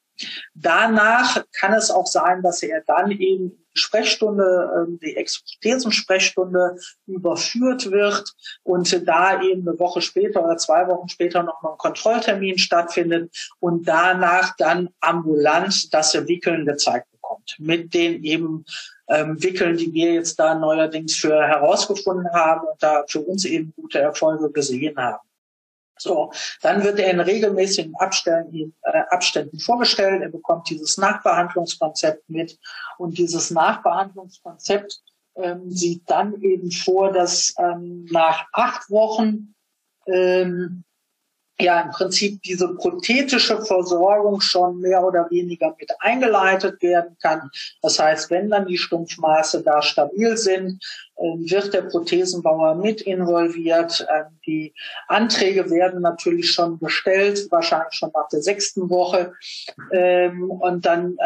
Danach 0.54 1.42
kann 1.58 1.72
es 1.72 1.90
auch 1.90 2.06
sein, 2.06 2.42
dass 2.42 2.62
er 2.62 2.82
dann 2.86 3.10
eben 3.10 3.50
die 3.74 3.80
Sprechstunde, 3.80 4.70
ähm, 4.76 5.00
die 5.02 5.16
Expertensprechstunde 5.16 6.76
überführt 7.06 7.90
wird 7.90 8.30
und 8.62 9.08
da 9.08 9.42
eben 9.42 9.66
eine 9.66 9.78
Woche 9.78 10.02
später 10.02 10.44
oder 10.44 10.58
zwei 10.58 10.86
Wochen 10.86 11.08
später 11.08 11.42
noch 11.42 11.62
mal 11.62 11.72
ein 11.72 11.78
Kontrolltermin 11.78 12.58
stattfindet 12.58 13.34
und 13.58 13.88
danach 13.88 14.54
dann 14.58 14.90
ambulant 15.00 15.92
das 15.92 16.14
Wickeln 16.14 16.66
gezeigt 16.66 17.10
bekommt. 17.10 17.56
Mit 17.58 17.94
den 17.94 18.22
eben 18.22 18.64
ähm, 19.08 19.42
Wickeln, 19.42 19.78
die 19.78 19.92
wir 19.92 20.12
jetzt 20.12 20.38
da 20.38 20.54
neuerdings 20.54 21.16
für 21.16 21.42
herausgefunden 21.42 22.30
haben 22.32 22.66
und 22.66 22.82
da 22.82 23.04
für 23.08 23.20
uns 23.20 23.46
eben 23.46 23.72
gute 23.74 23.98
Erfolge 23.98 24.52
gesehen 24.52 24.96
haben. 24.98 25.26
So, 26.02 26.32
dann 26.60 26.82
wird 26.82 26.98
er 26.98 27.10
in 27.10 27.20
regelmäßigen 27.20 27.94
Abständen, 27.96 28.74
äh, 28.82 29.02
Abständen 29.10 29.58
vorgestellt. 29.58 30.22
Er 30.22 30.28
bekommt 30.28 30.68
dieses 30.68 30.98
Nachbehandlungskonzept 30.98 32.28
mit 32.28 32.58
und 32.98 33.18
dieses 33.18 33.50
Nachbehandlungskonzept 33.50 35.00
ähm, 35.36 35.70
sieht 35.70 36.02
dann 36.10 36.40
eben 36.42 36.70
vor, 36.70 37.12
dass 37.12 37.54
ähm, 37.58 38.06
nach 38.10 38.46
acht 38.52 38.90
Wochen 38.90 39.54
ähm, 40.06 40.84
ja 41.62 41.80
im 41.80 41.90
Prinzip 41.90 42.42
diese 42.42 42.74
prothetische 42.74 43.62
Versorgung 43.62 44.40
schon 44.40 44.80
mehr 44.80 45.02
oder 45.02 45.30
weniger 45.30 45.74
mit 45.78 45.90
eingeleitet 46.00 46.82
werden 46.82 47.16
kann. 47.20 47.50
Das 47.80 47.98
heißt, 47.98 48.30
wenn 48.30 48.50
dann 48.50 48.66
die 48.66 48.78
Stumpfmaße 48.78 49.62
da 49.62 49.80
stabil 49.82 50.36
sind, 50.36 50.84
ähm, 51.18 51.48
wird 51.48 51.72
der 51.72 51.82
Prothesenbauer 51.82 52.74
mit 52.74 53.02
involviert. 53.02 54.06
Ähm, 54.12 54.38
die 54.46 54.74
Anträge 55.08 55.70
werden 55.70 56.02
natürlich 56.02 56.52
schon 56.52 56.78
gestellt, 56.78 57.46
wahrscheinlich 57.50 57.94
schon 57.94 58.10
nach 58.14 58.28
der 58.28 58.42
sechsten 58.42 58.90
Woche. 58.90 59.32
Ähm, 59.92 60.50
und 60.50 60.84
dann 60.84 61.16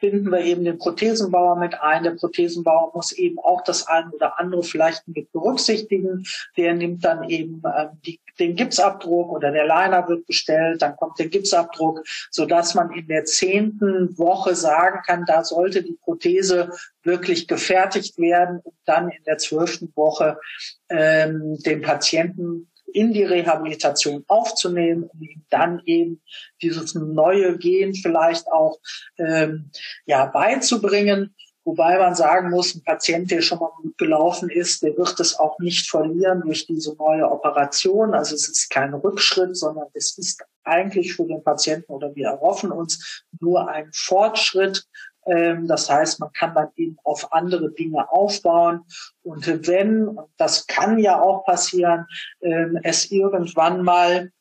binden 0.00 0.30
wir 0.30 0.40
eben 0.40 0.64
den 0.64 0.78
Prothesenbauer 0.78 1.56
mit 1.56 1.80
ein. 1.80 2.02
Der 2.02 2.12
Prothesenbauer 2.12 2.92
muss 2.94 3.12
eben 3.12 3.38
auch 3.38 3.62
das 3.62 3.86
eine 3.86 4.10
oder 4.10 4.40
andere 4.40 4.62
vielleicht 4.62 5.06
mit 5.06 5.30
berücksichtigen. 5.32 6.26
Der 6.56 6.74
nimmt 6.74 7.04
dann 7.04 7.28
eben 7.28 7.62
ähm, 7.64 7.88
die, 8.04 8.20
den 8.38 8.56
Gipsabdruck 8.56 9.30
oder 9.30 9.50
der 9.50 9.66
Liner 9.66 10.08
wird 10.08 10.26
bestellt, 10.26 10.82
dann 10.82 10.96
kommt 10.96 11.18
der 11.18 11.28
Gipsabdruck, 11.28 12.02
so 12.30 12.46
dass 12.46 12.74
man 12.74 12.90
in 12.92 13.06
der 13.06 13.24
zehnten 13.26 14.16
Woche 14.18 14.54
sagen 14.54 15.00
kann, 15.06 15.24
da 15.26 15.44
sollte 15.44 15.82
die 15.82 15.98
Prothese 16.02 16.70
wirklich 17.02 17.46
gefertigt 17.46 18.18
werden 18.18 18.60
und 18.62 18.74
dann 18.86 19.10
in 19.10 19.22
der 19.24 19.38
zwölften 19.38 19.92
Woche 19.94 20.38
ähm, 20.88 21.58
den 21.64 21.82
Patienten 21.82 22.70
in 22.92 23.12
die 23.12 23.24
Rehabilitation 23.24 24.24
aufzunehmen, 24.28 25.04
um 25.04 25.22
ihm 25.22 25.44
dann 25.50 25.82
eben 25.84 26.22
dieses 26.62 26.94
neue 26.94 27.58
Gen 27.58 27.94
vielleicht 27.94 28.46
auch 28.52 28.78
ähm, 29.18 29.70
ja 30.06 30.26
beizubringen. 30.26 31.34
Wobei 31.64 31.98
man 31.98 32.14
sagen 32.14 32.50
muss, 32.50 32.74
ein 32.74 32.82
Patient, 32.82 33.30
der 33.30 33.42
schon 33.42 33.58
mal 33.58 33.70
gut 33.82 33.96
gelaufen 33.98 34.48
ist, 34.48 34.82
der 34.82 34.96
wird 34.96 35.20
es 35.20 35.38
auch 35.38 35.58
nicht 35.58 35.90
verlieren 35.90 36.40
durch 36.40 36.66
diese 36.66 36.96
neue 36.96 37.30
Operation. 37.30 38.14
Also 38.14 38.34
es 38.34 38.48
ist 38.48 38.70
kein 38.70 38.94
Rückschritt, 38.94 39.56
sondern 39.56 39.86
es 39.92 40.16
ist 40.16 40.42
eigentlich 40.64 41.14
für 41.14 41.26
den 41.26 41.44
Patienten 41.44 41.92
oder 41.92 42.14
wir 42.14 42.28
erhoffen 42.28 42.72
uns 42.72 43.24
nur 43.40 43.68
ein 43.68 43.90
Fortschritt, 43.92 44.84
das 45.66 45.88
heißt, 45.88 46.20
man 46.20 46.32
kann 46.32 46.54
dann 46.54 46.68
eben 46.76 46.96
auf 47.04 47.32
andere 47.32 47.70
Dinge 47.70 48.10
aufbauen. 48.10 48.82
Und 49.22 49.46
wenn, 49.66 50.18
das 50.36 50.66
kann 50.66 50.98
ja 50.98 51.20
auch 51.20 51.44
passieren, 51.44 52.06
ähm, 52.40 52.78
es 52.82 53.10
irgendwann 53.10 53.82
mal 53.82 54.32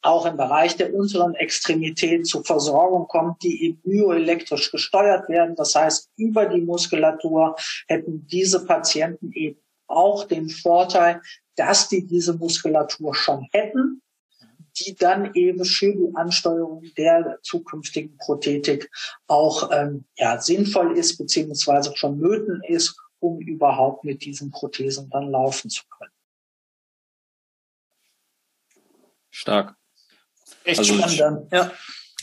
auch 0.00 0.26
im 0.26 0.36
Bereich 0.36 0.76
der 0.76 0.94
unteren 0.94 1.34
Extremität 1.34 2.26
zur 2.26 2.44
Versorgung 2.44 3.08
kommt, 3.08 3.42
die 3.42 3.64
eben 3.64 3.80
bioelektrisch 3.82 4.70
gesteuert 4.70 5.28
werden. 5.28 5.56
Das 5.56 5.74
heißt, 5.74 6.10
über 6.16 6.46
die 6.46 6.60
Muskulatur 6.60 7.56
hätten 7.88 8.26
diese 8.26 8.64
Patienten 8.64 9.32
eben 9.32 9.60
auch 9.88 10.24
den 10.24 10.50
Vorteil, 10.50 11.20
dass 11.56 11.88
die 11.88 12.06
diese 12.06 12.34
Muskulatur 12.34 13.14
schon 13.14 13.48
hätten 13.52 14.02
die 14.78 14.94
dann 14.94 15.34
eben 15.34 15.64
für 15.64 15.92
die 15.92 16.14
Ansteuerung 16.14 16.84
der 16.96 17.38
zukünftigen 17.42 18.16
Prothetik 18.18 18.90
auch 19.26 19.70
ähm, 19.72 20.04
ja, 20.16 20.40
sinnvoll 20.40 20.96
ist, 20.96 21.18
beziehungsweise 21.18 21.96
schon 21.96 22.18
nötig 22.18 22.62
ist, 22.68 22.96
um 23.20 23.40
überhaupt 23.40 24.04
mit 24.04 24.24
diesen 24.24 24.50
Prothesen 24.50 25.10
dann 25.10 25.30
laufen 25.30 25.70
zu 25.70 25.84
können. 25.88 26.12
Stark. 29.30 29.76
Echt 30.64 30.80
also 30.80 30.94
spannend. 30.94 31.46
Ich, 31.46 31.52
ja. 31.52 31.70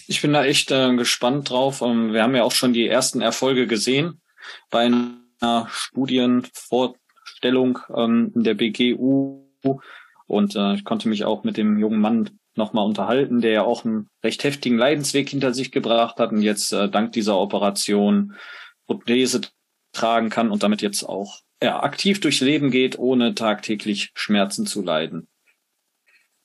ich 0.07 0.21
bin 0.21 0.33
da 0.33 0.43
echt 0.43 0.71
äh, 0.71 0.93
gespannt 0.95 1.49
drauf. 1.49 1.81
Ähm, 1.81 2.13
wir 2.13 2.21
haben 2.23 2.35
ja 2.35 2.43
auch 2.43 2.51
schon 2.51 2.73
die 2.73 2.87
ersten 2.87 3.21
Erfolge 3.21 3.67
gesehen 3.67 4.21
bei 4.69 4.91
einer 5.41 5.67
Studienvorstellung 5.69 7.79
ähm, 7.95 8.31
in 8.35 8.43
der 8.43 8.55
BGU. 8.55 9.45
Und 10.27 10.55
äh, 10.55 10.73
ich 10.73 10.83
konnte 10.83 11.07
mich 11.09 11.25
auch 11.25 11.43
mit 11.43 11.57
dem 11.57 11.77
jungen 11.77 11.99
Mann 11.99 12.39
nochmal 12.57 12.85
unterhalten, 12.85 13.41
der 13.41 13.51
ja 13.51 13.63
auch 13.63 13.85
einen 13.85 14.09
recht 14.23 14.43
heftigen 14.43 14.77
Leidensweg 14.77 15.29
hinter 15.29 15.53
sich 15.53 15.71
gebracht 15.71 16.19
hat 16.19 16.31
und 16.31 16.41
jetzt 16.41 16.71
äh, 16.71 16.89
dank 16.89 17.11
dieser 17.11 17.37
Operation 17.37 18.35
Prothese 18.87 19.41
tragen 19.93 20.29
kann 20.29 20.51
und 20.51 20.63
damit 20.63 20.81
jetzt 20.81 21.03
auch 21.03 21.39
ja, 21.61 21.81
aktiv 21.81 22.19
durchs 22.19 22.41
Leben 22.41 22.71
geht, 22.71 22.99
ohne 22.99 23.33
tagtäglich 23.33 24.11
Schmerzen 24.13 24.65
zu 24.65 24.81
leiden. 24.81 25.27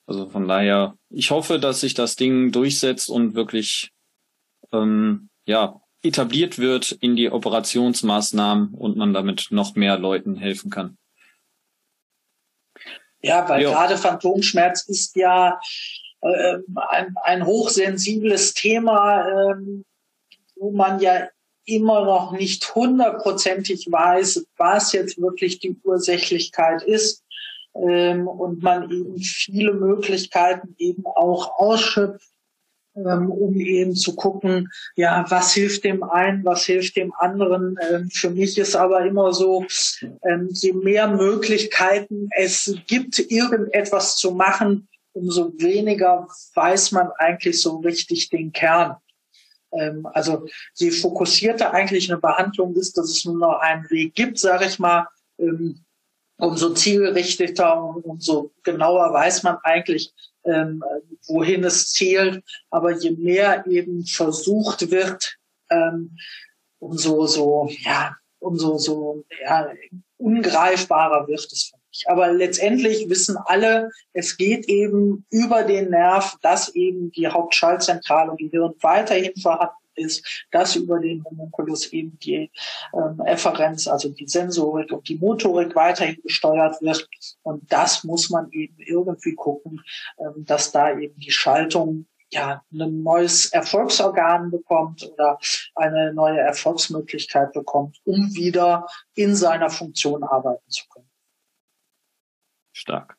Also 0.05 0.27
von 0.29 0.47
daher, 0.47 0.95
ich 1.09 1.31
hoffe, 1.31 1.59
dass 1.59 1.81
sich 1.81 1.93
das 1.93 2.15
Ding 2.15 2.51
durchsetzt 2.51 3.09
und 3.09 3.35
wirklich 3.35 3.91
ähm, 4.71 5.29
ja 5.45 5.81
etabliert 6.03 6.57
wird 6.57 6.91
in 6.91 7.15
die 7.15 7.29
Operationsmaßnahmen 7.29 8.73
und 8.73 8.97
man 8.97 9.13
damit 9.13 9.47
noch 9.51 9.75
mehr 9.75 9.99
Leuten 9.99 10.35
helfen 10.35 10.71
kann. 10.71 10.97
Ja, 13.23 13.47
weil 13.47 13.63
jo. 13.63 13.71
gerade 13.71 13.97
Phantomschmerz 13.97 14.87
ist 14.87 15.15
ja 15.15 15.59
äh, 16.21 16.57
ein, 16.89 17.15
ein 17.23 17.45
hochsensibles 17.45 18.53
Thema, 18.53 19.27
äh, 19.27 19.55
wo 20.55 20.71
man 20.71 20.99
ja 20.99 21.27
immer 21.65 22.05
noch 22.05 22.31
nicht 22.31 22.73
hundertprozentig 22.75 23.87
weiß, 23.91 24.45
was 24.57 24.93
jetzt 24.93 25.21
wirklich 25.21 25.59
die 25.59 25.77
Ursächlichkeit 25.83 26.81
ist 26.83 27.23
ähm, 27.75 28.27
und 28.27 28.61
man 28.63 28.89
eben 28.91 29.17
viele 29.19 29.73
Möglichkeiten 29.73 30.75
eben 30.77 31.05
auch 31.05 31.59
ausschöpft, 31.59 32.27
um 32.93 33.55
eben 33.55 33.95
zu 33.95 34.15
gucken, 34.15 34.69
ja, 34.95 35.25
was 35.29 35.53
hilft 35.53 35.83
dem 35.83 36.03
einen, 36.03 36.43
was 36.43 36.65
hilft 36.65 36.95
dem 36.95 37.13
anderen. 37.13 37.77
Ähm, 37.89 38.09
für 38.09 38.29
mich 38.29 38.57
ist 38.57 38.75
aber 38.75 39.05
immer 39.05 39.33
so, 39.33 39.65
ähm, 40.23 40.49
je 40.51 40.73
mehr 40.73 41.07
Möglichkeiten 41.07 42.29
es 42.35 42.75
gibt, 42.87 43.19
irgendetwas 43.31 44.17
zu 44.17 44.31
machen, 44.31 44.87
umso 45.13 45.53
weniger 45.59 46.27
weiß 46.53 46.91
man 46.91 47.11
eigentlich 47.17 47.61
so 47.61 47.77
richtig 47.77 48.29
den 48.29 48.51
Kern. 48.51 48.97
Ähm, 49.71 50.05
also 50.13 50.45
je 50.75 50.91
fokussierter 50.91 51.73
eigentlich 51.73 52.11
eine 52.11 52.19
Behandlung 52.19 52.75
ist, 52.75 52.97
dass 52.97 53.09
es 53.09 53.25
nur 53.25 53.37
noch 53.37 53.59
einen 53.59 53.89
Weg 53.89 54.15
gibt, 54.15 54.37
sage 54.39 54.65
ich 54.65 54.79
mal, 54.79 55.07
ähm, 55.39 55.83
umso 56.37 56.73
zielgerichteter 56.73 57.83
und 57.83 58.03
umso 58.03 58.51
genauer 58.63 59.13
weiß 59.13 59.43
man 59.43 59.57
eigentlich, 59.63 60.11
ähm, 60.45 60.83
wohin 61.27 61.63
es 61.63 61.91
zielt. 61.91 62.43
Aber 62.69 62.91
je 62.91 63.11
mehr 63.11 63.65
eben 63.67 64.05
versucht 64.05 64.91
wird, 64.91 65.37
ähm, 65.69 66.17
umso 66.79 67.27
so, 67.27 67.69
ja, 67.81 68.15
umso 68.39 68.77
so 68.77 69.23
ja, 69.43 69.71
ungreifbarer 70.17 71.27
wird 71.27 71.51
es 71.51 71.71
für 71.71 71.77
mich. 71.89 72.03
Aber 72.07 72.31
letztendlich 72.31 73.09
wissen 73.09 73.37
alle, 73.45 73.89
es 74.13 74.37
geht 74.37 74.67
eben 74.67 75.25
über 75.29 75.63
den 75.63 75.89
Nerv, 75.89 76.37
dass 76.41 76.69
eben 76.75 77.11
die 77.11 77.27
Hauptschaltzentrale 77.27 78.35
im 78.37 78.49
Gehirn 78.49 78.73
weiterhin 78.81 79.35
vorhanden 79.41 79.75
ist, 79.95 80.45
dass 80.51 80.75
über 80.75 80.99
den 80.99 81.23
Homunculus 81.23 81.91
eben 81.93 82.17
die 82.19 82.51
ähm, 82.93 83.21
Efferenz, 83.25 83.87
also 83.87 84.09
die 84.09 84.27
Sensorik 84.27 84.91
und 84.91 85.07
die 85.07 85.17
Motorik 85.17 85.75
weiterhin 85.75 86.21
gesteuert 86.23 86.81
wird. 86.81 87.07
Und 87.43 87.71
das 87.71 88.03
muss 88.03 88.29
man 88.29 88.51
eben 88.51 88.75
irgendwie 88.79 89.35
gucken, 89.35 89.81
ähm, 90.19 90.45
dass 90.45 90.71
da 90.71 90.97
eben 90.97 91.19
die 91.19 91.31
Schaltung 91.31 92.05
ja, 92.33 92.63
ein 92.71 93.03
neues 93.03 93.47
Erfolgsorgan 93.47 94.51
bekommt 94.51 95.03
oder 95.03 95.37
eine 95.75 96.13
neue 96.13 96.39
Erfolgsmöglichkeit 96.39 97.51
bekommt, 97.51 97.99
um 98.05 98.33
wieder 98.33 98.87
in 99.15 99.35
seiner 99.35 99.69
Funktion 99.69 100.23
arbeiten 100.23 100.69
zu 100.69 100.87
können. 100.87 101.09
Stark. 102.71 103.17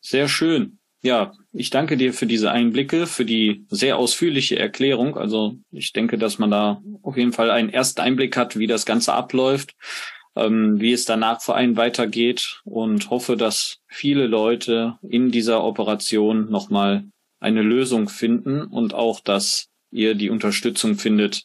Sehr 0.00 0.26
schön. 0.26 0.78
Ja, 1.00 1.32
ich 1.52 1.70
danke 1.70 1.96
dir 1.96 2.12
für 2.12 2.26
diese 2.26 2.50
Einblicke, 2.50 3.06
für 3.06 3.24
die 3.24 3.64
sehr 3.68 3.98
ausführliche 3.98 4.58
Erklärung. 4.58 5.16
Also 5.16 5.56
ich 5.70 5.92
denke, 5.92 6.18
dass 6.18 6.38
man 6.38 6.50
da 6.50 6.82
auf 7.02 7.16
jeden 7.16 7.32
Fall 7.32 7.50
einen 7.50 7.68
ersten 7.68 8.00
Einblick 8.00 8.36
hat, 8.36 8.58
wie 8.58 8.66
das 8.66 8.84
Ganze 8.84 9.12
abläuft, 9.12 9.76
ähm, 10.34 10.80
wie 10.80 10.92
es 10.92 11.04
danach 11.04 11.40
für 11.40 11.54
einen 11.54 11.76
weitergeht 11.76 12.60
und 12.64 13.10
hoffe, 13.10 13.36
dass 13.36 13.78
viele 13.86 14.26
Leute 14.26 14.98
in 15.08 15.30
dieser 15.30 15.62
Operation 15.62 16.50
nochmal 16.50 17.04
eine 17.38 17.62
Lösung 17.62 18.08
finden 18.08 18.62
und 18.62 18.92
auch, 18.92 19.20
dass 19.20 19.68
ihr 19.92 20.16
die 20.16 20.30
Unterstützung 20.30 20.96
findet, 20.96 21.44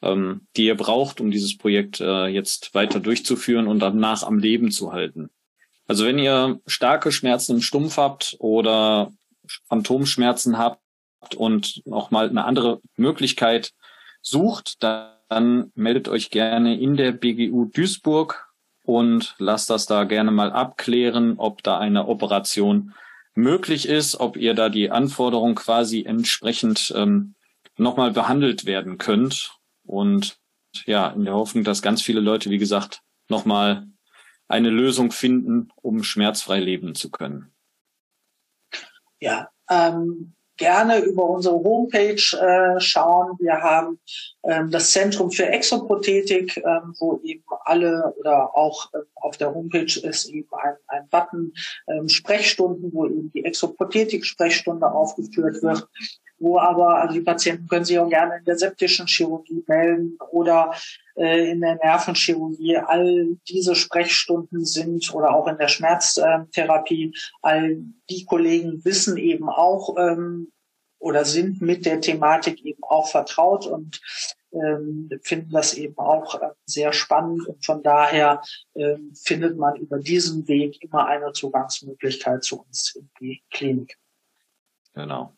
ähm, 0.00 0.46
die 0.56 0.66
ihr 0.66 0.76
braucht, 0.76 1.20
um 1.20 1.32
dieses 1.32 1.58
Projekt 1.58 2.00
äh, 2.00 2.26
jetzt 2.26 2.72
weiter 2.72 3.00
durchzuführen 3.00 3.66
und 3.66 3.80
danach 3.80 4.22
am 4.22 4.38
Leben 4.38 4.70
zu 4.70 4.92
halten. 4.92 5.30
Also 5.90 6.06
wenn 6.06 6.20
ihr 6.20 6.60
starke 6.68 7.10
Schmerzen 7.10 7.56
im 7.56 7.62
Stumpf 7.62 7.96
habt 7.96 8.36
oder 8.38 9.10
Phantomschmerzen 9.66 10.56
habt 10.56 10.78
und 11.34 11.84
noch 11.84 12.12
mal 12.12 12.28
eine 12.28 12.44
andere 12.44 12.80
Möglichkeit 12.94 13.72
sucht, 14.22 14.84
dann 14.84 15.72
meldet 15.74 16.06
euch 16.06 16.30
gerne 16.30 16.78
in 16.78 16.96
der 16.96 17.10
BGU 17.10 17.64
Duisburg 17.64 18.52
und 18.84 19.34
lasst 19.38 19.68
das 19.68 19.86
da 19.86 20.04
gerne 20.04 20.30
mal 20.30 20.52
abklären, 20.52 21.34
ob 21.38 21.64
da 21.64 21.78
eine 21.78 22.06
Operation 22.06 22.94
möglich 23.34 23.88
ist, 23.88 24.20
ob 24.20 24.36
ihr 24.36 24.54
da 24.54 24.68
die 24.68 24.92
Anforderung 24.92 25.56
quasi 25.56 26.04
entsprechend 26.04 26.92
ähm, 26.94 27.34
nochmal 27.76 28.12
behandelt 28.12 28.64
werden 28.64 28.96
könnt. 28.96 29.58
Und 29.84 30.38
ja, 30.86 31.08
in 31.08 31.24
der 31.24 31.34
Hoffnung, 31.34 31.64
dass 31.64 31.82
ganz 31.82 32.00
viele 32.00 32.20
Leute, 32.20 32.48
wie 32.48 32.58
gesagt, 32.58 33.02
nochmal 33.28 33.88
eine 34.50 34.70
Lösung 34.70 35.10
finden, 35.12 35.70
um 35.76 36.02
schmerzfrei 36.02 36.60
leben 36.60 36.94
zu 36.94 37.10
können? 37.10 37.52
Ja, 39.20 39.48
ähm, 39.68 40.34
gerne 40.56 40.98
über 40.98 41.24
unsere 41.24 41.54
Homepage 41.54 42.14
äh, 42.14 42.80
schauen. 42.80 43.36
Wir 43.38 43.62
haben 43.62 43.98
ähm, 44.44 44.70
das 44.70 44.90
Zentrum 44.92 45.30
für 45.30 45.46
Exoprothetik, 45.46 46.58
ähm, 46.58 46.94
wo 46.98 47.20
eben 47.24 47.44
alle 47.64 48.12
oder 48.18 48.54
auch 48.56 48.90
ähm, 48.94 49.02
auf 49.14 49.38
der 49.38 49.54
Homepage 49.54 50.00
ist 50.00 50.28
eben 50.28 50.48
ein, 50.52 50.74
ein 50.88 51.08
Button 51.08 51.52
ähm, 51.88 52.08
Sprechstunden, 52.08 52.92
wo 52.92 53.06
eben 53.06 53.32
die 53.32 53.44
Exoprothetik-Sprechstunde 53.44 54.90
aufgeführt 54.90 55.62
wird. 55.62 55.88
Wo 56.40 56.58
aber, 56.58 56.96
also 56.96 57.14
die 57.14 57.20
Patienten 57.20 57.68
können 57.68 57.84
sich 57.84 57.98
auch 57.98 58.08
gerne 58.08 58.38
in 58.38 58.44
der 58.44 58.58
septischen 58.58 59.06
Chirurgie 59.06 59.62
melden 59.68 60.18
oder 60.32 60.72
äh, 61.14 61.50
in 61.50 61.60
der 61.60 61.76
Nervenchirurgie. 61.76 62.78
All 62.78 63.36
diese 63.48 63.74
Sprechstunden 63.74 64.64
sind 64.64 65.14
oder 65.14 65.34
auch 65.34 65.46
in 65.46 65.58
der 65.58 65.68
Schmerztherapie. 65.68 67.14
All 67.42 67.76
die 68.08 68.24
Kollegen 68.24 68.84
wissen 68.84 69.18
eben 69.18 69.48
auch 69.48 69.96
ähm, 69.98 70.50
oder 70.98 71.24
sind 71.24 71.60
mit 71.60 71.86
der 71.86 72.00
Thematik 72.00 72.64
eben 72.64 72.82
auch 72.84 73.08
vertraut 73.08 73.66
und 73.66 74.00
ähm, 74.52 75.10
finden 75.22 75.52
das 75.52 75.74
eben 75.74 75.96
auch 75.98 76.40
äh, 76.40 76.50
sehr 76.64 76.92
spannend 76.92 77.46
und 77.46 77.64
von 77.64 77.82
daher 77.82 78.42
ähm, 78.74 79.12
findet 79.14 79.56
man 79.56 79.76
über 79.76 79.98
diesen 79.98 80.48
Weg 80.48 80.82
immer 80.82 81.06
eine 81.06 81.32
Zugangsmöglichkeit 81.32 82.42
zu 82.42 82.62
uns 82.62 82.96
in 82.96 83.10
die 83.20 83.42
Klinik. 83.50 83.96
Genau. 84.94 85.34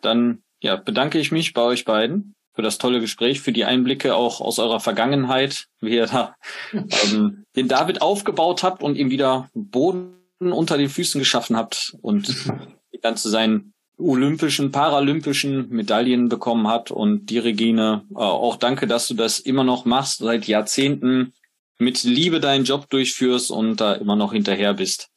Dann 0.00 0.42
ja, 0.60 0.76
bedanke 0.76 1.18
ich 1.18 1.32
mich 1.32 1.54
bei 1.54 1.62
euch 1.62 1.84
beiden 1.84 2.34
für 2.54 2.62
das 2.62 2.78
tolle 2.78 3.00
Gespräch, 3.00 3.40
für 3.40 3.52
die 3.52 3.64
Einblicke 3.64 4.16
auch 4.16 4.40
aus 4.40 4.58
eurer 4.58 4.80
Vergangenheit, 4.80 5.68
wie 5.80 5.94
ihr 5.94 6.06
da 6.06 6.34
ähm, 6.72 7.44
den 7.54 7.68
David 7.68 8.02
aufgebaut 8.02 8.62
habt 8.64 8.82
und 8.82 8.96
ihm 8.96 9.10
wieder 9.10 9.48
Boden 9.54 10.16
unter 10.40 10.76
den 10.76 10.88
Füßen 10.88 11.20
geschaffen 11.20 11.56
habt 11.56 11.94
und 12.02 12.50
dann 13.02 13.16
zu 13.16 13.28
seinen 13.28 13.74
olympischen, 13.96 14.72
paralympischen 14.72 15.68
Medaillen 15.70 16.28
bekommen 16.28 16.68
hat. 16.68 16.90
Und 16.90 17.26
die 17.26 17.38
Regine, 17.38 18.04
äh, 18.10 18.18
auch 18.18 18.56
danke, 18.56 18.86
dass 18.86 19.08
du 19.08 19.14
das 19.14 19.38
immer 19.38 19.64
noch 19.64 19.84
machst, 19.84 20.18
seit 20.18 20.46
Jahrzehnten 20.46 21.32
mit 21.78 22.02
Liebe 22.02 22.40
deinen 22.40 22.64
Job 22.64 22.90
durchführst 22.90 23.50
und 23.50 23.80
da 23.80 23.94
immer 23.94 24.16
noch 24.16 24.32
hinterher 24.32 24.74
bist. 24.74 25.10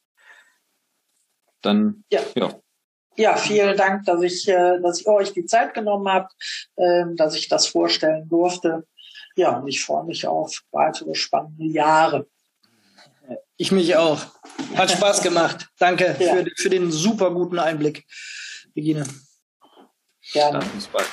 Dann, 1.60 2.04
ja. 2.10 2.20
ja. 2.36 2.54
Ja, 3.16 3.36
vielen 3.36 3.76
Dank, 3.76 4.04
dass 4.06 4.22
ich, 4.22 4.48
äh, 4.48 4.80
dass 4.80 5.02
ihr 5.02 5.08
euch 5.08 5.32
die 5.32 5.44
Zeit 5.44 5.74
genommen 5.74 6.08
habt, 6.08 6.32
äh, 6.76 7.04
dass 7.14 7.34
ich 7.34 7.48
das 7.48 7.66
vorstellen 7.66 8.28
durfte. 8.28 8.86
Ja, 9.36 9.58
und 9.58 9.68
ich 9.68 9.84
freue 9.84 10.04
mich 10.04 10.26
auf 10.26 10.62
weitere 10.70 11.14
spannende 11.14 11.64
Jahre. 11.64 12.26
Ich 13.56 13.72
mich 13.72 13.96
auch. 13.96 14.20
Hat 14.74 14.90
Spaß 14.90 15.22
gemacht. 15.22 15.68
Danke 15.78 16.16
ja. 16.18 16.34
für, 16.34 16.46
für 16.56 16.70
den 16.70 16.90
super 16.90 17.30
guten 17.30 17.58
Einblick. 17.58 18.04
Regine. 18.74 19.04
Gerne. 20.32 20.60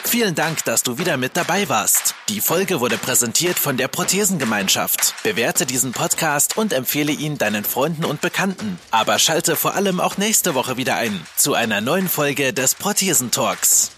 Vielen 0.05 0.33
Dank, 0.33 0.63
dass 0.63 0.83
du 0.83 0.97
wieder 0.97 1.17
mit 1.17 1.35
dabei 1.35 1.67
warst. 1.67 2.15
Die 2.29 2.39
Folge 2.39 2.79
wurde 2.79 2.97
präsentiert 2.97 3.59
von 3.59 3.75
der 3.75 3.89
Prothesengemeinschaft. 3.89 5.13
Bewerte 5.23 5.65
diesen 5.65 5.91
Podcast 5.91 6.57
und 6.57 6.71
empfehle 6.71 7.11
ihn 7.11 7.37
deinen 7.37 7.65
Freunden 7.65 8.05
und 8.05 8.21
Bekannten. 8.21 8.79
Aber 8.91 9.19
schalte 9.19 9.57
vor 9.57 9.75
allem 9.75 9.99
auch 9.99 10.17
nächste 10.17 10.55
Woche 10.55 10.77
wieder 10.77 10.95
ein 10.95 11.19
zu 11.35 11.53
einer 11.53 11.81
neuen 11.81 12.07
Folge 12.07 12.53
des 12.53 12.75
Prothesentalks. 12.75 13.91